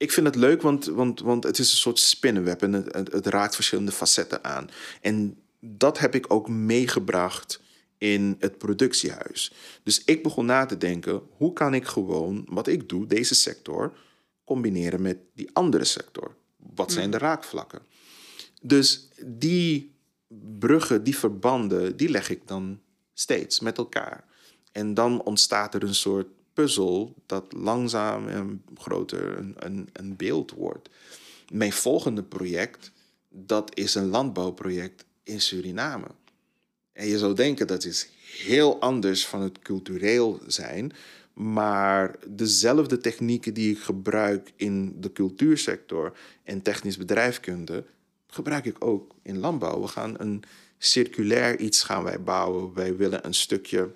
ik 0.00 0.12
vind 0.12 0.26
het 0.26 0.34
leuk, 0.34 0.62
want, 0.62 0.84
want, 0.84 1.20
want 1.20 1.44
het 1.44 1.58
is 1.58 1.70
een 1.70 1.76
soort 1.76 1.98
spinnenweb 1.98 2.62
en 2.62 2.72
het, 2.72 3.12
het, 3.12 3.26
raakt 3.26 3.54
verschillende 3.54 3.92
facetten 3.92 4.44
aan. 4.44 4.70
En 5.00 5.38
dat 5.60 5.98
heb 5.98 6.14
ik 6.14 6.32
ook 6.32 6.48
meegebracht 6.48 7.60
in 7.98 8.36
het 8.38 8.58
productiehuis. 8.58 9.52
Dus 9.82 10.04
ik 10.04 10.22
begon 10.22 10.46
na 10.46 10.66
te 10.66 10.76
denken, 10.76 11.22
hoe 11.36 11.52
kan 11.52 11.74
ik 11.74 11.84
gewoon 11.84 12.46
wat 12.48 12.66
ik 12.66 12.88
doe, 12.88 13.06
deze 13.06 13.34
sector, 13.34 13.98
combineren 14.44 15.02
met 15.02 15.18
die 15.34 15.50
andere 15.52 15.84
sector? 15.84 16.36
Wat 16.56 16.92
zijn 16.92 17.04
mm. 17.04 17.10
de 17.10 17.18
raakvlakken? 17.18 17.82
Dus 18.62 19.08
die 19.26 19.94
bruggen, 20.58 21.04
die 21.04 21.16
verbanden, 21.16 21.96
die 21.96 22.08
leg 22.08 22.30
ik 22.30 22.48
dan 22.48 22.80
steeds 23.14 23.60
met 23.60 23.78
elkaar. 23.78 24.24
En 24.72 24.94
dan 24.94 25.22
ontstaat 25.22 25.74
er 25.74 25.82
een 25.82 25.94
soort 25.94 26.26
puzzel 26.52 27.14
dat 27.26 27.52
langzaam 27.52 28.28
en 28.28 28.62
groter 28.78 29.38
een, 29.38 29.54
een, 29.58 29.88
een 29.92 30.16
beeld 30.16 30.50
wordt. 30.50 30.88
Mijn 31.52 31.72
volgende 31.72 32.22
project, 32.22 32.92
dat 33.28 33.76
is 33.76 33.94
een 33.94 34.08
landbouwproject 34.08 35.04
in 35.22 35.40
Suriname. 35.40 36.06
En 36.92 37.06
je 37.06 37.18
zou 37.18 37.34
denken 37.34 37.66
dat 37.66 37.84
is 37.84 38.08
heel 38.42 38.80
anders 38.80 39.26
van 39.26 39.40
het 39.40 39.58
cultureel 39.58 40.40
zijn. 40.46 40.92
Maar 41.32 42.16
dezelfde 42.28 42.98
technieken 42.98 43.54
die 43.54 43.70
ik 43.70 43.78
gebruik 43.78 44.52
in 44.56 45.00
de 45.00 45.12
cultuursector 45.12 46.16
en 46.42 46.62
technisch 46.62 46.96
bedrijfskunde, 46.96 47.84
gebruik 48.26 48.64
ik 48.64 48.84
ook 48.84 49.14
in 49.22 49.38
landbouw. 49.38 49.80
We 49.80 49.88
gaan 49.88 50.14
een 50.18 50.42
circulair 50.78 51.58
iets 51.58 51.82
gaan 51.82 52.02
wij 52.02 52.22
bouwen. 52.22 52.74
Wij 52.74 52.96
willen 52.96 53.26
een 53.26 53.34
stukje 53.34 53.90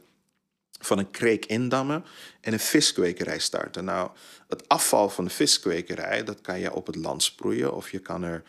van 0.84 0.98
een 0.98 1.10
kreek 1.10 1.46
indammen 1.46 2.04
en 2.40 2.52
een 2.52 2.60
viskwekerij 2.60 3.38
starten. 3.38 3.84
Nou, 3.84 4.10
het 4.48 4.68
afval 4.68 5.08
van 5.08 5.24
de 5.24 5.30
viskwekerij, 5.30 6.24
dat 6.24 6.40
kan 6.40 6.58
je 6.58 6.72
op 6.72 6.86
het 6.86 6.96
land 6.96 7.22
sproeien 7.22 7.74
of 7.74 7.90
je 7.90 7.98
kan 7.98 8.22
er 8.22 8.42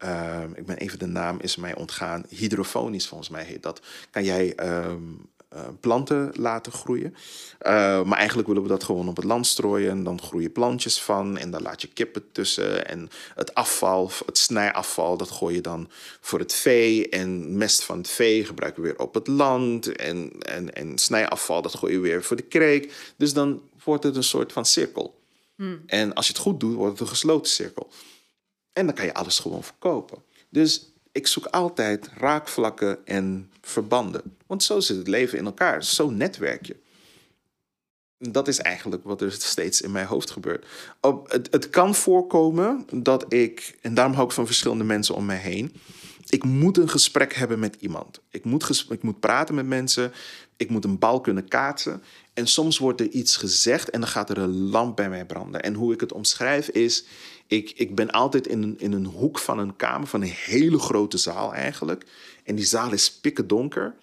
Ehm, 0.00 0.50
ik 0.54 0.66
ben 0.66 0.76
even 0.76 0.98
de 0.98 1.06
naam 1.06 1.38
is 1.40 1.56
mij 1.56 1.74
ontgaan. 1.74 2.24
Hydrofonisch 2.28 3.08
volgens 3.08 3.28
mij 3.28 3.44
heet 3.44 3.62
dat. 3.62 3.80
Kan 4.10 4.24
jij 4.24 4.54
ehm, 4.54 5.02
eh, 5.50 5.68
planten 5.80 6.32
laten 6.34 6.72
groeien. 6.72 7.14
Uh, 7.62 8.02
maar 8.02 8.18
eigenlijk 8.18 8.48
willen 8.48 8.62
we 8.62 8.68
dat 8.68 8.84
gewoon 8.84 9.08
op 9.08 9.16
het 9.16 9.24
land 9.24 9.46
strooien. 9.46 9.90
En 9.90 10.04
dan 10.04 10.22
groeien 10.22 10.52
plantjes 10.52 11.02
van. 11.02 11.38
En 11.38 11.50
dan 11.50 11.62
laat 11.62 11.82
je 11.82 11.88
kippen 11.88 12.32
tussen. 12.32 12.88
En 12.88 13.10
het 13.34 13.54
afval, 13.54 14.10
het 14.26 14.38
snijafval, 14.38 15.16
dat 15.16 15.30
gooi 15.30 15.54
je 15.54 15.60
dan 15.60 15.90
voor 16.20 16.38
het 16.38 16.54
vee. 16.54 17.08
En 17.08 17.56
mest 17.56 17.84
van 17.84 17.98
het 17.98 18.08
vee 18.08 18.44
gebruiken 18.44 18.82
we 18.82 18.88
weer 18.88 18.98
op 18.98 19.14
het 19.14 19.26
land. 19.26 19.96
En, 19.96 20.32
en, 20.40 20.74
en 20.74 20.98
snijafval, 20.98 21.62
dat 21.62 21.74
gooi 21.74 21.92
je 21.92 22.00
weer 22.00 22.22
voor 22.22 22.36
de 22.36 22.42
kreek. 22.42 23.12
Dus 23.16 23.32
dan 23.32 23.62
wordt 23.84 24.04
het 24.04 24.16
een 24.16 24.22
soort 24.22 24.52
van 24.52 24.64
cirkel. 24.64 25.20
Hmm. 25.56 25.82
En 25.86 26.14
als 26.14 26.26
je 26.26 26.32
het 26.32 26.42
goed 26.42 26.60
doet, 26.60 26.74
wordt 26.74 26.92
het 26.92 27.00
een 27.00 27.14
gesloten 27.14 27.52
cirkel. 27.52 27.90
En 28.72 28.86
dan 28.86 28.94
kan 28.94 29.04
je 29.04 29.14
alles 29.14 29.38
gewoon 29.38 29.64
verkopen. 29.64 30.22
Dus 30.48 30.89
ik 31.12 31.26
zoek 31.26 31.46
altijd 31.46 32.08
raakvlakken 32.16 33.06
en 33.06 33.50
verbanden. 33.60 34.36
Want 34.46 34.62
zo 34.62 34.80
zit 34.80 34.96
het 34.96 35.08
leven 35.08 35.38
in 35.38 35.44
elkaar. 35.44 35.84
Zo 35.84 36.10
netwerk 36.10 36.66
je. 36.66 36.76
Dat 38.18 38.48
is 38.48 38.58
eigenlijk 38.58 39.04
wat 39.04 39.20
er 39.20 39.32
steeds 39.32 39.80
in 39.80 39.92
mijn 39.92 40.06
hoofd 40.06 40.30
gebeurt. 40.30 40.66
Op, 41.00 41.30
het, 41.30 41.48
het 41.50 41.70
kan 41.70 41.94
voorkomen 41.94 42.86
dat 42.92 43.32
ik, 43.32 43.78
en 43.80 43.94
daarom 43.94 44.14
hou 44.14 44.26
ik 44.26 44.32
van 44.32 44.46
verschillende 44.46 44.84
mensen 44.84 45.14
om 45.14 45.24
mij 45.24 45.36
heen. 45.36 45.74
Ik 46.26 46.44
moet 46.44 46.76
een 46.76 46.88
gesprek 46.88 47.34
hebben 47.34 47.58
met 47.58 47.76
iemand. 47.80 48.20
Ik 48.30 48.44
moet, 48.44 48.86
ik 48.88 49.02
moet 49.02 49.20
praten 49.20 49.54
met 49.54 49.66
mensen. 49.66 50.12
Ik 50.56 50.70
moet 50.70 50.84
een 50.84 50.98
bal 50.98 51.20
kunnen 51.20 51.48
kaatsen. 51.48 52.02
En 52.34 52.46
soms 52.46 52.78
wordt 52.78 53.00
er 53.00 53.08
iets 53.08 53.36
gezegd 53.36 53.90
en 53.90 54.00
dan 54.00 54.08
gaat 54.08 54.30
er 54.30 54.38
een 54.38 54.68
lamp 54.70 54.96
bij 54.96 55.08
mij 55.08 55.26
branden. 55.26 55.62
En 55.62 55.74
hoe 55.74 55.92
ik 55.92 56.00
het 56.00 56.12
omschrijf 56.12 56.68
is, 56.68 57.04
ik, 57.50 57.72
ik 57.76 57.94
ben 57.94 58.10
altijd 58.10 58.46
in 58.46 58.62
een, 58.62 58.78
in 58.78 58.92
een 58.92 59.04
hoek 59.04 59.38
van 59.38 59.58
een 59.58 59.76
kamer, 59.76 60.08
van 60.08 60.22
een 60.22 60.28
hele 60.28 60.78
grote 60.78 61.18
zaal 61.18 61.54
eigenlijk. 61.54 62.06
En 62.44 62.54
die 62.54 62.64
zaal 62.64 62.92
is 62.92 63.12
pikken 63.12 63.46
donker. 63.46 63.94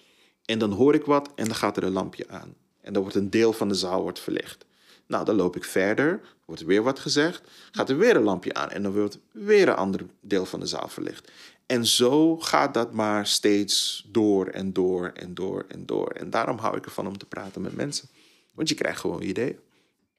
En 0.44 0.58
dan 0.58 0.72
hoor 0.72 0.94
ik 0.94 1.04
wat 1.04 1.30
en 1.34 1.44
dan 1.44 1.54
gaat 1.54 1.76
er 1.76 1.82
een 1.82 1.92
lampje 1.92 2.28
aan. 2.28 2.54
En 2.80 2.92
dan 2.92 3.02
wordt 3.02 3.16
een 3.16 3.30
deel 3.30 3.52
van 3.52 3.68
de 3.68 3.74
zaal 3.74 4.02
wordt 4.02 4.20
verlicht. 4.20 4.64
Nou, 5.06 5.24
dan 5.24 5.34
loop 5.34 5.56
ik 5.56 5.64
verder, 5.64 6.20
wordt 6.44 6.60
er 6.60 6.66
weer 6.66 6.82
wat 6.82 6.98
gezegd, 6.98 7.48
gaat 7.70 7.90
er 7.90 7.98
weer 7.98 8.16
een 8.16 8.22
lampje 8.22 8.54
aan 8.54 8.70
en 8.70 8.82
dan 8.82 8.92
wordt 8.92 9.18
weer 9.32 9.68
een 9.68 9.74
ander 9.74 10.06
deel 10.20 10.46
van 10.46 10.60
de 10.60 10.66
zaal 10.66 10.88
verlicht. 10.88 11.30
En 11.66 11.86
zo 11.86 12.36
gaat 12.36 12.74
dat 12.74 12.92
maar 12.92 13.26
steeds 13.26 14.06
door 14.08 14.46
en 14.46 14.72
door 14.72 15.08
en 15.14 15.34
door 15.34 15.64
en 15.68 15.86
door. 15.86 16.10
En 16.10 16.30
daarom 16.30 16.58
hou 16.58 16.76
ik 16.76 16.84
ervan 16.84 17.06
om 17.06 17.18
te 17.18 17.26
praten 17.26 17.62
met 17.62 17.76
mensen. 17.76 18.08
Want 18.54 18.68
je 18.68 18.74
krijgt 18.74 19.00
gewoon 19.00 19.22
ideeën. 19.22 19.58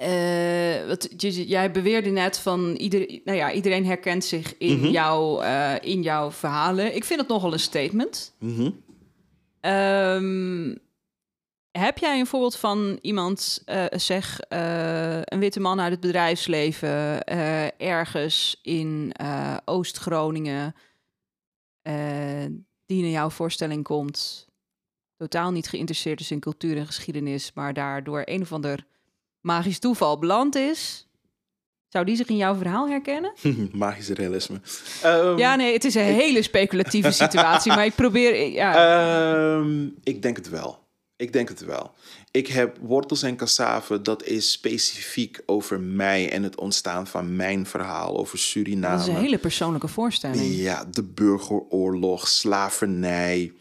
Uh, 0.02 0.88
wat, 0.88 1.08
jij 1.32 1.72
beweerde 1.72 2.10
net 2.10 2.40
van 2.40 2.76
ieder, 2.76 3.20
nou 3.24 3.38
ja, 3.38 3.52
iedereen 3.52 3.86
herkent 3.86 4.24
zich 4.24 4.58
in, 4.58 4.80
mm 4.80 4.86
jouw, 4.86 5.44
uh, 5.44 5.76
in 5.82 6.02
jouw 6.02 6.32
verhalen. 6.32 6.96
Ik 6.96 7.04
vind 7.04 7.20
het 7.20 7.30
nogal 7.30 7.54
een 7.54 7.60
statement. 7.60 8.36
Mm 8.40 8.84
heb 11.72 11.98
jij 11.98 12.20
een 12.20 12.28
voorbeeld 12.28 12.56
van 12.56 13.00
iemand, 13.02 13.64
uh, 13.66 13.86
zeg 13.90 14.40
een 15.24 15.40
witte 15.40 15.60
man 15.60 15.82
uit 15.82 15.92
het 15.92 16.00
bedrijfsleven, 16.00 17.24
ergens 17.78 18.60
in 18.62 19.14
Oost-Groningen, 19.66 20.76
die 22.86 23.02
naar 23.02 23.12
jouw 23.12 23.30
voorstelling 23.30 23.84
komt, 23.84 24.48
totaal 25.18 25.52
niet 25.52 25.70
geïnteresseerd 25.70 26.20
is 26.20 26.32
in 26.32 26.40
cultuur 26.40 26.78
en 26.78 26.86
geschiedenis, 26.86 27.54
maar 27.54 27.74
daardoor 27.74 28.22
een 28.26 28.42
of 28.42 28.52
ander 28.52 28.86
magisch 29.42 29.80
toeval 29.80 30.20
beland 30.20 30.56
is, 30.56 31.08
zou 31.88 32.06
die 32.06 32.16
zich 32.16 32.28
in 32.28 32.38
jouw 32.38 32.56
verhaal 32.56 32.90
herkennen? 32.90 33.34
Magisch 33.74 34.10
realisme. 34.10 34.62
Um, 35.06 35.38
ja, 35.38 35.56
nee, 35.56 35.74
het 35.74 35.86
is 35.86 35.96
een 35.96 36.02
hele 36.02 36.42
speculatieve 36.42 37.12
situatie, 37.12 37.72
maar 37.72 37.86
ik 37.86 37.96
probeer. 37.96 38.52
Ja. 38.52 39.54
Um, 39.56 39.96
ik 40.04 40.22
denk 40.22 40.36
het 40.36 40.50
wel. 40.50 40.88
Ik 41.16 41.34
denk 41.34 41.50
het 41.50 41.66
wel. 41.66 41.92
Ik 42.32 42.48
heb 42.48 42.78
wortels 42.82 43.24
en 43.24 43.36
cassave, 43.36 44.02
dat 44.02 44.24
is 44.24 44.52
specifiek 44.52 45.42
over 45.46 45.80
mij 45.80 46.32
en 46.32 46.44
het 46.44 46.58
ontstaan 46.58 47.08
van 47.08 47.36
mijn 47.36 47.66
verhaal 47.66 48.18
over 48.18 48.38
Suriname. 48.38 48.98
Dat 48.98 49.08
is 49.08 49.14
een 49.14 49.22
hele 49.22 49.38
persoonlijke 49.38 49.88
voorstelling. 49.88 50.56
Ja, 50.56 50.86
de 50.86 51.04
burgeroorlog, 51.04 52.28
slavernij. 52.28 53.54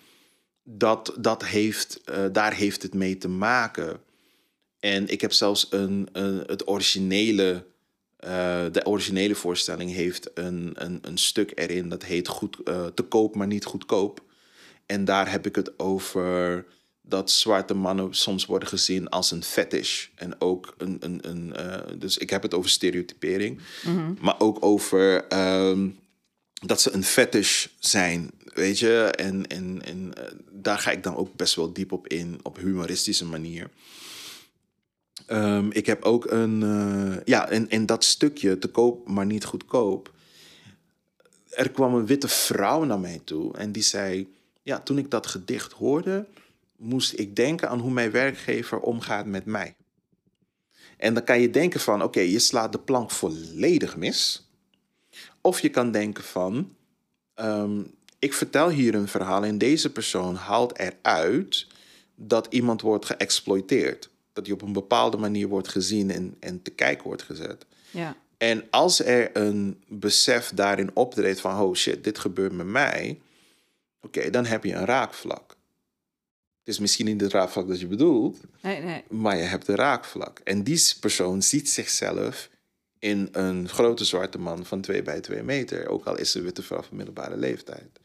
Dat, 0.62 1.14
dat 1.18 1.45
heeft, 1.45 2.01
uh, 2.11 2.24
daar 2.33 2.53
heeft 2.53 2.83
het 2.83 2.95
mee 2.95 3.18
te 3.18 3.29
maken. 3.29 4.01
En 4.81 5.09
ik 5.09 5.20
heb 5.20 5.33
zelfs 5.33 5.66
een, 5.70 6.09
een 6.12 6.43
het 6.47 6.68
originele, 6.68 7.64
uh, 8.24 8.64
de 8.72 8.85
originele 8.85 9.35
voorstelling 9.35 9.93
heeft 9.93 10.31
een, 10.35 10.72
een, 10.74 10.99
een 11.03 11.18
stuk 11.18 11.53
erin 11.55 11.89
dat 11.89 12.05
heet 12.05 12.29
goed, 12.29 12.57
uh, 12.64 12.87
te 12.87 13.03
koop, 13.03 13.35
maar 13.35 13.47
niet 13.47 13.64
goedkoop. 13.64 14.22
En 14.87 15.05
daar 15.05 15.31
heb 15.31 15.47
ik 15.47 15.55
het 15.57 15.79
over 15.79 16.64
dat 17.03 17.31
zwarte 17.31 17.74
mannen 17.74 18.14
soms 18.14 18.47
worden 18.47 18.68
gezien 18.68 19.09
als 19.09 19.31
een 19.31 19.43
fetish. 19.43 20.07
En 20.14 20.41
ook 20.41 20.74
een. 20.79 20.97
een, 21.01 21.29
een 21.29 21.53
uh, 21.57 21.99
dus 21.99 22.18
ik 22.18 22.31
heb 22.31 22.43
het 22.43 22.55
over 22.55 22.70
stereotypering. 22.70 23.61
Mm-hmm. 23.85 24.16
Maar 24.20 24.35
ook 24.39 24.64
over 24.64 25.24
um, 25.68 25.99
dat 26.53 26.81
ze 26.81 26.93
een 26.93 27.05
fetish 27.05 27.66
zijn. 27.79 28.31
Weet 28.45 28.79
je? 28.79 29.12
En, 29.16 29.47
en, 29.47 29.83
en 29.85 30.12
daar 30.51 30.79
ga 30.79 30.91
ik 30.91 31.03
dan 31.03 31.16
ook 31.16 31.35
best 31.35 31.55
wel 31.55 31.72
diep 31.72 31.93
op 31.93 32.07
in, 32.07 32.41
op 32.43 32.57
humoristische 32.57 33.24
manier. 33.24 33.70
Um, 35.31 35.72
ik 35.72 35.87
heb 35.87 36.03
ook 36.03 36.31
een, 36.31 36.61
uh, 36.62 37.16
ja, 37.24 37.49
en, 37.49 37.68
en 37.68 37.87
dat 37.87 38.05
stukje 38.05 38.59
te 38.59 38.68
koop, 38.68 39.09
maar 39.09 39.26
niet 39.26 39.45
goedkoop. 39.45 40.12
Er 41.51 41.70
kwam 41.70 41.95
een 41.95 42.07
witte 42.07 42.29
vrouw 42.29 42.85
naar 42.85 43.01
mij 43.01 43.20
toe 43.24 43.57
en 43.57 43.72
die 43.72 43.83
zei: 43.83 44.35
Ja, 44.62 44.81
toen 44.81 44.99
ik 44.99 45.11
dat 45.11 45.26
gedicht 45.26 45.72
hoorde, 45.72 46.26
moest 46.76 47.18
ik 47.18 47.37
denken 47.37 47.68
aan 47.68 47.79
hoe 47.79 47.91
mijn 47.91 48.11
werkgever 48.11 48.81
omgaat 48.81 49.26
met 49.26 49.45
mij. 49.45 49.74
En 50.97 51.14
dan 51.14 51.24
kan 51.24 51.41
je 51.41 51.51
denken 51.51 51.81
van, 51.81 52.03
oké, 52.03 52.20
je 52.20 52.39
slaat 52.39 52.72
de 52.72 52.79
plank 52.79 53.11
volledig 53.11 53.97
mis. 53.97 54.49
Of 55.41 55.61
je 55.61 55.68
kan 55.68 55.91
denken 55.91 56.24
van, 56.24 56.74
um, 57.35 57.95
ik 58.18 58.35
vertel 58.35 58.68
hier 58.68 58.95
een 58.95 59.09
verhaal 59.09 59.45
en 59.45 59.59
deze 59.59 59.93
persoon 59.93 60.35
haalt 60.35 60.79
eruit 60.79 61.66
dat 62.14 62.47
iemand 62.51 62.81
wordt 62.81 63.05
geëxploiteerd 63.05 64.11
dat 64.39 64.47
die 64.47 64.57
op 64.57 64.62
een 64.62 64.72
bepaalde 64.72 65.16
manier 65.16 65.49
wordt 65.49 65.68
gezien 65.68 66.11
en, 66.11 66.36
en 66.41 66.62
te 66.62 66.70
kijken 66.70 67.05
wordt 67.05 67.22
gezet. 67.22 67.66
Ja. 67.91 68.16
En 68.36 68.64
als 68.70 69.05
er 69.05 69.36
een 69.36 69.82
besef 69.89 70.51
daarin 70.55 70.91
optreedt 70.95 71.41
van, 71.41 71.61
oh 71.61 71.74
shit, 71.74 72.05
dit 72.05 72.18
gebeurt 72.18 72.53
met 72.53 72.66
mij, 72.66 73.20
oké, 74.01 74.30
dan 74.30 74.45
heb 74.45 74.64
je 74.64 74.74
een 74.74 74.84
raakvlak. 74.84 75.57
Het 76.59 76.76
is 76.76 76.78
misschien 76.78 77.07
niet 77.07 77.20
het 77.20 77.32
raakvlak 77.32 77.68
dat 77.68 77.80
je 77.80 77.86
bedoelt, 77.86 78.41
nee, 78.62 78.82
nee. 78.82 79.05
maar 79.09 79.36
je 79.36 79.43
hebt 79.43 79.68
een 79.68 79.74
raakvlak. 79.74 80.41
En 80.45 80.62
die 80.62 80.95
persoon 81.01 81.43
ziet 81.43 81.70
zichzelf 81.70 82.51
in 82.99 83.28
een 83.32 83.68
grote 83.68 84.05
zwarte 84.05 84.39
man 84.39 84.66
van 84.66 84.80
2 84.80 85.03
bij 85.03 85.20
2 85.20 85.43
meter, 85.43 85.89
ook 85.89 86.07
al 86.07 86.18
is 86.18 86.30
ze 86.30 86.41
witte 86.41 86.62
vrouw 86.62 86.82
van 86.82 86.97
middelbare 86.97 87.36
leeftijd. 87.36 88.01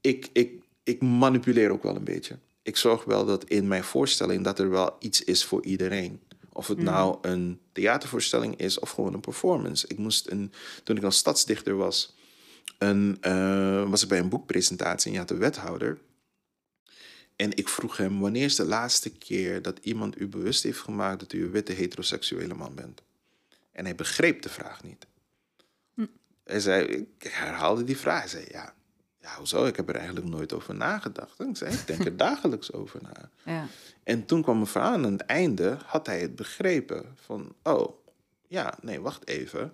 Ik, 0.00 0.28
ik, 0.32 0.62
ik 0.82 1.02
manipuleer 1.02 1.70
ook 1.70 1.82
wel 1.82 1.96
een 1.96 2.04
beetje 2.04 2.38
ik 2.66 2.76
zorg 2.76 3.04
wel 3.04 3.24
dat 3.24 3.44
in 3.44 3.68
mijn 3.68 3.84
voorstelling 3.84 4.44
dat 4.44 4.58
er 4.58 4.70
wel 4.70 4.96
iets 4.98 5.24
is 5.24 5.44
voor 5.44 5.64
iedereen. 5.64 6.20
Of 6.52 6.66
het 6.66 6.78
mhm. 6.78 6.86
nou 6.86 7.18
een 7.20 7.60
theatervoorstelling 7.72 8.56
is 8.56 8.78
of 8.78 8.90
gewoon 8.90 9.14
een 9.14 9.20
performance. 9.20 9.86
Ik 9.88 9.98
moest 9.98 10.30
een, 10.30 10.52
toen 10.84 10.96
ik 10.96 11.02
als 11.02 11.16
stadsdichter 11.16 11.76
was, 11.76 12.16
een, 12.78 13.18
uh, 13.20 13.88
was 13.90 14.02
ik 14.02 14.08
bij 14.08 14.18
een 14.18 14.28
boekpresentatie 14.28 15.06
en 15.06 15.12
je 15.12 15.18
had 15.18 15.28
de 15.28 15.36
wethouder. 15.36 15.98
En 17.36 17.56
ik 17.56 17.68
vroeg 17.68 17.96
hem, 17.96 18.20
wanneer 18.20 18.44
is 18.44 18.56
de 18.56 18.64
laatste 18.64 19.10
keer 19.10 19.62
dat 19.62 19.78
iemand 19.82 20.20
u 20.20 20.28
bewust 20.28 20.62
heeft 20.62 20.80
gemaakt 20.80 21.20
dat 21.20 21.32
u 21.32 21.44
een 21.44 21.50
witte 21.50 21.72
heteroseksuele 21.72 22.54
man 22.54 22.74
bent? 22.74 23.02
En 23.72 23.84
hij 23.84 23.94
begreep 23.94 24.42
de 24.42 24.48
vraag 24.48 24.82
niet. 24.82 25.06
Hm. 25.94 26.06
Hij 26.44 26.60
zei, 26.60 26.86
ik 26.86 27.30
herhaalde 27.32 27.84
die 27.84 27.96
vraag. 27.96 28.20
Hij 28.20 28.28
zei, 28.28 28.44
ja, 28.50 28.74
ja, 29.26 29.36
hoezo? 29.36 29.66
Ik 29.66 29.76
heb 29.76 29.88
er 29.88 29.96
eigenlijk 29.96 30.26
nooit 30.26 30.52
over 30.52 30.74
nagedacht. 30.74 31.38
En 31.38 31.48
ik 31.48 31.56
zei, 31.56 31.74
ik 31.74 31.86
denk 31.86 32.04
er 32.04 32.16
dagelijks 32.26 32.72
over 32.72 33.00
na. 33.02 33.30
Ja. 33.44 33.66
En 34.02 34.26
toen 34.26 34.42
kwam 34.42 34.54
mijn 34.54 34.66
verhaal 34.66 34.92
aan 34.92 35.12
het 35.12 35.20
einde, 35.20 35.78
had 35.84 36.06
hij 36.06 36.20
het 36.20 36.36
begrepen. 36.36 37.16
Van, 37.24 37.54
oh, 37.62 37.96
ja, 38.48 38.78
nee, 38.82 39.00
wacht 39.00 39.28
even. 39.28 39.72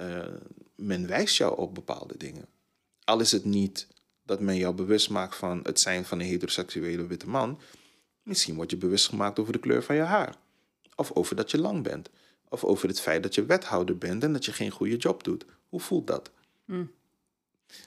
Uh, 0.00 0.26
men 0.74 1.06
wijst 1.06 1.36
jou 1.36 1.56
op 1.58 1.74
bepaalde 1.74 2.16
dingen. 2.16 2.46
Al 3.04 3.20
is 3.20 3.32
het 3.32 3.44
niet 3.44 3.86
dat 4.22 4.40
men 4.40 4.56
jou 4.56 4.74
bewust 4.74 5.10
maakt 5.10 5.36
van 5.36 5.60
het 5.62 5.80
zijn 5.80 6.04
van 6.04 6.20
een 6.20 6.26
heteroseksuele 6.26 7.06
witte 7.06 7.28
man. 7.28 7.60
Misschien 8.22 8.54
word 8.54 8.70
je 8.70 8.76
bewust 8.76 9.08
gemaakt 9.08 9.38
over 9.38 9.52
de 9.52 9.58
kleur 9.58 9.82
van 9.82 9.94
je 9.94 10.02
haar. 10.02 10.34
Of 10.94 11.12
over 11.12 11.36
dat 11.36 11.50
je 11.50 11.58
lang 11.58 11.82
bent. 11.82 12.10
Of 12.48 12.64
over 12.64 12.88
het 12.88 13.00
feit 13.00 13.22
dat 13.22 13.34
je 13.34 13.44
wethouder 13.44 13.98
bent 13.98 14.24
en 14.24 14.32
dat 14.32 14.44
je 14.44 14.52
geen 14.52 14.70
goede 14.70 14.96
job 14.96 15.24
doet. 15.24 15.44
Hoe 15.68 15.80
voelt 15.80 16.06
dat? 16.06 16.30
Hm. 16.64 16.84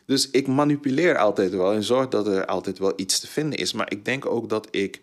Dus 0.05 0.29
ik 0.29 0.47
manipuleer 0.47 1.17
altijd 1.17 1.51
wel 1.51 1.73
en 1.73 1.83
zorg 1.83 2.07
dat 2.07 2.27
er 2.27 2.45
altijd 2.45 2.77
wel 2.77 2.93
iets 2.95 3.19
te 3.19 3.27
vinden 3.27 3.59
is. 3.59 3.73
Maar 3.73 3.91
ik 3.91 4.05
denk 4.05 4.25
ook 4.25 4.49
dat 4.49 4.67
ik 4.71 5.01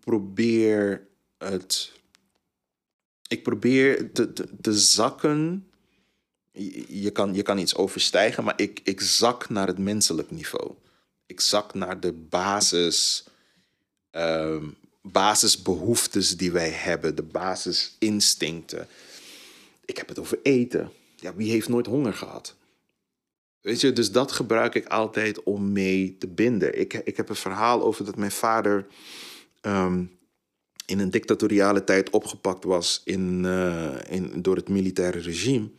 probeer 0.00 1.06
het. 1.38 1.92
Ik 3.28 3.42
probeer 3.42 4.12
te, 4.12 4.32
te, 4.60 4.78
zakken. 4.78 5.68
Je 6.88 7.10
kan, 7.10 7.34
je 7.34 7.42
kan 7.42 7.58
iets 7.58 7.76
overstijgen, 7.76 8.44
maar 8.44 8.60
ik, 8.60 8.80
ik 8.84 9.00
zak 9.00 9.48
naar 9.48 9.66
het 9.66 9.78
menselijk 9.78 10.30
niveau. 10.30 10.72
Ik 11.26 11.40
zak 11.40 11.74
naar 11.74 12.00
de 12.00 12.12
basis. 12.12 13.24
Um, 14.10 14.76
basisbehoeftes 15.12 16.36
die 16.36 16.52
wij 16.52 16.70
hebben, 16.70 17.14
de 17.14 17.22
basisinstincten. 17.22 18.88
Ik 19.84 19.96
heb 19.96 20.08
het 20.08 20.18
over 20.18 20.38
eten. 20.42 20.92
Ja, 21.16 21.34
wie 21.34 21.50
heeft 21.50 21.68
nooit 21.68 21.86
honger 21.86 22.14
gehad? 22.14 22.54
Weet 23.66 23.80
je, 23.80 23.92
dus 23.92 24.12
dat 24.12 24.32
gebruik 24.32 24.74
ik 24.74 24.86
altijd 24.86 25.42
om 25.42 25.72
mee 25.72 26.16
te 26.18 26.26
binden. 26.26 26.80
Ik, 26.80 26.94
ik 26.94 27.16
heb 27.16 27.28
een 27.28 27.36
verhaal 27.36 27.82
over 27.82 28.04
dat 28.04 28.16
mijn 28.16 28.30
vader 28.30 28.86
ehm, 29.60 30.04
in 30.86 30.98
een 30.98 31.10
dictatoriale 31.10 31.84
tijd 31.84 32.10
opgepakt 32.10 32.64
was 32.64 33.02
in, 33.04 33.44
uh, 33.44 33.94
in, 34.08 34.42
door 34.42 34.56
het 34.56 34.68
militaire 34.68 35.18
regime. 35.18 35.70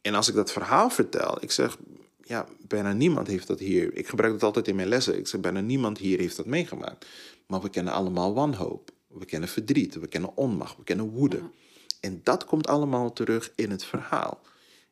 En 0.00 0.14
als 0.14 0.28
ik 0.28 0.34
dat 0.34 0.52
verhaal 0.52 0.90
vertel, 0.90 1.38
ik 1.40 1.50
zeg, 1.50 1.78
ja, 2.22 2.46
bijna 2.68 2.92
niemand 2.92 3.26
heeft 3.26 3.46
dat 3.46 3.58
hier. 3.58 3.96
Ik 3.96 4.08
gebruik 4.08 4.32
dat 4.32 4.42
altijd 4.42 4.68
in 4.68 4.76
mijn 4.76 4.88
lessen. 4.88 5.18
Ik 5.18 5.26
zeg, 5.26 5.40
bijna 5.40 5.60
niemand 5.60 5.98
hier 5.98 6.18
heeft 6.18 6.36
dat 6.36 6.46
meegemaakt. 6.46 7.06
Maar 7.46 7.60
we 7.60 7.68
kennen 7.68 7.92
allemaal 7.92 8.34
wanhoop. 8.34 8.90
We 9.08 9.24
kennen 9.24 9.48
verdriet. 9.48 9.94
We 9.94 10.06
kennen 10.06 10.36
onmacht. 10.36 10.76
We 10.76 10.84
kennen 10.84 11.08
woede. 11.08 11.40
En 12.00 12.20
dat 12.22 12.44
komt 12.44 12.66
allemaal 12.66 13.12
terug 13.12 13.52
in 13.54 13.70
het 13.70 13.84
verhaal. 13.84 14.40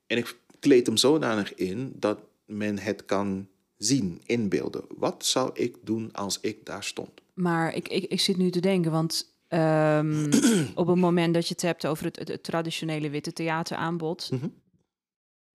En 0.06 0.16
ik 0.16 0.36
kleed 0.62 0.86
hem 0.86 0.96
zodanig 0.96 1.54
in 1.54 1.92
dat 1.94 2.18
men 2.46 2.78
het 2.78 3.04
kan 3.04 3.48
zien, 3.76 4.20
inbeelden. 4.26 4.84
Wat 4.96 5.26
zou 5.26 5.50
ik 5.54 5.76
doen 5.82 6.12
als 6.12 6.40
ik 6.40 6.66
daar 6.66 6.84
stond? 6.84 7.10
Maar 7.34 7.74
ik, 7.74 7.88
ik, 7.88 8.04
ik 8.04 8.20
zit 8.20 8.36
nu 8.36 8.50
te 8.50 8.60
denken, 8.60 8.90
want 8.90 9.34
ehm, 9.48 10.32
op 10.74 10.86
het 10.86 10.96
moment 10.96 11.34
dat 11.34 11.48
je 11.48 11.54
het 11.54 11.62
hebt 11.62 11.86
over 11.86 12.04
het, 12.04 12.28
het, 12.28 12.42
traditionele 12.42 13.10
witte 13.10 13.32
theateraanbod. 13.32 14.30
Mhm. 14.30 14.46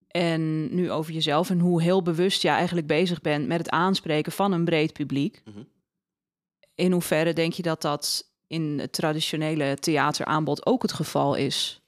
En 0.08 0.76
nu 0.76 0.92
over 0.92 1.14
jezelf 1.14 1.50
en 1.50 1.60
hoe 1.60 1.82
heel 1.82 2.02
bewust 2.02 2.42
je 2.42 2.48
eigenlijk 2.48 2.88
bezig 2.88 3.22
bent 3.22 3.48
met 3.48 3.58
het 3.58 3.70
aanspreken 3.70 4.32
van 4.32 4.52
een 4.52 4.66
breed 4.66 4.94
publiek. 4.94 5.42
Mhm. 5.46 5.64
In 6.76 6.92
hoeverre 6.92 7.34
denk 7.34 7.54
je 7.54 7.62
dat 7.62 7.82
dat 7.82 8.32
in 8.48 8.80
het 8.80 8.94
traditionele 8.94 9.78
theateraanbod 9.80 10.66
ook 10.66 10.82
het 10.82 10.94
geval 10.94 11.36
is? 11.36 11.82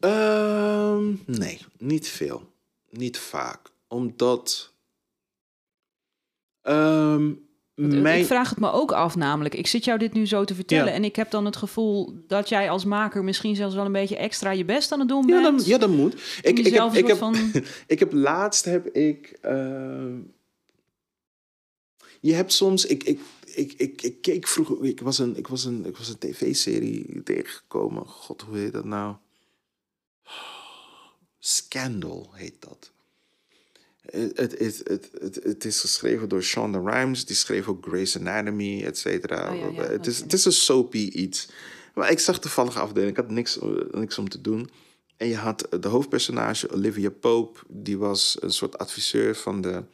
Ehm, 0.00 1.12
nee, 1.26 1.60
niet 1.78 2.08
veel 2.08 2.52
niet 2.96 3.18
vaak. 3.18 3.72
Omdat. 3.88 4.72
Um, 6.62 7.42
Ik 7.74 8.26
vraag 8.26 8.50
het 8.50 8.58
me 8.60 8.70
ook 8.70 8.92
af, 8.92 9.16
namelijk. 9.16 9.54
Ik 9.54 9.66
zit 9.66 9.84
jou 9.84 9.98
dit 9.98 10.12
nu 10.12 10.26
zo 10.26 10.44
te 10.44 10.54
vertellen. 10.54 10.92
En 10.92 11.04
ik 11.04 11.16
heb 11.16 11.30
dan 11.30 11.44
het 11.44 11.56
gevoel 11.56 12.14
dat 12.26 12.48
jij 12.48 12.70
als 12.70 12.84
maker 12.84 13.24
misschien 13.24 13.56
zelfs 13.56 13.74
wel 13.74 13.84
een 13.84 13.92
beetje 13.92 14.16
extra 14.16 14.50
je 14.50 14.64
best 14.64 14.92
aan 14.92 14.98
het 14.98 15.08
doen 15.08 15.26
bent. 15.26 15.44
Ja, 15.44 15.50
dan, 15.50 15.60
ja, 15.64 15.78
dat 15.78 15.90
moet. 15.90 16.12
Ik, 16.42 16.58
ik, 16.58 16.74
heb, 16.74 16.92
ik, 16.92 17.06
heb, 17.06 17.16
van... 17.16 17.36
ik 17.86 17.98
heb 17.98 18.12
laatst 18.12 18.64
heb 18.64 18.86
ik. 18.86 19.38
Uh, 19.44 20.14
je 22.20 22.32
hebt 22.32 22.52
soms. 22.52 22.86
Ik, 22.86 23.04
ik, 23.04 23.20
ik, 23.44 23.72
ik, 23.72 24.02
ik 24.02 24.22
keek 24.22 24.46
vroeger. 24.46 24.84
Ik 24.84 25.00
was 25.00 25.18
een, 25.18 25.36
ik 25.36 25.46
was 25.46 25.64
een, 25.64 25.86
ik 25.86 25.96
was 25.96 26.08
een 26.08 26.18
tv-serie 26.18 27.22
tegengekomen. 27.22 28.06
God, 28.06 28.42
hoe 28.42 28.56
heet 28.56 28.72
dat 28.72 28.84
nou? 28.84 29.14
Scandal 31.46 32.30
heet 32.32 32.54
dat. 32.58 32.90
Het, 34.10 34.38
het, 34.38 34.58
het, 34.58 35.10
het, 35.20 35.40
het 35.42 35.64
is 35.64 35.80
geschreven 35.80 36.28
door 36.28 36.42
Shonda 36.42 36.78
Rhimes. 36.78 37.24
Die 37.24 37.36
schreef 37.36 37.68
ook 37.68 37.86
Grey's 37.86 38.16
Anatomy, 38.16 38.84
et 38.84 38.98
cetera. 38.98 39.54
Oh, 39.54 39.76
het, 39.76 40.06
is, 40.06 40.18
het 40.18 40.32
is 40.32 40.44
een 40.44 40.52
soapy 40.52 40.98
iets. 40.98 41.48
Maar 41.94 42.10
ik 42.10 42.18
zag 42.18 42.38
toevallig 42.38 42.78
afdeling. 42.78 43.10
Ik 43.10 43.16
had 43.16 43.30
niks, 43.30 43.58
niks 43.90 44.18
om 44.18 44.28
te 44.28 44.40
doen. 44.40 44.70
En 45.16 45.28
je 45.28 45.36
had 45.36 45.66
de 45.80 45.88
hoofdpersonage 45.88 46.70
Olivia 46.70 47.10
Pope. 47.10 47.60
Die 47.68 47.98
was 47.98 48.36
een 48.40 48.52
soort 48.52 48.78
adviseur 48.78 49.36
van 49.36 49.60
de 49.60 49.84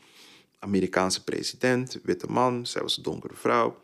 Amerikaanse 0.58 1.24
president. 1.24 1.98
Witte 2.02 2.26
man. 2.26 2.66
Zij 2.66 2.82
was 2.82 2.96
een 2.96 3.02
donkere 3.02 3.34
vrouw. 3.34 3.80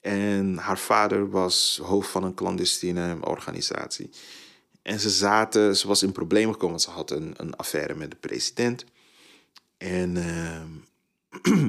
En 0.00 0.56
haar 0.56 0.78
vader 0.78 1.30
was 1.30 1.80
hoofd 1.82 2.10
van 2.10 2.24
een 2.24 2.34
clandestine 2.34 3.18
organisatie. 3.20 4.10
En 4.88 5.00
ze 5.00 5.10
zaten, 5.10 5.76
ze 5.76 5.86
was 5.86 6.02
in 6.02 6.12
problemen 6.12 6.52
gekomen, 6.52 6.70
want 6.70 6.82
ze 6.82 6.90
had 6.90 7.10
een, 7.10 7.34
een 7.36 7.56
affaire 7.56 7.94
met 7.94 8.10
de 8.10 8.16
president. 8.16 8.84
En 9.76 10.16
uh, 10.16 10.62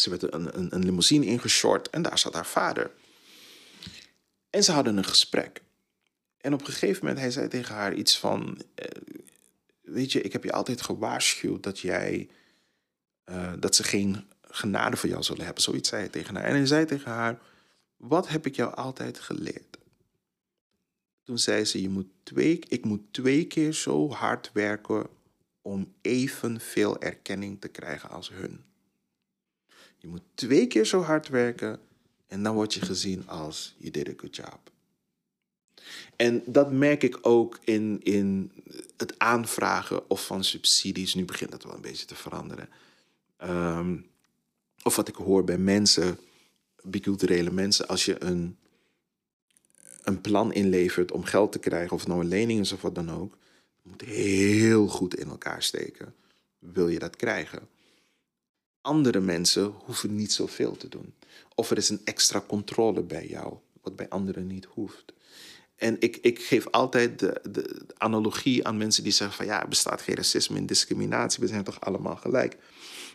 ze 0.00 0.10
werd 0.10 0.34
een, 0.34 0.74
een, 0.74 0.84
limousine 0.84 1.26
ingeshort 1.26 1.90
en 1.90 2.02
daar 2.02 2.18
zat 2.18 2.34
haar 2.34 2.46
vader. 2.46 2.90
En 4.50 4.64
ze 4.64 4.72
hadden 4.72 4.96
een 4.96 5.04
gesprek. 5.04 5.62
En 6.40 6.52
op 6.52 6.60
een 6.60 6.66
gegeven 6.66 6.98
moment, 7.00 7.20
hij 7.20 7.30
zei 7.30 7.48
tegen 7.48 7.74
haar 7.74 7.94
iets 7.94 8.18
van... 8.18 8.62
Uh, 8.74 9.02
weet 9.82 10.12
je, 10.12 10.20
ik 10.20 10.32
heb 10.32 10.44
je 10.44 10.52
altijd 10.52 10.82
gewaarschuwd 10.82 11.62
dat 11.62 11.78
jij... 11.78 12.28
Uh, 13.30 13.52
dat 13.58 13.74
ze 13.74 13.82
geen 13.82 14.24
genade 14.42 14.96
voor 14.96 15.08
jou 15.08 15.22
zullen 15.22 15.44
hebben. 15.44 15.62
Zoiets 15.62 15.88
zei 15.88 16.00
hij 16.00 16.10
tegen 16.10 16.34
haar. 16.34 16.44
En 16.44 16.54
hij 16.54 16.66
zei 16.66 16.84
tegen 16.84 17.10
haar... 17.10 17.38
Wat 17.96 18.28
heb 18.28 18.46
ik 18.46 18.56
jou 18.56 18.74
altijd 18.74 19.20
geleerd? 19.20 19.75
Toen 21.26 21.38
zei 21.38 21.64
ze, 21.64 21.82
je 21.82 21.88
moet 21.88 22.06
twee, 22.22 22.58
ik 22.68 22.84
moet 22.84 23.00
twee 23.10 23.46
keer 23.46 23.72
zo 23.72 24.10
hard 24.10 24.50
werken 24.52 25.06
om 25.62 25.92
evenveel 26.00 27.00
erkenning 27.00 27.60
te 27.60 27.68
krijgen 27.68 28.10
als 28.10 28.30
hun. 28.30 28.64
Je 29.98 30.08
moet 30.08 30.22
twee 30.34 30.66
keer 30.66 30.86
zo 30.86 31.00
hard 31.00 31.28
werken 31.28 31.80
en 32.26 32.42
dan 32.42 32.54
word 32.54 32.74
je 32.74 32.80
gezien 32.80 33.28
als 33.28 33.74
je 33.78 33.90
did 33.90 34.08
a 34.08 34.12
good 34.16 34.36
job. 34.36 34.70
En 36.16 36.42
dat 36.46 36.72
merk 36.72 37.02
ik 37.02 37.18
ook 37.20 37.58
in, 37.64 38.00
in 38.02 38.52
het 38.96 39.18
aanvragen 39.18 40.10
of 40.10 40.26
van 40.26 40.44
subsidies. 40.44 41.14
Nu 41.14 41.24
begint 41.24 41.50
dat 41.50 41.62
wel 41.62 41.74
een 41.74 41.80
beetje 41.80 42.06
te 42.06 42.14
veranderen. 42.14 42.68
Ehm, 43.36 43.96
of 44.82 44.96
wat 44.96 45.08
ik 45.08 45.14
hoor 45.14 45.44
bij 45.44 45.58
mensen, 45.58 46.18
biculturele 46.82 47.50
mensen, 47.50 47.88
als 47.88 48.04
je 48.04 48.22
een 48.24 48.56
een 50.06 50.20
plan 50.20 50.52
inlevert 50.52 51.12
om 51.12 51.24
geld 51.24 51.52
te 51.52 51.58
krijgen, 51.58 51.96
of 51.96 52.06
nou 52.06 52.20
een 52.20 52.28
lening 52.28 52.72
of 52.72 52.82
wat 52.82 52.94
dan 52.94 53.10
ook, 53.10 53.36
moet 53.82 54.00
heel 54.00 54.86
goed 54.86 55.16
in 55.16 55.28
elkaar 55.28 55.62
steken. 55.62 56.14
Wil 56.58 56.88
je 56.88 56.98
dat 56.98 57.16
krijgen? 57.16 57.68
Andere 58.80 59.20
mensen 59.20 59.74
hoeven 59.84 60.14
niet 60.14 60.32
zoveel 60.32 60.76
te 60.76 60.88
doen. 60.88 61.14
Of 61.54 61.70
er 61.70 61.76
is 61.76 61.88
een 61.88 62.00
extra 62.04 62.44
controle 62.46 63.02
bij 63.02 63.26
jou, 63.26 63.56
wat 63.82 63.96
bij 63.96 64.08
anderen 64.08 64.46
niet 64.46 64.64
hoeft. 64.64 65.12
En 65.76 65.96
ik, 66.00 66.16
ik 66.16 66.42
geef 66.42 66.66
altijd 66.66 67.18
de, 67.18 67.40
de 67.50 67.86
analogie 67.96 68.66
aan 68.66 68.76
mensen 68.76 69.02
die 69.02 69.12
zeggen 69.12 69.36
van 69.36 69.46
ja, 69.46 69.62
er 69.62 69.68
bestaat 69.68 70.02
geen 70.02 70.16
racisme 70.16 70.56
en 70.56 70.66
discriminatie, 70.66 71.40
we 71.40 71.48
zijn 71.48 71.64
toch 71.64 71.80
allemaal 71.80 72.16
gelijk. 72.16 72.56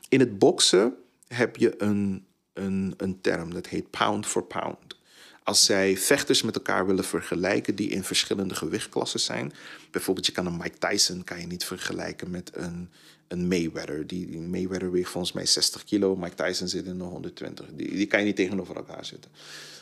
In 0.09 0.19
het 0.19 0.39
boksen 0.39 0.95
heb 1.27 1.55
je 1.55 1.81
een, 1.81 2.25
een, 2.53 2.93
een 2.97 3.21
term 3.21 3.53
dat 3.53 3.67
heet 3.67 3.89
pound 3.89 4.25
for 4.25 4.43
pound 4.43 4.99
als 5.43 5.65
zij 5.65 5.97
vechters 5.97 6.41
met 6.41 6.55
elkaar 6.55 6.85
willen 6.85 7.03
vergelijken 7.03 7.75
die 7.75 7.89
in 7.89 8.03
verschillende 8.03 8.55
gewichtklassen 8.55 9.19
zijn. 9.19 9.53
Bijvoorbeeld, 9.91 10.25
je 10.25 10.31
kan 10.31 10.45
een 10.45 10.57
Mike 10.57 10.77
Tyson 10.77 11.23
kan 11.23 11.39
je 11.39 11.47
niet 11.47 11.65
vergelijken 11.65 12.29
met 12.29 12.51
een, 12.53 12.89
een 13.27 13.47
Mayweather. 13.47 14.07
Die, 14.07 14.39
Mayweather 14.39 14.91
weegt 14.91 15.09
volgens 15.09 15.33
mij 15.33 15.45
60 15.45 15.83
kilo, 15.83 16.15
Mike 16.15 16.35
Tyson 16.35 16.67
zit 16.67 16.85
in 16.85 16.97
de 16.97 17.03
120. 17.03 17.65
Die, 17.73 17.91
die 17.95 18.07
kan 18.07 18.19
je 18.19 18.25
niet 18.25 18.35
tegenover 18.35 18.75
elkaar 18.75 19.05
zetten. 19.05 19.31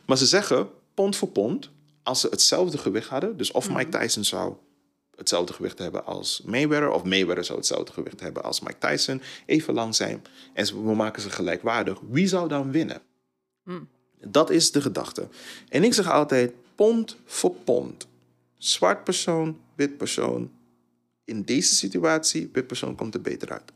Maar 0.05 0.18
ze 0.18 0.26
zeggen, 0.26 0.70
pond 0.93 1.16
voor 1.16 1.30
pond, 1.30 1.70
als 2.03 2.20
ze 2.20 2.28
hetzelfde 2.30 2.78
gewicht 2.78 3.10
hadden, 3.10 3.38
dus 3.38 3.51
of 3.51 3.70
Mike 3.70 3.89
mhm. 3.89 3.99
Tyson 3.99 4.24
zou 4.24 4.55
hetzelfde 5.16 5.53
gewicht 5.53 5.78
hebben 5.78 6.05
als 6.05 6.41
Mayweather, 6.45 6.91
of 6.91 7.03
Mayweather 7.03 7.43
zou 7.43 7.57
hetzelfde 7.57 7.93
gewicht 7.93 8.20
hebben 8.20 8.43
als 8.43 8.60
Mike 8.60 8.78
Tyson, 8.78 9.22
even 9.45 9.74
lang 9.74 9.95
zijn 9.95 10.24
en 10.53 10.66
we 10.66 10.95
maken 10.95 11.22
ze 11.22 11.30
gelijkwaardig, 11.30 11.99
wie 12.10 12.28
zou 12.28 12.47
dan 12.47 12.72
winnen? 12.72 13.01
Mm. 13.64 13.88
Dat 14.22 14.50
is 14.50 14.72
de 14.72 14.82
gedachte. 14.82 15.28
En 15.70 15.84
ik 15.84 15.94
zeg 15.94 16.10
altijd 16.10 16.54
pond 16.76 17.16
voor 17.26 17.56
pond. 17.64 18.08
Zwart 18.58 19.04
persoon, 19.04 19.60
wit 19.76 19.98
persoon. 19.98 20.52
In 21.24 21.44
deze 21.44 21.76
situatie, 21.76 22.50
wit 22.54 22.68
persoon 22.68 22.96
komt 22.96 23.14
er 23.14 23.22
beter 23.22 23.52
uit. 23.52 23.72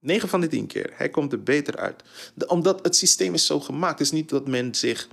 9 0.00 0.28
van 0.28 0.40
de 0.40 0.48
10 0.48 0.66
keer. 0.66 0.92
Hij 0.94 1.10
komt 1.10 1.32
er 1.32 1.42
beter 1.42 1.76
uit. 1.76 2.02
omdat 2.46 2.84
het 2.84 2.96
systeem 2.96 3.34
is 3.34 3.46
zo 3.46 3.60
gemaakt. 3.60 3.98
Het 3.98 4.06
is 4.06 4.12
niet 4.12 4.28
dat 4.28 4.48
men 4.48 4.74
zich 4.74 5.08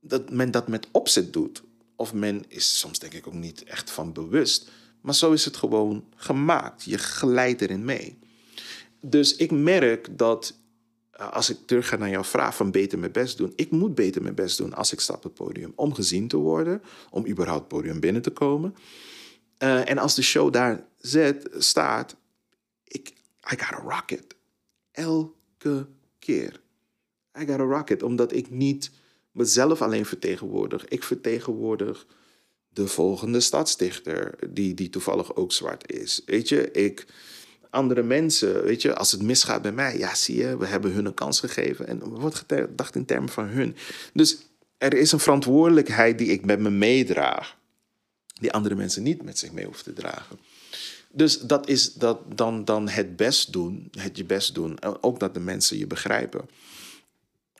dat 0.00 0.30
men 0.30 0.50
dat 0.50 0.68
met 0.68 0.88
opzet 0.90 1.32
doet. 1.32 1.62
Of 1.96 2.14
men 2.14 2.44
is 2.48 2.78
soms 2.78 2.98
denk 2.98 3.12
ik 3.12 3.26
ook 3.26 3.34
niet 3.34 3.64
echt 3.64 3.90
van 3.90 4.12
bewust. 4.12 4.70
Maar 5.00 5.14
zo 5.14 5.32
is 5.32 5.44
het 5.44 5.56
gewoon 5.56 6.04
gemaakt. 6.16 6.84
Je 6.84 6.98
glijdt 6.98 7.60
erin 7.60 7.84
mee. 7.84 8.18
Dus 9.00 9.36
ik 9.36 9.50
merk 9.50 10.18
dat 10.18 10.54
als 11.18 11.50
ik 11.50 11.56
terug 11.66 11.88
ga 11.88 11.96
naar 11.96 12.10
jouw 12.10 12.24
vraag 12.24 12.56
van 12.56 12.70
beter 12.70 12.98
mijn 12.98 13.12
best 13.12 13.36
doen. 13.36 13.52
Ik 13.56 13.70
moet 13.70 13.94
beter 13.94 14.22
mijn 14.22 14.34
best 14.34 14.58
doen 14.58 14.74
als 14.74 14.92
ik 14.92 15.00
sta 15.00 15.14
op 15.14 15.22
het 15.22 15.34
podium. 15.34 15.72
Om 15.74 15.94
gezien 15.94 16.28
te 16.28 16.36
worden. 16.36 16.82
Om 17.10 17.26
überhaupt 17.26 17.60
het 17.60 17.68
podium 17.68 18.00
binnen 18.00 18.22
te 18.22 18.30
komen. 18.30 18.74
Uh, 19.58 19.90
en 19.90 19.98
als 19.98 20.14
de 20.14 20.22
show 20.22 20.52
daar 20.52 20.86
zet, 20.98 21.48
staat. 21.52 22.16
Ik, 22.84 23.08
I 23.52 23.58
gotta 23.58 23.82
rock 23.82 24.10
it. 24.10 24.34
Elke 24.90 25.86
keer. 26.18 26.60
I 27.40 27.46
gotta 27.46 27.64
rock 27.64 27.90
it. 27.90 28.02
Omdat 28.02 28.32
ik 28.32 28.50
niet 28.50 28.90
mezelf 29.30 29.82
alleen 29.82 30.06
vertegenwoordig. 30.06 30.84
Ik 30.88 31.02
vertegenwoordig 31.02 32.06
de 32.68 32.86
volgende 32.86 33.40
stadsdichter, 33.40 34.34
die, 34.50 34.74
die 34.74 34.90
toevallig 34.90 35.36
ook 35.36 35.52
zwart 35.52 35.92
is. 35.92 36.22
Weet 36.26 36.48
je, 36.48 36.70
ik, 36.70 37.06
andere 37.70 38.02
mensen, 38.02 38.62
weet 38.62 38.82
je, 38.82 38.94
als 38.94 39.12
het 39.12 39.22
misgaat 39.22 39.62
bij 39.62 39.72
mij, 39.72 39.98
ja, 39.98 40.14
zie 40.14 40.36
je, 40.36 40.56
we 40.56 40.66
hebben 40.66 40.92
hun 40.92 41.04
een 41.04 41.14
kans 41.14 41.40
gegeven. 41.40 41.86
En 41.86 42.08
wordt 42.08 42.44
gedacht 42.46 42.94
in 42.94 43.04
termen 43.04 43.28
van 43.28 43.44
hun. 43.44 43.76
Dus 44.12 44.38
er 44.78 44.94
is 44.94 45.12
een 45.12 45.20
verantwoordelijkheid 45.20 46.18
die 46.18 46.28
ik 46.28 46.44
met 46.44 46.58
me 46.58 46.70
meedraag, 46.70 47.56
die 48.40 48.52
andere 48.52 48.74
mensen 48.74 49.02
niet 49.02 49.22
met 49.22 49.38
zich 49.38 49.52
mee 49.52 49.64
hoeven 49.64 49.84
te 49.84 49.92
dragen. 49.92 50.38
Dus 51.10 51.40
dat 51.40 51.68
is 51.68 51.92
dat 51.94 52.18
dan, 52.36 52.64
dan 52.64 52.88
het 52.88 53.16
best 53.16 53.52
doen, 53.52 53.88
het 53.98 54.16
je 54.16 54.24
best 54.24 54.54
doen. 54.54 54.82
Ook 55.00 55.20
dat 55.20 55.34
de 55.34 55.40
mensen 55.40 55.78
je 55.78 55.86
begrijpen. 55.86 56.48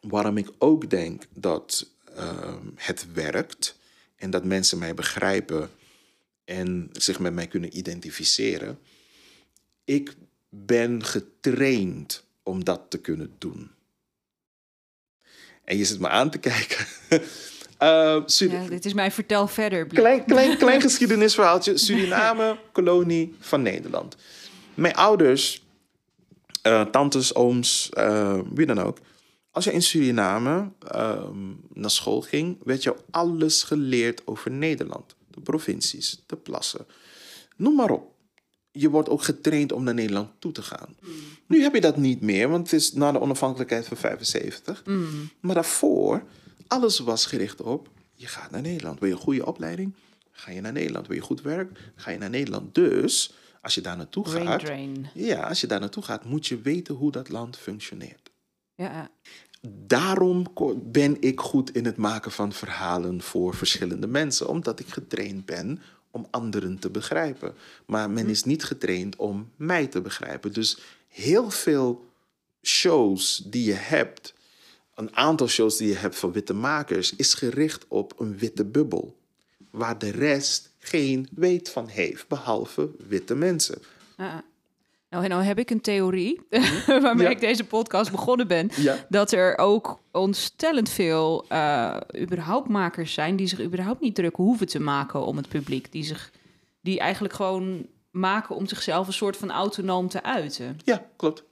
Waarom 0.01 0.37
ik 0.37 0.51
ook 0.59 0.91
denk 0.91 1.23
dat 1.35 1.87
ehm, 2.15 2.67
het 2.75 3.07
werkt 3.13 3.79
en 4.17 4.31
dat 4.31 4.45
mensen 4.45 4.79
mij 4.79 4.95
begrijpen 4.95 5.71
en 6.45 6.89
zich 6.93 7.19
met 7.19 7.33
mij 7.33 7.47
kunnen 7.47 7.77
identificeren. 7.77 8.79
Ik 9.89 10.15
ben 10.49 11.05
getraind 11.05 12.25
om 12.43 12.65
dat 12.65 12.81
te 12.89 12.99
kunnen 12.99 13.35
doen. 13.39 13.71
En 15.65 15.77
je 15.77 15.85
zit 15.85 16.01
me 16.01 16.09
aan 16.09 16.31
te 16.31 16.39
kijken. 16.39 16.87
Uh, 17.83 18.23
ja, 18.27 18.69
dit 18.69 18.85
is 18.85 18.93
mijn 18.93 19.13
vertel 19.13 19.47
verder. 19.49 19.87
Klein, 19.87 20.25
klein, 20.25 20.57
klein 20.57 20.81
geschiedenisverhaaltje. 20.89 21.77
Suriname, 21.77 22.59
kolonie 22.73 23.35
van 23.41 23.63
Nederland. 23.63 24.17
Mijn 24.75 24.95
ouders, 24.95 25.67
uh, 26.67 26.85
tantes, 26.85 27.35
ooms, 27.35 27.91
uh, 27.99 28.39
wie 28.55 28.67
dan 28.67 28.79
ook, 28.79 28.99
als 29.51 29.65
je 29.65 29.73
in 29.73 29.83
Suriname 29.83 30.71
ehm, 30.89 31.53
naar 31.73 31.91
school 31.91 32.21
ging, 32.21 32.59
werd 32.65 32.83
jou 32.83 32.97
alles 33.11 33.63
geleerd 33.63 34.27
over 34.27 34.51
Nederland. 34.51 35.17
De 35.31 35.41
provincies, 35.41 36.23
de 36.27 36.37
plassen. 36.37 36.87
Noem 37.57 37.75
maar 37.75 37.91
op. 37.91 38.18
Je 38.81 38.91
wordt 38.91 39.09
ook 39.09 39.23
getraind 39.23 39.73
om 39.73 39.85
naar 39.85 39.95
Nederland 39.95 40.31
toe 40.39 40.53
te 40.53 40.63
gaan. 40.63 40.97
Mm. 41.01 41.11
Nu 41.47 41.63
heb 41.63 41.75
je 41.75 41.81
dat 41.81 41.97
niet 41.97 42.21
meer, 42.21 42.49
want 42.49 42.71
het 42.71 42.81
is 42.81 42.93
na 42.93 43.13
de 43.13 43.21
onafhankelijkheid 43.21 43.87
van 43.87 43.97
75. 43.97 44.83
Mm. 44.85 45.31
Maar 45.41 45.55
daarvoor, 45.55 46.23
alles 46.67 46.99
was 46.99 47.27
gericht 47.27 47.61
op, 47.61 47.89
je 48.15 48.27
gaat 48.27 48.51
naar 48.51 48.63
Nederland. 48.63 49.01
Wil 49.01 49.09
je 49.09 49.15
een 49.15 49.21
goede 49.21 49.47
opleiding? 49.47 49.95
Ga 50.31 50.51
je 50.51 50.61
naar 50.61 50.73
Nederland. 50.73 51.07
Wil 51.07 51.17
je 51.17 51.23
goed 51.23 51.43
werk? 51.43 51.79
Ga 51.95 52.11
je 52.11 52.19
naar 52.19 52.31
Nederland. 52.31 52.75
Dus, 52.75 53.35
als 53.63 53.75
je 53.75 53.81
daar 53.81 53.97
naartoe 53.97 54.29
gaat... 54.29 54.63
Ja, 55.15 55.49
als 55.49 55.61
je 55.61 55.67
daar 55.67 55.81
naartoe 55.81 56.03
gaat, 56.03 56.25
moet 56.25 56.47
je 56.47 56.61
weten 56.61 56.95
hoe 56.95 57.13
dat 57.13 57.29
land 57.29 57.57
functioneert. 57.57 58.31
Ja. 58.75 59.11
Daarom 59.87 60.47
ben 60.77 61.17
ik 61.21 61.41
goed 61.41 61.75
in 61.75 61.85
het 61.85 61.97
maken 61.97 62.31
van 62.31 62.53
verhalen 62.53 63.23
voor 63.23 63.55
verschillende 63.55 64.07
mensen, 64.07 64.49
omdat 64.49 64.81
ik 64.81 64.89
getraind 64.89 65.45
ben 65.45 65.81
om 66.11 66.27
anderen 66.31 66.79
te 66.79 66.91
begrijpen. 66.91 67.55
Maar 67.87 68.11
men 68.11 68.25
hm. 68.25 68.31
is 68.31 68.45
niet 68.45 68.65
getraind 68.65 69.17
om 69.17 69.51
mij 69.57 69.87
te 69.87 70.01
begrijpen. 70.01 70.53
Dus 70.53 70.79
heel 71.09 71.51
veel 71.51 72.11
shows 72.63 73.43
die 73.47 73.65
je 73.65 73.73
hebt, 73.73 74.35
een 74.95 75.17
aantal 75.17 75.49
shows 75.49 75.77
die 75.77 75.89
je 75.89 75.97
hebt 75.97 76.17
van 76.17 76.33
witte 76.33 76.55
makers, 76.55 77.17
is 77.17 77.35
gericht 77.35 77.85
op 77.89 78.21
een 78.21 78.39
witte 78.39 78.65
bubbel. 78.65 79.17
Waar 79.71 79.99
de 79.99 80.11
rest 80.11 80.71
geen 80.79 81.29
weet 81.35 81.69
van 81.69 81.87
heeft, 81.89 82.29
behalve 82.29 82.91
witte 83.09 83.35
mensen. 83.35 83.79
Ja. 84.17 84.45
Nou, 85.11 85.29
nou 85.29 85.43
heb 85.43 85.59
ik 85.59 85.71
een 85.71 85.81
theorie 85.81 86.41
mhm. 86.51 87.01
waarmee 87.01 87.31
ik 87.31 87.41
deze 87.41 87.65
podcast 87.65 88.11
begonnen 88.11 88.47
ben. 88.47 88.71
Dat 89.09 89.33
er 89.33 89.59
ook 89.59 90.01
ontstellend 90.13 90.89
veel 90.89 91.45
uh, 91.53 91.97
überhaupt 92.21 92.69
makers 92.69 93.13
zijn 93.13 93.37
die 93.37 93.47
zich 93.47 93.61
überhaupt 93.61 94.01
niet 94.01 94.15
druk 94.15 94.37
hoeven 94.37 94.67
te 94.67 94.81
maken 94.81 95.25
om 95.25 95.37
het 95.37 95.49
publiek. 95.49 95.93
Die, 95.93 96.05
zich, 96.05 96.33
die 96.81 96.99
eigenlijk 96.99 97.35
gewoon 97.35 97.87
maken 98.11 98.57
om 98.57 98.67
zichzelf 98.67 99.07
een 99.07 99.13
soort 99.13 99.37
van 99.37 99.51
autonoom 99.51 100.09
te 100.09 100.23
uiten. 100.23 100.79
Ja, 100.85 101.07
klopt. 101.17 101.45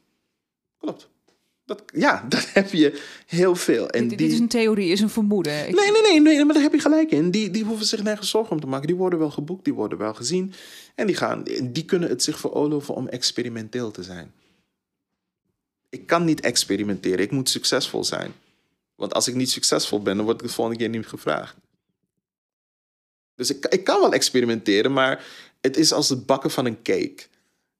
Klopt. 0.78 1.08
Dat, 1.66 1.82
ja, 1.94 2.24
dat 2.28 2.52
heb 2.52 2.72
je 2.72 3.02
heel 3.26 3.56
veel. 3.56 3.90
En 3.90 4.08
dit, 4.08 4.18
die... 4.18 4.28
is 4.28 4.38
een 4.38 4.48
theorie, 4.48 4.90
is 4.90 5.00
een 5.00 5.10
vermoeden. 5.10 5.52
Nee, 5.52 5.90
nee, 5.90 6.02
nee, 6.02 6.20
nee, 6.20 6.44
maar 6.44 6.54
daar 6.54 6.62
heb 6.62 6.72
je 6.72 6.80
gelijk 6.80 7.10
in. 7.10 7.30
Die, 7.30 7.50
die 7.50 7.64
hoeven 7.64 7.86
zich 7.86 8.02
nergens 8.02 8.30
zorgen 8.30 8.52
om 8.52 8.60
te 8.60 8.66
maken. 8.66 8.86
Die 8.86 8.96
worden 8.96 9.18
wel 9.18 9.30
geboekt, 9.30 9.64
die 9.64 9.74
worden 9.74 9.98
wel 9.98 10.14
gezien. 10.14 10.52
En 10.94 11.06
die, 11.06 11.16
gaan, 11.16 11.42
die 11.62 11.84
kunnen 11.84 12.08
het 12.08 12.22
zich 12.22 12.38
veroorloven 12.38 12.94
om 12.94 13.08
experimenteel 13.08 13.90
te 13.90 14.02
zijn. 14.02 14.32
Ik 15.88 16.06
kan 16.06 16.24
niet 16.24 16.40
experimenteren, 16.40 17.18
ik 17.18 17.30
moet 17.30 17.48
succesvol 17.48 18.04
zijn. 18.04 18.32
Want 18.94 19.14
als 19.14 19.28
ik 19.28 19.34
niet 19.34 19.50
succesvol 19.50 20.02
ben, 20.02 20.16
dan 20.16 20.24
word 20.24 20.40
ik 20.40 20.46
de 20.46 20.52
volgende 20.52 20.78
keer 20.78 20.88
niet 20.88 21.06
gevraagd. 21.06 21.56
Dus 23.34 23.50
ik, 23.50 23.66
ik 23.66 23.84
kan 23.84 24.00
wel 24.00 24.12
experimenteren, 24.12 24.92
maar 24.92 25.24
het 25.60 25.76
is 25.76 25.92
als 25.92 26.08
het 26.08 26.26
bakken 26.26 26.50
van 26.50 26.66
een 26.66 26.82
cake. 26.82 27.26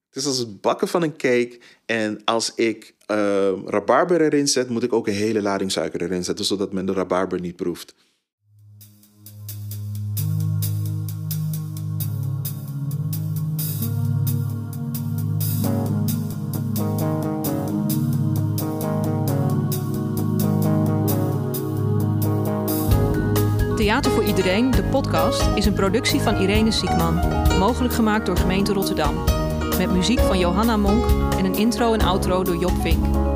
Het 0.09 0.17
is 0.17 0.27
als 0.27 0.39
het 0.39 0.61
bakken 0.61 0.89
van 0.89 1.03
een 1.03 1.17
cake. 1.17 1.59
En 1.85 2.25
als 2.25 2.55
ik 2.55 2.95
uh, 3.07 3.53
rabarber 3.65 4.21
erin 4.21 4.49
zet, 4.49 4.69
moet 4.69 4.83
ik 4.83 4.93
ook 4.93 5.07
een 5.07 5.15
hele 5.15 5.43
lading 5.43 5.73
suiker 5.73 6.03
erin 6.03 6.25
zetten, 6.25 6.45
zodat 6.45 6.73
men 6.73 6.87
de 6.87 6.93
rabarber 6.93 7.41
niet 7.41 7.57
proeft. 7.57 7.95
Theater 23.77 24.11
voor 24.11 24.25
Iedereen, 24.25 24.71
de 24.71 24.83
podcast, 24.83 25.57
is 25.57 25.67
een 25.67 25.73
productie 25.73 26.21
van 26.21 26.37
Irene 26.37 26.71
Siekman. 26.71 27.15
Mogelijk 27.59 27.95
gemaakt 27.95 28.27
door 28.27 28.37
gemeente 28.37 28.73
Rotterdam. 28.73 29.46
Met 29.79 29.91
muziek 29.91 30.21
van 30.21 30.39
Johanna 30.39 30.77
Monk 30.77 31.05
en 31.39 31.45
een 31.45 31.55
intro 31.55 31.93
en 31.93 32.01
outro 32.01 32.43
door 32.43 32.57
Job 32.57 32.81
Vink. 32.81 33.36